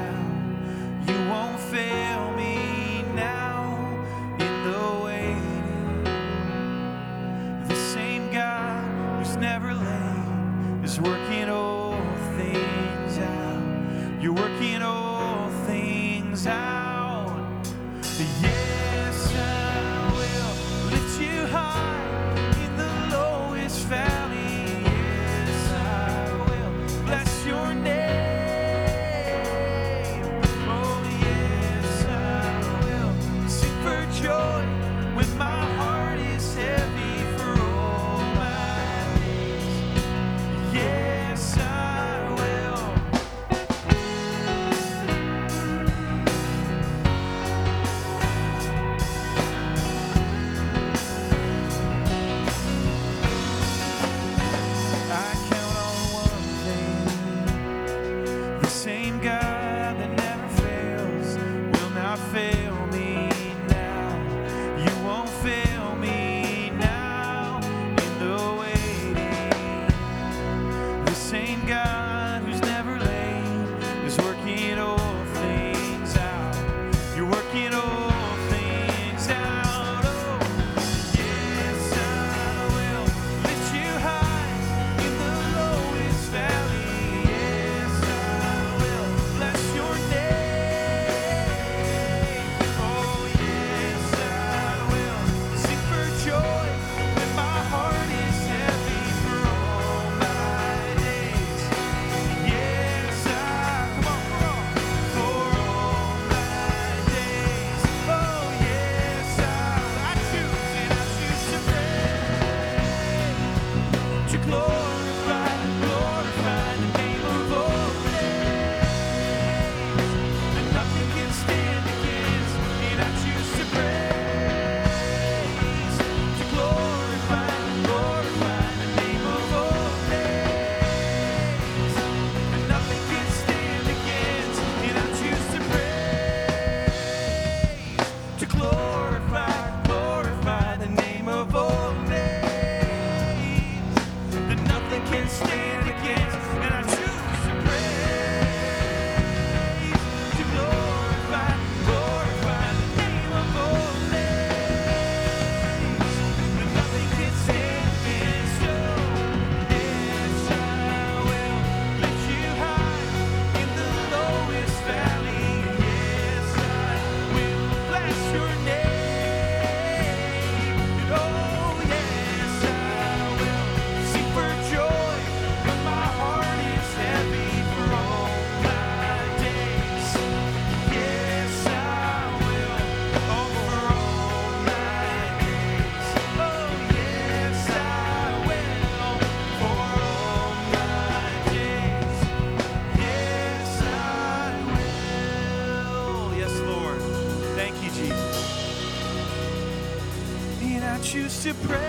choose 201.02 201.43
to 201.43 201.54
praise, 201.54 201.80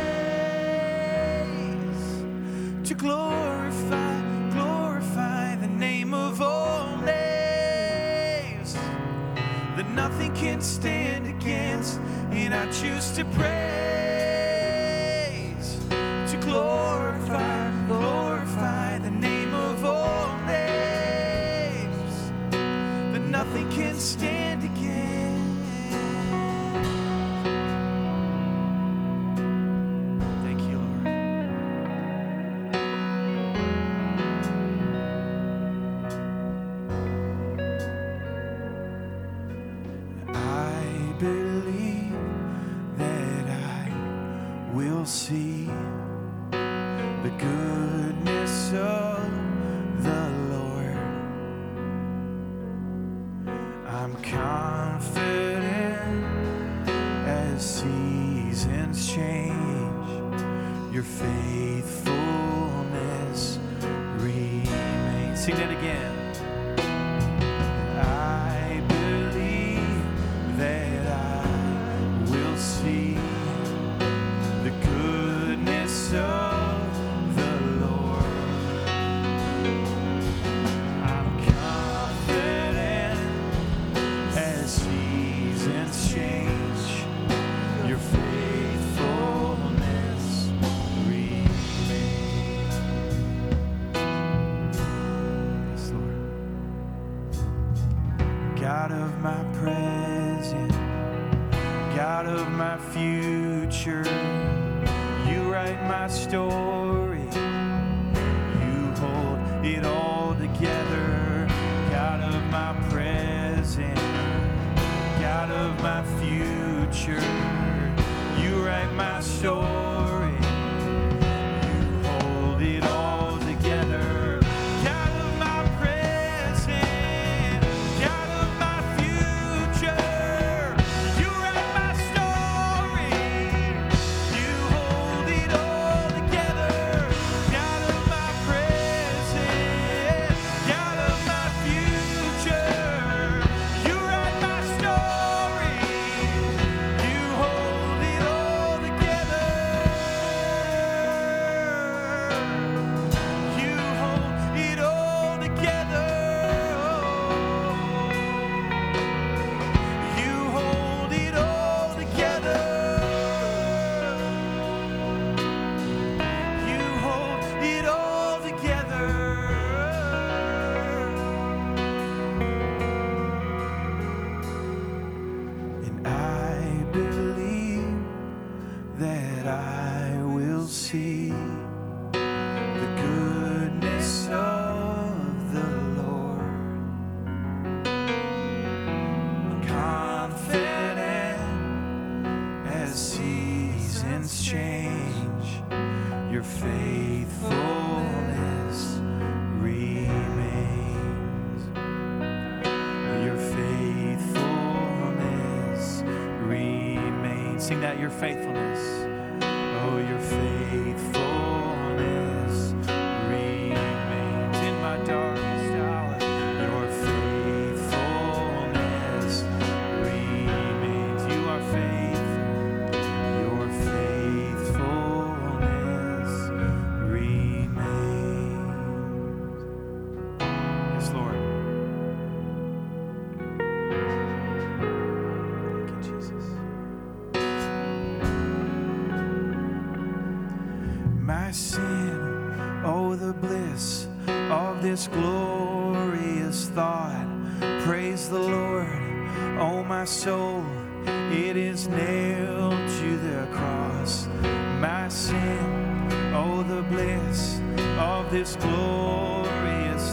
to 2.88 2.94
glorify, 2.94 4.20
glorify 4.50 5.56
the 5.56 5.66
name 5.66 6.14
of 6.14 6.40
all 6.40 6.96
names 6.98 8.74
that 9.76 9.90
nothing 9.90 10.32
can 10.34 10.60
stand 10.60 11.26
against. 11.26 12.00
And 12.30 12.54
I 12.54 12.70
choose 12.70 13.10
to 13.12 13.24
praise. 13.24 13.69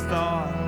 Thought. 0.08 0.67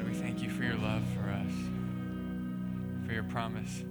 God, 0.00 0.08
we 0.08 0.14
thank 0.14 0.40
you 0.42 0.48
for 0.48 0.62
your 0.62 0.76
love 0.76 1.02
for 1.14 1.28
us, 1.28 1.52
for 3.06 3.12
your 3.12 3.24
promise, 3.24 3.84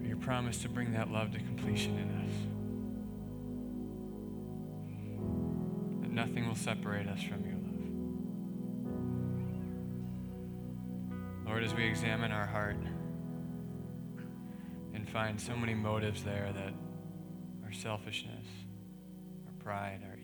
for 0.00 0.06
your 0.06 0.16
promise 0.16 0.62
to 0.62 0.70
bring 0.70 0.92
that 0.92 1.10
love 1.10 1.32
to 1.32 1.38
completion 1.38 1.98
in 1.98 2.08
us. 2.24 2.30
That 6.02 6.12
nothing 6.12 6.48
will 6.48 6.54
separate 6.54 7.08
us 7.08 7.22
from 7.22 7.44
your 7.44 7.56
love. 7.56 7.62
Lord, 11.46 11.62
as 11.62 11.74
we 11.74 11.84
examine 11.84 12.32
our 12.32 12.46
heart 12.46 12.78
and 14.94 15.06
find 15.10 15.38
so 15.38 15.54
many 15.54 15.74
motives 15.74 16.24
there 16.24 16.54
that 16.54 16.72
our 17.66 17.72
selfishness, 17.72 18.46
our 19.46 19.52
pride, 19.62 20.00
our 20.08 20.15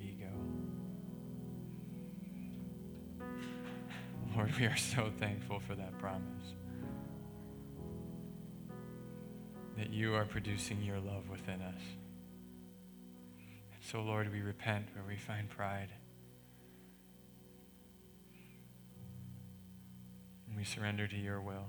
Lord, 4.37 4.59
we 4.59 4.67
are 4.67 4.77
so 4.77 5.11
thankful 5.19 5.61
for 5.61 5.75
that 5.75 5.99
promise. 5.99 6.55
That 9.77 9.91
you 9.91 10.15
are 10.15 10.25
producing 10.25 10.83
your 10.83 10.99
love 10.99 11.29
within 11.31 11.61
us. 11.61 11.81
And 13.73 13.83
so, 13.83 14.01
Lord, 14.01 14.33
we 14.33 14.41
repent 14.41 14.87
where 14.95 15.05
we 15.07 15.17
find 15.17 15.51
pride. 15.51 15.89
And 20.49 20.57
we 20.57 20.65
surrender 20.65 21.07
to 21.07 21.17
your 21.17 21.41
will. 21.41 21.67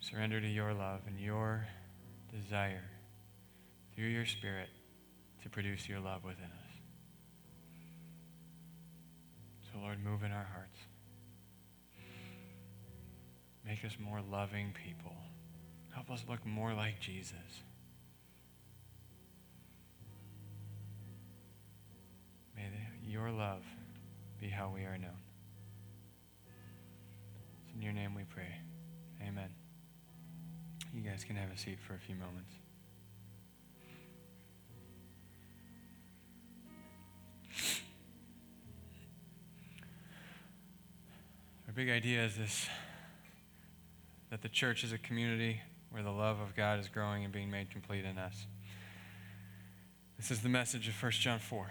Surrender 0.00 0.40
to 0.40 0.48
your 0.48 0.74
love 0.74 1.00
and 1.06 1.18
your 1.18 1.66
desire 2.30 2.84
through 3.94 4.08
your 4.08 4.26
Spirit 4.26 4.68
to 5.42 5.48
produce 5.48 5.88
your 5.88 6.00
love 6.00 6.24
within 6.24 6.44
us. 6.44 6.63
So, 9.74 9.80
Lord, 9.80 9.98
move 10.04 10.22
in 10.22 10.30
our 10.30 10.46
hearts. 10.52 10.78
Make 13.66 13.84
us 13.84 13.96
more 13.98 14.20
loving 14.30 14.72
people. 14.72 15.16
Help 15.92 16.10
us 16.10 16.24
look 16.28 16.46
more 16.46 16.74
like 16.74 17.00
Jesus. 17.00 17.34
May 22.54 22.62
the, 22.62 23.10
your 23.10 23.30
love 23.30 23.64
be 24.40 24.48
how 24.48 24.70
we 24.72 24.82
are 24.82 24.96
known. 24.98 25.10
It's 27.64 27.74
in 27.74 27.82
your 27.82 27.92
name 27.92 28.14
we 28.14 28.22
pray. 28.22 28.54
Amen. 29.26 29.50
You 30.92 31.00
guys 31.00 31.24
can 31.24 31.34
have 31.34 31.50
a 31.50 31.58
seat 31.58 31.78
for 31.84 31.94
a 31.94 31.98
few 31.98 32.14
moments. 32.14 32.52
Our 41.66 41.72
big 41.72 41.88
idea 41.88 42.24
is 42.24 42.36
this 42.36 42.66
that 44.30 44.42
the 44.42 44.48
church 44.48 44.84
is 44.84 44.92
a 44.92 44.98
community 44.98 45.60
where 45.90 46.02
the 46.02 46.10
love 46.10 46.40
of 46.40 46.54
God 46.56 46.80
is 46.80 46.88
growing 46.88 47.24
and 47.24 47.32
being 47.32 47.50
made 47.50 47.70
complete 47.70 48.04
in 48.04 48.18
us. 48.18 48.46
This 50.18 50.30
is 50.30 50.40
the 50.40 50.48
message 50.48 50.88
of 50.88 51.00
1 51.00 51.12
John 51.12 51.38
4 51.38 51.70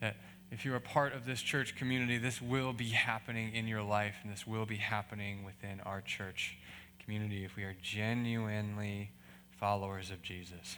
that 0.00 0.16
if 0.50 0.64
you 0.64 0.74
are 0.74 0.80
part 0.80 1.12
of 1.12 1.26
this 1.26 1.42
church 1.42 1.76
community, 1.76 2.16
this 2.16 2.40
will 2.40 2.72
be 2.72 2.88
happening 2.88 3.54
in 3.54 3.68
your 3.68 3.82
life, 3.82 4.16
and 4.22 4.32
this 4.32 4.46
will 4.46 4.64
be 4.64 4.76
happening 4.76 5.44
within 5.44 5.80
our 5.80 6.00
church 6.00 6.56
community 6.98 7.44
if 7.44 7.54
we 7.54 7.64
are 7.64 7.76
genuinely 7.82 9.10
followers 9.58 10.10
of 10.10 10.22
Jesus. 10.22 10.76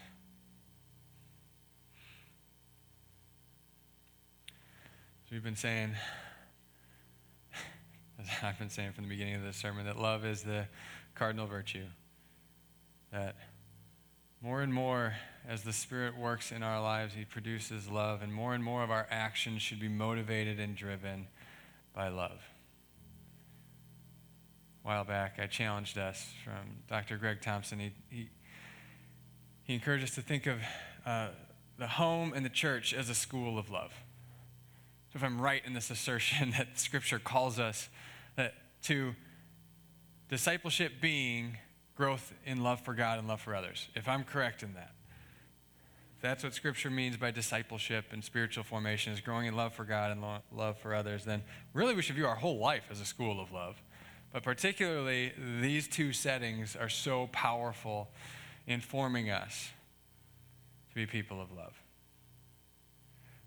So 4.48 5.32
we've 5.32 5.44
been 5.44 5.54
saying 5.54 5.94
as 8.20 8.28
I've 8.42 8.58
been 8.58 8.70
saying 8.70 8.92
from 8.92 9.04
the 9.04 9.10
beginning 9.10 9.34
of 9.34 9.42
this 9.42 9.56
sermon, 9.56 9.86
that 9.86 9.98
love 9.98 10.24
is 10.24 10.42
the 10.42 10.66
cardinal 11.14 11.46
virtue. 11.46 11.84
That 13.12 13.36
more 14.42 14.62
and 14.62 14.72
more, 14.72 15.14
as 15.46 15.62
the 15.62 15.72
Spirit 15.72 16.16
works 16.16 16.52
in 16.52 16.62
our 16.62 16.80
lives, 16.80 17.14
He 17.14 17.24
produces 17.24 17.88
love, 17.88 18.22
and 18.22 18.32
more 18.32 18.54
and 18.54 18.64
more 18.64 18.82
of 18.82 18.90
our 18.90 19.06
actions 19.10 19.62
should 19.62 19.80
be 19.80 19.88
motivated 19.88 20.58
and 20.58 20.74
driven 20.74 21.26
by 21.94 22.08
love. 22.08 22.40
A 24.82 24.88
while 24.88 25.04
back, 25.04 25.38
I 25.38 25.46
challenged 25.46 25.98
us 25.98 26.32
from 26.42 26.78
Dr. 26.88 27.18
Greg 27.18 27.42
Thompson. 27.42 27.78
He, 27.80 27.92
he, 28.08 28.30
he 29.64 29.74
encouraged 29.74 30.04
us 30.04 30.14
to 30.14 30.22
think 30.22 30.46
of 30.46 30.58
uh, 31.04 31.28
the 31.78 31.86
home 31.86 32.32
and 32.34 32.44
the 32.44 32.50
church 32.50 32.94
as 32.94 33.10
a 33.10 33.14
school 33.14 33.58
of 33.58 33.70
love. 33.70 33.92
So, 35.12 35.16
if 35.16 35.24
I'm 35.24 35.40
right 35.40 35.62
in 35.66 35.74
this 35.74 35.90
assertion 35.90 36.52
that 36.56 36.78
Scripture 36.78 37.18
calls 37.18 37.58
us 37.58 37.88
that 38.41 38.55
to 38.82 39.14
discipleship 40.30 40.93
being 41.01 41.59
growth 41.95 42.32
in 42.47 42.62
love 42.62 42.80
for 42.80 42.95
God 42.95 43.18
and 43.18 43.28
love 43.28 43.41
for 43.41 43.55
others, 43.55 43.88
if 43.95 44.09
I'm 44.09 44.24
correct 44.24 44.62
in 44.62 44.72
that, 44.74 44.93
that's 46.22 46.43
what 46.43 46.55
Scripture 46.55 46.91
means 46.91 47.16
by 47.18 47.30
discipleship 47.30 48.07
and 48.12 48.24
spiritual 48.24 48.64
formation 48.64 49.12
is 49.12 49.20
growing 49.20 49.47
in 49.47 49.57
love 49.57 49.74
for 49.74 49.84
God 49.84 50.11
and 50.11 50.22
lo- 50.22 50.38
love 50.55 50.78
for 50.78 50.95
others, 50.95 51.24
then 51.24 51.43
really 51.74 51.95
we 51.95 52.03
should 52.03 52.14
view 52.14 52.26
our 52.26 52.36
whole 52.36 52.59
life 52.59 52.84
as 52.91 53.01
a 53.01 53.05
school 53.05 53.41
of 53.41 53.53
love. 53.53 53.82
But 54.32 54.43
particularly, 54.43 55.32
these 55.61 55.88
two 55.88 56.12
settings 56.12 56.76
are 56.76 56.88
so 56.88 57.28
powerful 57.32 58.09
in 58.66 58.80
forming 58.80 59.28
us 59.30 59.70
to 60.91 60.95
be 60.95 61.05
people 61.05 61.41
of 61.41 61.51
love. 61.53 61.74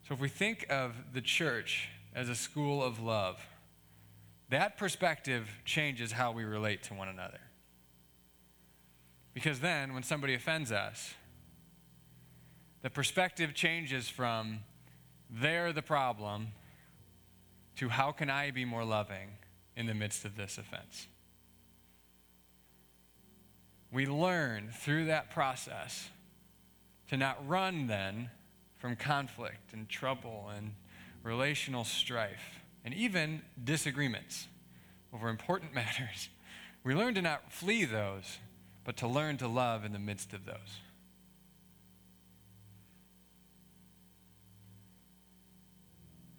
So 0.08 0.14
if 0.14 0.20
we 0.20 0.30
think 0.30 0.66
of 0.70 0.94
the 1.14 1.22
church 1.22 1.90
as 2.14 2.28
a 2.28 2.36
school 2.36 2.84
of 2.84 3.00
love, 3.00 3.40
that 4.54 4.78
perspective 4.78 5.50
changes 5.66 6.12
how 6.12 6.32
we 6.32 6.44
relate 6.44 6.84
to 6.84 6.94
one 6.94 7.08
another. 7.08 7.40
Because 9.34 9.60
then, 9.60 9.94
when 9.94 10.04
somebody 10.04 10.36
offends 10.36 10.72
us, 10.72 11.16
the 12.84 12.90
perspective 12.90 13.56
changes 13.56 14.08
from 14.08 14.60
they're 15.30 15.74
the 15.74 15.82
problem 15.82 16.50
to 17.78 17.90
how 17.90 18.12
can 18.12 18.30
I 18.30 18.52
be 18.52 18.64
more 18.66 18.86
loving 18.86 19.30
in 19.76 19.88
the 19.88 19.96
midst 19.96 20.24
of 20.24 20.38
this 20.38 20.60
offense? 20.60 21.08
We 23.92 24.06
learn 24.06 24.70
through 24.72 25.06
that 25.06 25.32
process 25.32 26.10
to 27.10 27.18
not 27.18 27.48
run 27.48 27.88
then 27.88 28.30
from 28.78 28.96
conflict 28.96 29.74
and 29.74 29.90
trouble 29.90 30.52
and 30.56 30.74
relational 31.24 31.86
strife 31.86 32.63
and 32.84 32.94
even 32.94 33.42
disagreements 33.62 34.48
over 35.14 35.30
important 35.30 35.74
matters. 35.76 36.30
We 36.84 36.94
learn 36.96 37.16
to 37.16 37.22
not 37.22 37.52
flee 37.52 37.86
those, 37.86 38.40
but 38.84 38.98
to 38.98 39.08
learn 39.08 39.38
to 39.38 39.48
love 39.48 39.86
in 39.86 39.94
the 39.94 40.00
midst 40.00 40.34
of 40.34 40.46
those. 40.46 40.80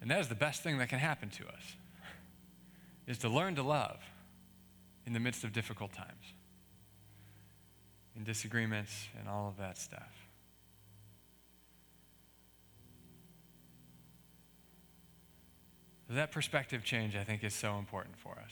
And 0.01 0.11
that 0.11 0.19
is 0.19 0.27
the 0.27 0.35
best 0.35 0.61
thing 0.61 0.77
that 0.77 0.89
can 0.89 0.99
happen 0.99 1.29
to 1.31 1.47
us, 1.47 1.75
is 3.07 3.17
to 3.19 3.29
learn 3.29 3.55
to 3.55 3.63
love 3.63 3.97
in 5.07 5.13
the 5.13 5.19
midst 5.19 5.43
of 5.43 5.51
difficult 5.51 5.93
times, 5.93 6.33
in 8.15 8.23
disagreements 8.23 9.07
and 9.19 9.27
all 9.27 9.47
of 9.47 9.57
that 9.57 9.79
stuff. 9.79 10.24
That 16.09 16.31
perspective 16.31 16.83
change, 16.83 17.15
I 17.15 17.23
think, 17.23 17.43
is 17.43 17.53
so 17.53 17.77
important 17.77 18.17
for 18.17 18.33
us. 18.33 18.51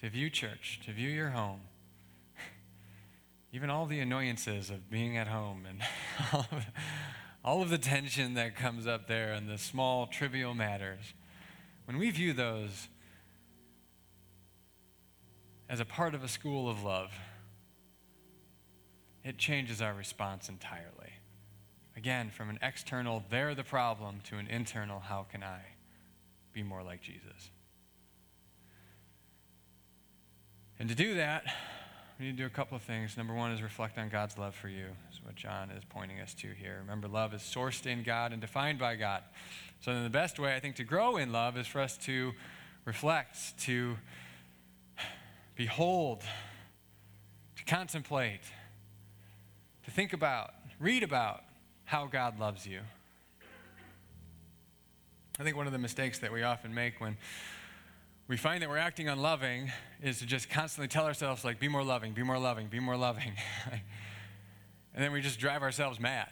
To 0.00 0.08
view 0.08 0.30
church, 0.30 0.80
to 0.86 0.92
view 0.92 1.10
your 1.10 1.30
home, 1.30 1.60
even 3.52 3.68
all 3.68 3.86
the 3.86 4.00
annoyances 4.00 4.70
of 4.70 4.90
being 4.90 5.16
at 5.16 5.28
home 5.28 5.66
and 5.68 5.82
all 7.44 7.62
of, 7.62 7.70
the 7.70 7.78
tension 7.78 8.34
that 8.34 8.56
comes 8.56 8.86
up 8.86 9.06
there 9.06 9.32
and 9.32 9.48
the 9.48 9.58
small, 9.58 10.06
trivial 10.06 10.54
matters, 10.54 11.12
when 11.84 11.98
we 11.98 12.10
view 12.10 12.32
those 12.32 12.88
as 15.68 15.78
a 15.78 15.84
part 15.84 16.14
of 16.14 16.24
a 16.24 16.28
school 16.28 16.70
of 16.70 16.82
love, 16.82 17.10
it 19.24 19.38
changes 19.38 19.82
our 19.82 19.94
response 19.94 20.48
entirely. 20.48 21.12
Again, 21.96 22.30
from 22.30 22.48
an 22.50 22.58
external, 22.62 23.22
they're 23.30 23.54
the 23.54 23.62
problem, 23.62 24.20
to 24.24 24.38
an 24.38 24.48
internal, 24.48 25.00
how 25.00 25.26
can 25.30 25.42
I? 25.42 25.60
Be 26.52 26.62
more 26.62 26.82
like 26.82 27.00
Jesus. 27.00 27.50
And 30.78 30.88
to 30.88 30.94
do 30.94 31.14
that, 31.14 31.44
we 32.18 32.26
need 32.26 32.32
to 32.32 32.42
do 32.42 32.46
a 32.46 32.50
couple 32.50 32.76
of 32.76 32.82
things. 32.82 33.16
Number 33.16 33.34
one 33.34 33.52
is 33.52 33.62
reflect 33.62 33.98
on 33.98 34.08
God's 34.08 34.36
love 34.38 34.54
for 34.54 34.68
you, 34.68 34.86
is 35.12 35.20
what 35.24 35.34
John 35.34 35.70
is 35.70 35.82
pointing 35.88 36.20
us 36.20 36.34
to 36.34 36.48
here. 36.48 36.78
Remember, 36.80 37.08
love 37.08 37.34
is 37.34 37.40
sourced 37.40 37.86
in 37.86 38.02
God 38.02 38.32
and 38.32 38.40
defined 38.40 38.78
by 38.78 38.96
God. 38.96 39.22
So, 39.80 39.92
then 39.92 40.04
the 40.04 40.10
best 40.10 40.38
way, 40.38 40.54
I 40.54 40.60
think, 40.60 40.76
to 40.76 40.84
grow 40.84 41.16
in 41.16 41.32
love 41.32 41.56
is 41.56 41.66
for 41.66 41.80
us 41.80 41.96
to 41.98 42.32
reflect, 42.84 43.58
to 43.60 43.96
behold, 45.56 46.22
to 47.56 47.64
contemplate, 47.64 48.42
to 49.84 49.90
think 49.90 50.12
about, 50.12 50.52
read 50.78 51.02
about 51.02 51.42
how 51.84 52.06
God 52.06 52.38
loves 52.38 52.66
you. 52.66 52.80
I 55.38 55.44
think 55.44 55.56
one 55.56 55.66
of 55.66 55.72
the 55.72 55.78
mistakes 55.78 56.18
that 56.18 56.30
we 56.30 56.42
often 56.42 56.74
make 56.74 57.00
when 57.00 57.16
we 58.28 58.36
find 58.36 58.62
that 58.62 58.68
we're 58.68 58.76
acting 58.76 59.08
unloving 59.08 59.72
is 60.02 60.18
to 60.18 60.26
just 60.26 60.50
constantly 60.50 60.88
tell 60.88 61.06
ourselves, 61.06 61.44
like, 61.44 61.58
be 61.58 61.68
more 61.68 61.82
loving, 61.82 62.12
be 62.12 62.22
more 62.22 62.38
loving, 62.38 62.68
be 62.68 62.80
more 62.80 62.96
loving. 62.96 63.32
and 64.94 65.02
then 65.02 65.10
we 65.10 65.20
just 65.20 65.40
drive 65.40 65.62
ourselves 65.62 65.98
mad. 65.98 66.28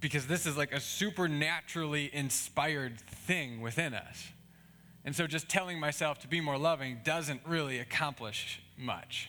Because 0.00 0.26
this 0.26 0.46
is 0.46 0.56
like 0.56 0.72
a 0.72 0.80
supernaturally 0.80 2.08
inspired 2.12 3.00
thing 3.00 3.60
within 3.60 3.94
us. 3.94 4.28
And 5.04 5.14
so 5.14 5.26
just 5.26 5.48
telling 5.48 5.80
myself 5.80 6.20
to 6.20 6.28
be 6.28 6.40
more 6.40 6.56
loving 6.56 7.00
doesn't 7.04 7.40
really 7.46 7.78
accomplish 7.78 8.62
much. 8.78 9.28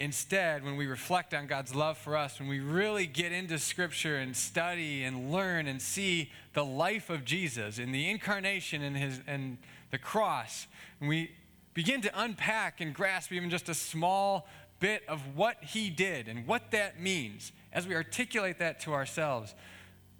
Instead, 0.00 0.64
when 0.64 0.76
we 0.76 0.86
reflect 0.86 1.34
on 1.34 1.46
God's 1.46 1.74
love 1.74 1.98
for 1.98 2.16
us, 2.16 2.40
when 2.40 2.48
we 2.48 2.58
really 2.58 3.06
get 3.06 3.32
into 3.32 3.58
Scripture 3.58 4.16
and 4.16 4.34
study 4.34 5.04
and 5.04 5.30
learn 5.30 5.66
and 5.66 5.80
see 5.80 6.32
the 6.54 6.64
life 6.64 7.10
of 7.10 7.22
Jesus 7.26 7.78
in 7.78 7.92
the 7.92 8.08
incarnation 8.08 8.82
and, 8.82 8.96
his, 8.96 9.20
and 9.26 9.58
the 9.90 9.98
cross, 9.98 10.66
and 11.00 11.08
we 11.10 11.30
begin 11.74 12.00
to 12.00 12.22
unpack 12.22 12.80
and 12.80 12.94
grasp 12.94 13.30
even 13.30 13.50
just 13.50 13.68
a 13.68 13.74
small 13.74 14.48
bit 14.78 15.02
of 15.06 15.36
what 15.36 15.62
He 15.62 15.90
did 15.90 16.28
and 16.28 16.46
what 16.46 16.70
that 16.70 16.98
means, 16.98 17.52
as 17.70 17.86
we 17.86 17.94
articulate 17.94 18.58
that 18.58 18.80
to 18.80 18.94
ourselves, 18.94 19.54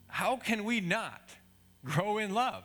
how 0.09 0.37
can 0.37 0.65
we 0.65 0.83
not 0.83 1.23
grow 1.87 2.19
in 2.19 2.35
love? 2.35 2.65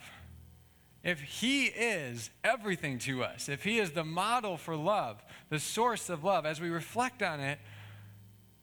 If 1.05 1.21
He 1.21 1.67
is 1.67 2.31
everything 2.43 2.97
to 2.99 3.23
us, 3.23 3.47
if 3.47 3.63
He 3.63 3.77
is 3.77 3.91
the 3.91 4.03
model 4.03 4.57
for 4.57 4.75
love, 4.75 5.23
the 5.49 5.59
source 5.59 6.09
of 6.09 6.23
love, 6.23 6.47
as 6.47 6.59
we 6.59 6.69
reflect 6.69 7.21
on 7.21 7.39
it, 7.39 7.59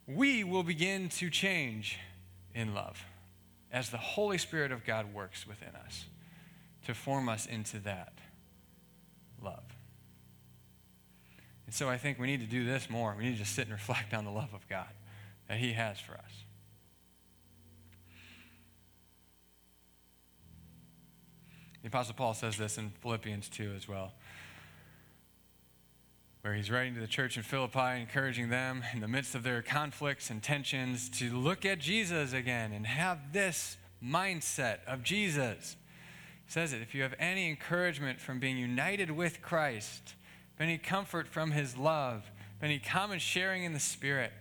we 0.08 0.42
will 0.42 0.64
begin 0.64 1.08
to 1.08 1.30
change 1.30 1.98
in 2.52 2.74
love 2.74 3.04
as 3.70 3.90
the 3.90 3.96
Holy 3.96 4.38
Spirit 4.38 4.72
of 4.72 4.84
God 4.84 5.14
works 5.14 5.46
within 5.46 5.74
us 5.86 6.06
to 6.84 6.94
form 6.94 7.28
us 7.28 7.46
into 7.46 7.78
that 7.78 8.12
love. 9.40 9.62
And 11.66 11.74
so 11.74 11.88
I 11.88 11.96
think 11.96 12.18
we 12.18 12.26
need 12.26 12.40
to 12.40 12.46
do 12.46 12.66
this 12.66 12.90
more. 12.90 13.14
We 13.16 13.24
need 13.24 13.38
to 13.38 13.46
sit 13.46 13.66
and 13.66 13.72
reflect 13.72 14.12
on 14.12 14.24
the 14.24 14.32
love 14.32 14.52
of 14.52 14.68
God 14.68 14.90
that 15.46 15.58
He 15.58 15.74
has 15.74 16.00
for 16.00 16.14
us. 16.14 16.41
The 21.82 21.88
Apostle 21.88 22.14
Paul 22.14 22.34
says 22.34 22.56
this 22.56 22.78
in 22.78 22.92
Philippians 23.02 23.48
2 23.48 23.72
as 23.76 23.88
well, 23.88 24.12
where 26.42 26.54
he's 26.54 26.70
writing 26.70 26.94
to 26.94 27.00
the 27.00 27.08
church 27.08 27.36
in 27.36 27.42
Philippi, 27.42 28.00
encouraging 28.00 28.50
them 28.50 28.84
in 28.94 29.00
the 29.00 29.08
midst 29.08 29.34
of 29.34 29.42
their 29.42 29.62
conflicts 29.62 30.30
and 30.30 30.40
tensions 30.40 31.08
to 31.18 31.36
look 31.36 31.64
at 31.64 31.80
Jesus 31.80 32.32
again 32.32 32.72
and 32.72 32.86
have 32.86 33.32
this 33.32 33.76
mindset 34.04 34.78
of 34.86 35.02
Jesus. 35.02 35.76
He 36.46 36.52
says 36.52 36.72
it 36.72 36.82
if 36.82 36.94
you 36.94 37.02
have 37.02 37.14
any 37.18 37.50
encouragement 37.50 38.20
from 38.20 38.38
being 38.38 38.58
united 38.58 39.10
with 39.10 39.42
Christ, 39.42 40.14
any 40.60 40.78
comfort 40.78 41.26
from 41.26 41.50
his 41.50 41.76
love, 41.76 42.30
any 42.62 42.78
common 42.78 43.18
sharing 43.18 43.64
in 43.64 43.72
the 43.72 43.80
Spirit, 43.80 44.32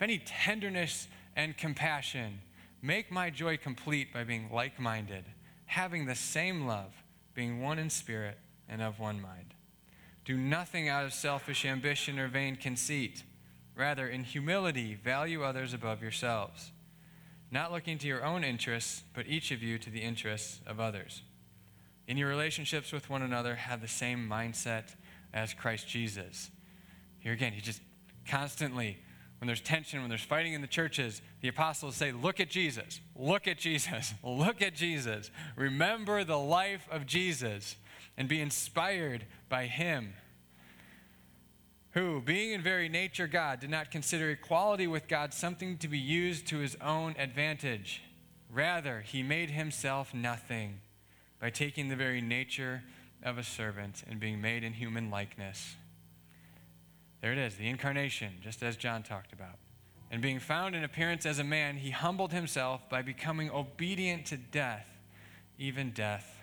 any 0.00 0.18
tenderness 0.18 1.08
and 1.36 1.58
compassion, 1.58 2.40
make 2.80 3.12
my 3.12 3.28
joy 3.28 3.58
complete 3.58 4.14
by 4.14 4.24
being 4.24 4.48
like 4.50 4.80
minded 4.80 5.24
having 5.66 6.06
the 6.06 6.14
same 6.14 6.66
love, 6.66 6.92
being 7.34 7.60
one 7.60 7.78
in 7.78 7.90
spirit 7.90 8.38
and 8.68 8.80
of 8.80 8.98
one 8.98 9.20
mind. 9.20 9.54
Do 10.24 10.36
nothing 10.36 10.88
out 10.88 11.04
of 11.04 11.12
selfish 11.12 11.64
ambition 11.64 12.18
or 12.18 12.28
vain 12.28 12.56
conceit. 12.56 13.22
Rather, 13.76 14.08
in 14.08 14.24
humility, 14.24 14.94
value 14.94 15.44
others 15.44 15.74
above 15.74 16.02
yourselves, 16.02 16.72
not 17.50 17.70
looking 17.70 17.98
to 17.98 18.06
your 18.06 18.24
own 18.24 18.42
interests, 18.42 19.02
but 19.14 19.26
each 19.26 19.50
of 19.50 19.62
you 19.62 19.78
to 19.78 19.90
the 19.90 20.00
interests 20.00 20.60
of 20.66 20.80
others. 20.80 21.22
In 22.08 22.16
your 22.16 22.28
relationships 22.28 22.92
with 22.92 23.10
one 23.10 23.22
another, 23.22 23.54
have 23.54 23.80
the 23.80 23.88
same 23.88 24.28
mindset 24.28 24.94
as 25.34 25.52
Christ 25.52 25.88
Jesus. 25.88 26.50
Here 27.18 27.32
again, 27.32 27.52
he 27.52 27.60
just 27.60 27.82
constantly 28.26 28.98
when 29.38 29.46
there's 29.46 29.60
tension, 29.60 30.00
when 30.00 30.08
there's 30.08 30.22
fighting 30.22 30.54
in 30.54 30.62
the 30.62 30.66
churches, 30.66 31.20
the 31.40 31.48
apostles 31.48 31.96
say, 31.96 32.10
Look 32.12 32.40
at 32.40 32.48
Jesus, 32.48 33.00
look 33.14 33.46
at 33.46 33.58
Jesus, 33.58 34.14
look 34.24 34.62
at 34.62 34.74
Jesus. 34.74 35.30
Remember 35.56 36.24
the 36.24 36.38
life 36.38 36.88
of 36.90 37.06
Jesus 37.06 37.76
and 38.16 38.28
be 38.28 38.40
inspired 38.40 39.26
by 39.48 39.66
him. 39.66 40.14
Who, 41.90 42.20
being 42.20 42.52
in 42.52 42.62
very 42.62 42.88
nature 42.88 43.26
God, 43.26 43.60
did 43.60 43.70
not 43.70 43.90
consider 43.90 44.30
equality 44.30 44.86
with 44.86 45.08
God 45.08 45.32
something 45.32 45.78
to 45.78 45.88
be 45.88 45.98
used 45.98 46.46
to 46.48 46.58
his 46.58 46.76
own 46.82 47.14
advantage. 47.18 48.02
Rather, 48.50 49.00
he 49.00 49.22
made 49.22 49.50
himself 49.50 50.12
nothing 50.12 50.80
by 51.40 51.50
taking 51.50 51.88
the 51.88 51.96
very 51.96 52.20
nature 52.20 52.82
of 53.22 53.38
a 53.38 53.42
servant 53.42 54.02
and 54.08 54.20
being 54.20 54.40
made 54.40 54.62
in 54.62 54.74
human 54.74 55.10
likeness 55.10 55.76
there 57.20 57.32
it 57.32 57.38
is, 57.38 57.56
the 57.56 57.68
incarnation, 57.68 58.34
just 58.42 58.62
as 58.62 58.76
John 58.76 59.02
talked 59.02 59.32
about. 59.32 59.58
And 60.10 60.22
being 60.22 60.38
found 60.38 60.76
in 60.76 60.84
appearance 60.84 61.26
as 61.26 61.38
a 61.38 61.44
man, 61.44 61.78
he 61.78 61.90
humbled 61.90 62.32
himself 62.32 62.88
by 62.88 63.02
becoming 63.02 63.50
obedient 63.50 64.26
to 64.26 64.36
death, 64.36 64.86
even 65.58 65.90
death 65.90 66.36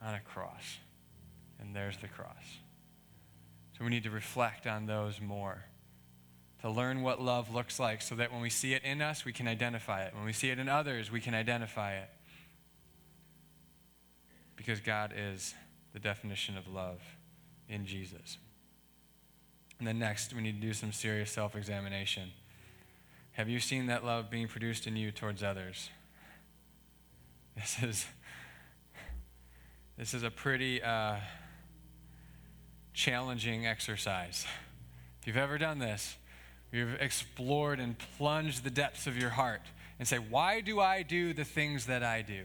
on 0.00 0.14
a 0.14 0.20
cross. 0.20 0.78
And 1.60 1.74
there's 1.74 1.98
the 1.98 2.08
cross. 2.08 2.58
So 3.76 3.84
we 3.84 3.90
need 3.90 4.04
to 4.04 4.10
reflect 4.10 4.66
on 4.66 4.86
those 4.86 5.20
more, 5.20 5.64
to 6.62 6.70
learn 6.70 7.02
what 7.02 7.20
love 7.20 7.52
looks 7.52 7.78
like, 7.78 8.00
so 8.00 8.14
that 8.14 8.32
when 8.32 8.40
we 8.40 8.50
see 8.50 8.72
it 8.72 8.84
in 8.84 9.02
us, 9.02 9.24
we 9.24 9.32
can 9.32 9.48
identify 9.48 10.02
it. 10.04 10.14
When 10.14 10.24
we 10.24 10.32
see 10.32 10.50
it 10.50 10.58
in 10.58 10.68
others, 10.68 11.10
we 11.10 11.20
can 11.20 11.34
identify 11.34 11.96
it. 11.96 12.08
Because 14.56 14.80
God 14.80 15.12
is 15.14 15.54
the 15.92 15.98
definition 15.98 16.56
of 16.56 16.68
love 16.68 17.00
in 17.68 17.84
Jesus. 17.84 18.38
And 19.78 19.88
then 19.88 19.98
next, 19.98 20.34
we 20.34 20.40
need 20.40 20.60
to 20.60 20.66
do 20.66 20.72
some 20.72 20.92
serious 20.92 21.30
self 21.30 21.56
examination. 21.56 22.30
Have 23.32 23.48
you 23.48 23.58
seen 23.58 23.86
that 23.86 24.04
love 24.04 24.30
being 24.30 24.46
produced 24.46 24.86
in 24.86 24.96
you 24.96 25.10
towards 25.10 25.42
others? 25.42 25.90
This 27.56 27.82
is, 27.82 28.06
this 29.96 30.12
is 30.12 30.24
a 30.24 30.30
pretty 30.30 30.82
uh, 30.82 31.16
challenging 32.92 33.64
exercise. 33.64 34.44
If 35.20 35.28
you've 35.28 35.36
ever 35.36 35.56
done 35.56 35.78
this, 35.78 36.16
you've 36.72 37.00
explored 37.00 37.78
and 37.78 37.96
plunged 38.18 38.64
the 38.64 38.70
depths 38.70 39.06
of 39.06 39.16
your 39.16 39.30
heart 39.30 39.62
and 39.98 40.08
say, 40.08 40.18
Why 40.18 40.60
do 40.60 40.80
I 40.80 41.02
do 41.02 41.32
the 41.32 41.44
things 41.44 41.86
that 41.86 42.02
I 42.02 42.22
do? 42.22 42.42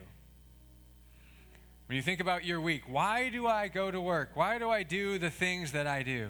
When 1.87 1.95
you 1.95 2.03
think 2.03 2.19
about 2.19 2.45
your 2.45 2.61
week, 2.61 2.83
why 2.87 3.29
do 3.29 3.47
I 3.47 3.67
go 3.67 3.89
to 3.89 3.99
work? 3.99 4.29
Why 4.35 4.59
do 4.59 4.69
I 4.69 4.83
do 4.83 5.17
the 5.17 5.31
things 5.31 5.71
that 5.71 5.87
I 5.87 6.03
do? 6.03 6.29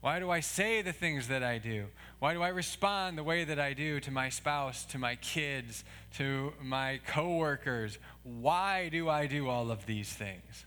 Why 0.00 0.20
do 0.20 0.30
I 0.30 0.40
say 0.40 0.80
the 0.80 0.92
things 0.92 1.26
that 1.28 1.42
I 1.42 1.58
do? 1.58 1.86
Why 2.20 2.32
do 2.32 2.42
I 2.42 2.48
respond 2.48 3.18
the 3.18 3.24
way 3.24 3.44
that 3.44 3.58
I 3.58 3.72
do 3.72 3.98
to 4.00 4.10
my 4.12 4.28
spouse, 4.28 4.84
to 4.86 4.98
my 4.98 5.16
kids, 5.16 5.82
to 6.14 6.52
my 6.62 7.00
coworkers? 7.06 7.98
Why 8.22 8.88
do 8.90 9.08
I 9.08 9.26
do 9.26 9.48
all 9.48 9.72
of 9.72 9.86
these 9.86 10.12
things? 10.12 10.66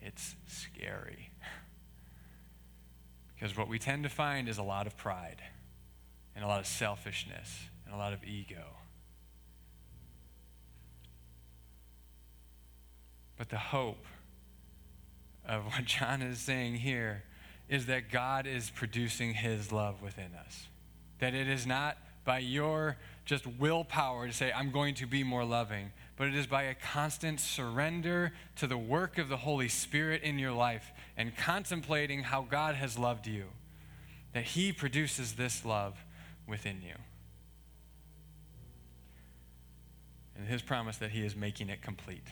It's 0.00 0.36
scary. 0.46 1.30
Because 3.34 3.56
what 3.56 3.68
we 3.68 3.78
tend 3.78 4.02
to 4.02 4.10
find 4.10 4.50
is 4.50 4.58
a 4.58 4.62
lot 4.62 4.86
of 4.86 4.98
pride 4.98 5.40
and 6.36 6.44
a 6.44 6.46
lot 6.46 6.60
of 6.60 6.66
selfishness 6.66 7.70
and 7.86 7.94
a 7.94 7.96
lot 7.96 8.12
of 8.12 8.22
ego. 8.22 8.76
But 13.38 13.48
the 13.48 13.56
hope 13.56 14.04
of 15.48 15.64
what 15.72 15.86
John 15.86 16.20
is 16.20 16.38
saying 16.38 16.74
here 16.74 17.24
is 17.70 17.86
that 17.86 18.10
God 18.10 18.48
is 18.48 18.68
producing 18.68 19.32
his 19.32 19.70
love 19.70 20.02
within 20.02 20.34
us. 20.44 20.66
That 21.20 21.34
it 21.34 21.48
is 21.48 21.66
not 21.66 21.96
by 22.24 22.40
your 22.40 22.96
just 23.24 23.46
willpower 23.46 24.26
to 24.26 24.32
say, 24.32 24.52
I'm 24.52 24.72
going 24.72 24.96
to 24.96 25.06
be 25.06 25.22
more 25.22 25.44
loving, 25.44 25.92
but 26.16 26.26
it 26.26 26.34
is 26.34 26.48
by 26.48 26.64
a 26.64 26.74
constant 26.74 27.38
surrender 27.38 28.32
to 28.56 28.66
the 28.66 28.76
work 28.76 29.18
of 29.18 29.28
the 29.28 29.36
Holy 29.36 29.68
Spirit 29.68 30.22
in 30.24 30.36
your 30.36 30.52
life 30.52 30.90
and 31.16 31.36
contemplating 31.36 32.24
how 32.24 32.42
God 32.42 32.74
has 32.74 32.98
loved 32.98 33.28
you, 33.28 33.44
that 34.34 34.44
He 34.44 34.72
produces 34.72 35.34
this 35.34 35.64
love 35.64 35.96
within 36.48 36.82
you. 36.82 36.96
And 40.36 40.48
His 40.48 40.60
promise 40.60 40.96
that 40.96 41.12
He 41.12 41.24
is 41.24 41.36
making 41.36 41.68
it 41.68 41.82
complete, 41.82 42.26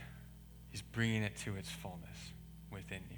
He's 0.71 0.83
bringing 0.83 1.23
it 1.23 1.37
to 1.45 1.55
its 1.55 1.71
fullness 1.71 2.33
within 2.73 3.03
you. 3.09 3.18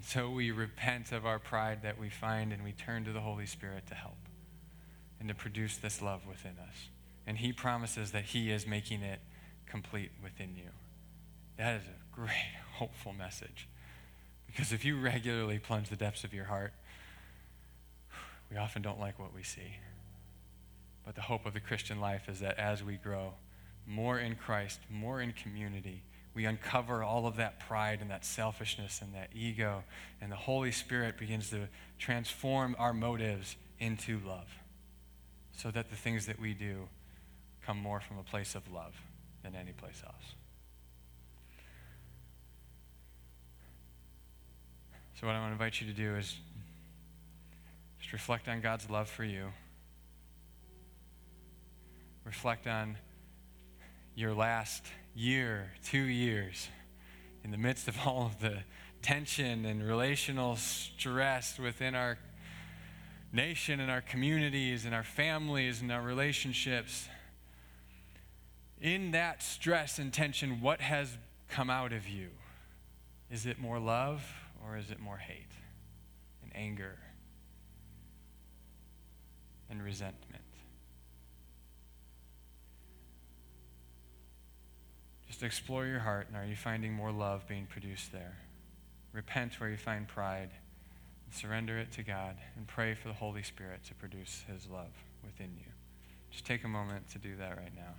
And 0.00 0.06
so 0.06 0.30
we 0.30 0.50
repent 0.50 1.12
of 1.12 1.26
our 1.26 1.38
pride 1.38 1.82
that 1.82 2.00
we 2.00 2.08
find 2.08 2.54
and 2.54 2.64
we 2.64 2.72
turn 2.72 3.04
to 3.04 3.12
the 3.12 3.20
Holy 3.20 3.44
Spirit 3.44 3.86
to 3.88 3.94
help 3.94 4.16
and 5.18 5.28
to 5.28 5.34
produce 5.34 5.76
this 5.76 6.00
love 6.00 6.26
within 6.26 6.52
us. 6.58 6.88
And 7.26 7.36
He 7.36 7.52
promises 7.52 8.12
that 8.12 8.24
He 8.24 8.50
is 8.50 8.66
making 8.66 9.02
it 9.02 9.20
complete 9.66 10.10
within 10.22 10.56
you. 10.56 10.70
That 11.58 11.82
is 11.82 11.82
a 11.82 12.16
great, 12.16 12.30
hopeful 12.76 13.12
message. 13.12 13.68
Because 14.46 14.72
if 14.72 14.86
you 14.86 14.98
regularly 14.98 15.58
plunge 15.58 15.90
the 15.90 15.96
depths 15.96 16.24
of 16.24 16.32
your 16.32 16.46
heart, 16.46 16.72
we 18.50 18.56
often 18.56 18.80
don't 18.80 18.98
like 18.98 19.18
what 19.18 19.34
we 19.34 19.42
see. 19.42 19.76
But 21.04 21.14
the 21.14 21.20
hope 21.20 21.44
of 21.44 21.52
the 21.52 21.60
Christian 21.60 22.00
life 22.00 22.26
is 22.26 22.40
that 22.40 22.58
as 22.58 22.82
we 22.82 22.96
grow, 22.96 23.34
more 23.86 24.18
in 24.18 24.36
Christ, 24.36 24.80
more 24.88 25.20
in 25.20 25.34
community. 25.34 26.04
We 26.34 26.44
uncover 26.44 27.02
all 27.02 27.26
of 27.26 27.36
that 27.36 27.60
pride 27.60 28.00
and 28.00 28.10
that 28.10 28.24
selfishness 28.24 29.00
and 29.02 29.14
that 29.14 29.30
ego, 29.34 29.82
and 30.20 30.30
the 30.30 30.36
Holy 30.36 30.70
Spirit 30.70 31.18
begins 31.18 31.50
to 31.50 31.68
transform 31.98 32.76
our 32.78 32.92
motives 32.92 33.56
into 33.78 34.20
love 34.24 34.48
so 35.52 35.70
that 35.70 35.90
the 35.90 35.96
things 35.96 36.26
that 36.26 36.38
we 36.38 36.54
do 36.54 36.88
come 37.66 37.78
more 37.78 38.00
from 38.00 38.18
a 38.18 38.22
place 38.22 38.54
of 38.54 38.70
love 38.72 38.94
than 39.42 39.54
any 39.54 39.72
place 39.72 40.02
else. 40.06 40.34
So, 45.20 45.26
what 45.26 45.36
I 45.36 45.40
want 45.40 45.50
to 45.50 45.52
invite 45.52 45.80
you 45.80 45.86
to 45.86 45.92
do 45.92 46.16
is 46.16 46.34
just 47.98 48.12
reflect 48.12 48.48
on 48.48 48.62
God's 48.62 48.88
love 48.88 49.08
for 49.08 49.24
you. 49.24 49.48
Reflect 52.24 52.66
on 52.66 52.96
your 54.14 54.32
last 54.32 54.84
year, 55.14 55.72
two 55.84 56.02
years, 56.02 56.68
in 57.44 57.50
the 57.50 57.58
midst 57.58 57.88
of 57.88 57.96
all 58.06 58.26
of 58.26 58.40
the 58.40 58.58
tension 59.02 59.64
and 59.64 59.86
relational 59.86 60.56
stress 60.56 61.58
within 61.58 61.94
our 61.94 62.18
nation 63.32 63.80
and 63.80 63.90
our 63.90 64.00
communities 64.00 64.84
and 64.84 64.94
our 64.94 65.04
families 65.04 65.80
and 65.80 65.90
our 65.92 66.02
relationships. 66.02 67.08
In 68.80 69.12
that 69.12 69.42
stress 69.42 69.98
and 69.98 70.12
tension, 70.12 70.60
what 70.60 70.80
has 70.80 71.16
come 71.48 71.70
out 71.70 71.92
of 71.92 72.08
you? 72.08 72.28
Is 73.30 73.46
it 73.46 73.58
more 73.58 73.78
love 73.78 74.22
or 74.64 74.76
is 74.76 74.90
it 74.90 75.00
more 75.00 75.18
hate 75.18 75.52
and 76.42 76.52
anger 76.54 76.98
and 79.68 79.82
resentment? 79.82 80.39
Just 85.30 85.44
explore 85.44 85.86
your 85.86 86.00
heart 86.00 86.26
and 86.26 86.36
are 86.36 86.44
you 86.44 86.56
finding 86.56 86.92
more 86.92 87.12
love 87.12 87.46
being 87.46 87.66
produced 87.66 88.10
there? 88.10 88.36
Repent 89.12 89.60
where 89.60 89.70
you 89.70 89.76
find 89.76 90.08
pride 90.08 90.50
and 91.24 91.32
surrender 91.32 91.78
it 91.78 91.92
to 91.92 92.02
God 92.02 92.34
and 92.56 92.66
pray 92.66 92.94
for 92.94 93.06
the 93.06 93.14
Holy 93.14 93.44
Spirit 93.44 93.84
to 93.84 93.94
produce 93.94 94.42
His 94.52 94.66
love 94.66 94.90
within 95.24 95.52
you. 95.56 95.70
Just 96.32 96.46
take 96.46 96.64
a 96.64 96.68
moment 96.68 97.08
to 97.10 97.18
do 97.18 97.36
that 97.36 97.56
right 97.56 97.74
now. 97.76 97.94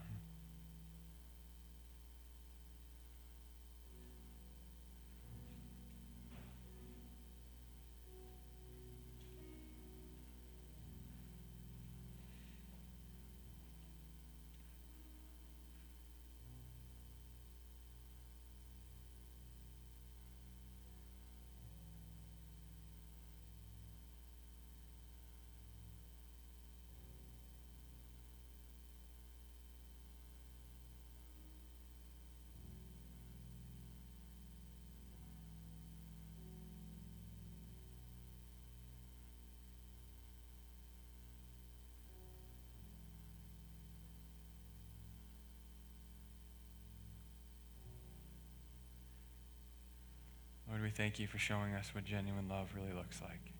Thank 50.91 51.19
you 51.19 51.27
for 51.27 51.37
showing 51.37 51.73
us 51.73 51.93
what 51.93 52.05
genuine 52.05 52.47
love 52.47 52.69
really 52.75 52.93
looks 52.93 53.21
like. 53.21 53.53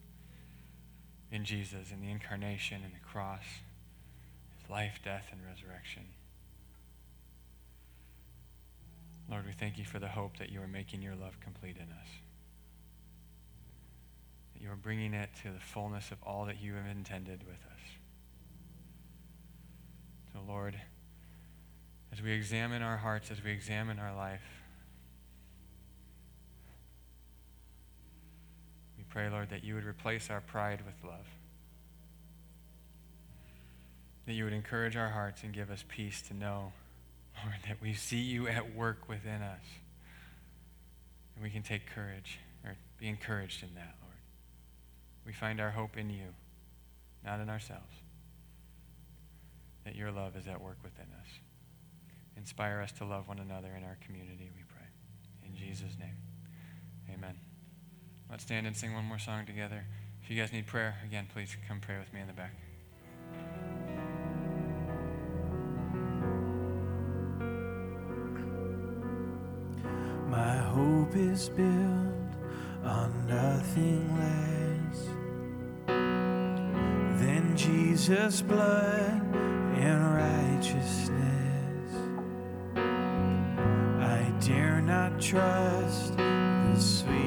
In 1.31 1.45
Jesus, 1.45 1.91
in 1.91 2.01
the 2.01 2.11
incarnation, 2.11 2.81
in 2.83 2.91
the 2.91 3.09
cross, 3.09 3.43
his 4.59 4.69
life, 4.69 4.99
death, 5.03 5.27
and 5.31 5.41
resurrection. 5.43 6.03
Lord, 9.29 9.45
we 9.45 9.53
thank 9.53 9.77
you 9.77 9.85
for 9.85 9.97
the 9.97 10.09
hope 10.09 10.37
that 10.37 10.51
you 10.51 10.61
are 10.61 10.67
making 10.67 11.01
your 11.01 11.15
love 11.15 11.39
complete 11.39 11.77
in 11.77 11.83
us. 11.83 12.07
That 14.53 14.61
you 14.61 14.69
are 14.69 14.75
bringing 14.75 15.13
it 15.13 15.29
to 15.43 15.51
the 15.51 15.59
fullness 15.59 16.11
of 16.11 16.17
all 16.23 16.45
that 16.45 16.61
you 16.61 16.73
have 16.73 16.85
intended 16.85 17.43
with 17.47 17.55
us. 17.55 17.79
So, 20.33 20.39
Lord, 20.45 20.75
as 22.11 22.21
we 22.21 22.31
examine 22.31 22.81
our 22.81 22.97
hearts, 22.97 23.31
as 23.31 23.41
we 23.41 23.51
examine 23.51 23.99
our 23.99 24.13
life, 24.13 24.43
we 28.97 29.00
pray, 29.11 29.29
Lord, 29.29 29.49
that 29.49 29.63
you 29.63 29.75
would 29.75 29.85
replace 29.85 30.29
our 30.29 30.41
pride 30.41 30.81
with 30.85 30.95
love. 31.03 31.25
That 34.25 34.33
you 34.33 34.45
would 34.45 34.53
encourage 34.53 34.95
our 34.95 35.09
hearts 35.09 35.43
and 35.43 35.53
give 35.53 35.69
us 35.69 35.83
peace 35.87 36.21
to 36.23 36.33
know, 36.33 36.71
Lord, 37.43 37.57
that 37.67 37.81
we 37.81 37.93
see 37.93 38.21
you 38.21 38.47
at 38.47 38.73
work 38.75 39.09
within 39.09 39.41
us. 39.41 39.65
And 41.35 41.43
we 41.43 41.49
can 41.49 41.63
take 41.63 41.87
courage, 41.87 42.39
or 42.63 42.75
be 42.97 43.07
encouraged 43.07 43.63
in 43.63 43.73
that, 43.75 43.95
Lord. 44.01 44.15
We 45.25 45.33
find 45.33 45.59
our 45.59 45.71
hope 45.71 45.97
in 45.97 46.09
you, 46.09 46.33
not 47.25 47.39
in 47.39 47.49
ourselves. 47.49 47.95
That 49.83 49.95
your 49.95 50.11
love 50.11 50.35
is 50.37 50.47
at 50.47 50.61
work 50.61 50.77
within 50.83 51.07
us. 51.19 51.27
Inspire 52.37 52.81
us 52.81 52.91
to 52.93 53.05
love 53.05 53.27
one 53.27 53.39
another 53.39 53.69
in 53.75 53.83
our 53.83 53.97
community, 54.05 54.49
we 54.55 54.63
pray. 54.69 54.87
In 55.45 55.55
Jesus' 55.55 55.97
name, 55.99 56.17
amen. 57.13 57.50
Let's 58.31 58.43
stand 58.43 58.65
and 58.65 58.77
sing 58.77 58.93
one 58.93 59.03
more 59.03 59.19
song 59.19 59.45
together. 59.45 59.83
If 60.23 60.29
you 60.31 60.41
guys 60.41 60.53
need 60.53 60.65
prayer, 60.65 60.95
again, 61.05 61.27
please 61.33 61.53
come 61.67 61.81
pray 61.81 61.99
with 61.99 62.13
me 62.13 62.21
in 62.21 62.27
the 62.27 62.33
back. 62.33 62.53
My 70.29 70.55
hope 70.55 71.13
is 71.13 71.49
built 71.49 71.67
on 72.85 73.27
nothing 73.27 74.17
less 74.17 75.07
than 77.19 77.53
Jesus' 77.57 78.41
blood 78.41 79.21
and 79.75 80.15
righteousness. 80.15 81.11
I 83.99 84.31
dare 84.39 84.81
not 84.81 85.19
trust 85.19 86.15
the 86.15 86.79
sweetest 86.79 87.20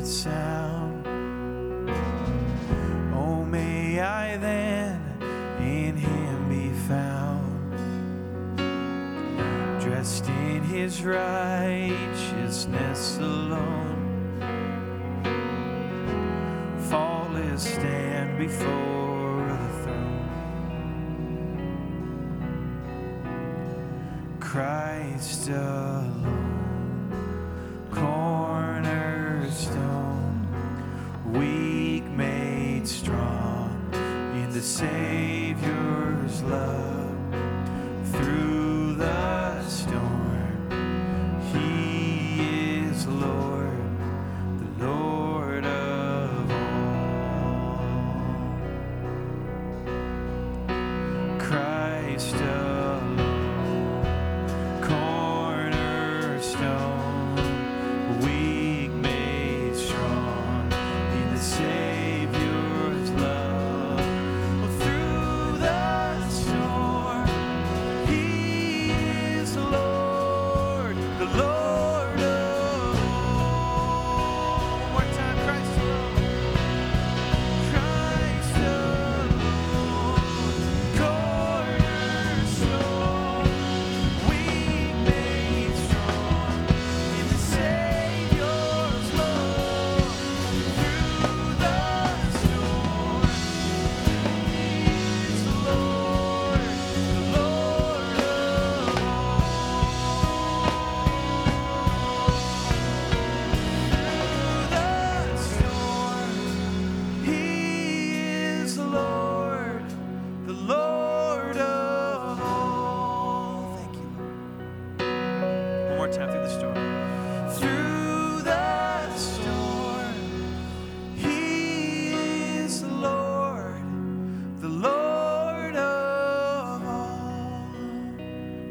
trumpet 0.00 0.06
sound. 0.06 1.06
Oh, 3.14 3.44
may 3.44 4.00
I 4.00 4.36
then 4.38 5.00
in 5.60 5.96
him 5.96 6.48
be 6.48 6.70
found, 6.88 7.76
dressed 9.80 10.26
in 10.28 10.62
his 10.62 11.02
righteousness 11.04 11.98
alone, 13.18 13.98
Fall 16.88 17.36
and 17.36 17.60
stand 17.60 18.38
before 18.38 19.46
the 19.46 19.68
throne. 19.84 20.28
Christ 24.40 25.48
alone. 25.48 26.49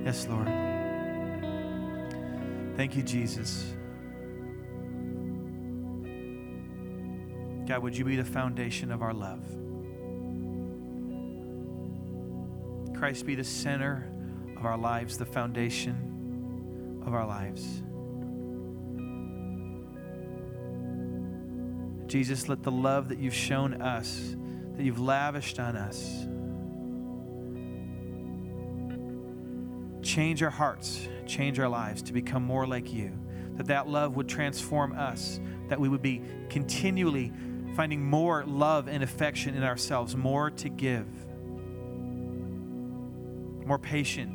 Yes, 0.10 0.28
Lord. 0.28 0.48
Thank 2.76 2.96
you, 2.96 3.04
Jesus. 3.04 3.76
God, 7.68 7.84
would 7.84 7.96
you 7.96 8.04
be 8.06 8.16
the 8.16 8.26
foundation 8.26 8.92
of 8.92 9.04
our 9.04 9.14
love? 9.14 9.46
Christ 12.98 13.28
be 13.28 13.36
the 13.36 13.44
center 13.44 14.12
of 14.58 14.66
our 14.66 14.80
lives, 14.80 15.20
the 15.20 15.28
foundation 15.28 17.04
of 17.06 17.14
our 17.14 17.28
lives. 17.28 17.84
Jesus, 22.12 22.50
let 22.50 22.64
the 22.64 22.72
love 22.72 23.10
that 23.10 23.20
you've 23.20 23.36
shown 23.36 23.80
us, 23.80 24.36
that 24.76 24.84
you've 24.84 25.00
lavished 25.00 25.60
on 25.60 25.76
us, 25.76 26.26
change 30.10 30.42
our 30.42 30.50
hearts, 30.50 31.08
change 31.28 31.60
our 31.60 31.70
lives 31.70 32.02
to 32.02 32.14
become 32.14 32.42
more 32.44 32.66
like 32.66 32.92
you. 32.92 33.12
That 33.58 33.68
that 33.68 33.88
love 33.88 34.16
would 34.16 34.28
transform 34.28 34.94
us, 34.94 35.40
that 35.68 35.80
we 35.80 35.88
would 35.88 36.02
be 36.02 36.24
continually 36.50 37.32
finding 37.76 38.04
more 38.04 38.44
love 38.46 38.88
and 38.88 39.04
affection 39.04 39.56
in 39.56 39.64
ourselves, 39.64 40.16
more 40.16 40.50
to 40.50 40.70
give, 40.70 41.06
more 43.68 43.78
patient, 43.78 44.32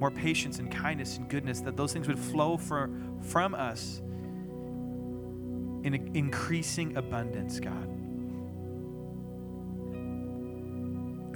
more 0.00 0.10
patience 0.10 0.58
and 0.58 0.70
kindness 0.70 1.18
and 1.18 1.28
goodness, 1.28 1.60
that 1.60 1.76
those 1.76 1.92
things 1.92 2.08
would 2.08 2.18
flow 2.18 2.56
for, 2.56 2.90
from 3.20 3.54
us 3.54 4.00
in 5.84 6.10
increasing 6.14 6.96
abundance, 6.96 7.60
God. 7.60 7.97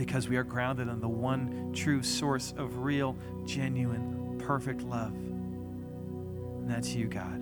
Because 0.03 0.29
we 0.29 0.37
are 0.37 0.43
grounded 0.43 0.89
on 0.89 0.99
the 0.99 1.07
one 1.07 1.71
true 1.73 2.03
source 2.03 2.55
of 2.57 2.79
real, 2.79 3.17
genuine, 3.45 4.35
perfect 4.37 4.83
love. 4.83 5.13
And 5.13 6.69
that's 6.69 6.93
you, 6.93 7.07
God. 7.07 7.39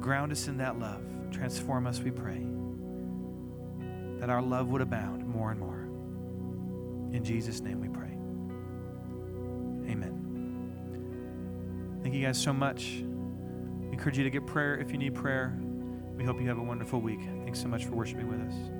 Ground 0.00 0.30
us 0.30 0.46
in 0.46 0.58
that 0.58 0.78
love. 0.78 1.02
Transform 1.32 1.88
us, 1.88 1.98
we 1.98 2.12
pray. 2.12 2.46
That 4.20 4.30
our 4.30 4.40
love 4.40 4.68
would 4.68 4.80
abound 4.80 5.26
more 5.26 5.50
and 5.50 5.58
more. 5.58 5.88
In 7.12 7.24
Jesus' 7.24 7.60
name 7.60 7.80
we 7.80 7.88
pray. 7.88 8.12
Amen. 9.90 10.14
Thank 12.04 12.14
you 12.14 12.24
guys 12.24 12.40
so 12.40 12.52
much. 12.52 13.02
I 13.02 13.92
encourage 13.92 14.16
you 14.16 14.22
to 14.22 14.30
get 14.30 14.46
prayer 14.46 14.78
if 14.78 14.92
you 14.92 14.98
need 14.98 15.16
prayer. 15.16 15.58
We 16.20 16.26
hope 16.26 16.38
you 16.38 16.48
have 16.48 16.58
a 16.58 16.62
wonderful 16.62 17.00
week. 17.00 17.20
Thanks 17.44 17.62
so 17.62 17.66
much 17.66 17.86
for 17.86 17.92
worshiping 17.92 18.28
with 18.28 18.40
us. 18.42 18.79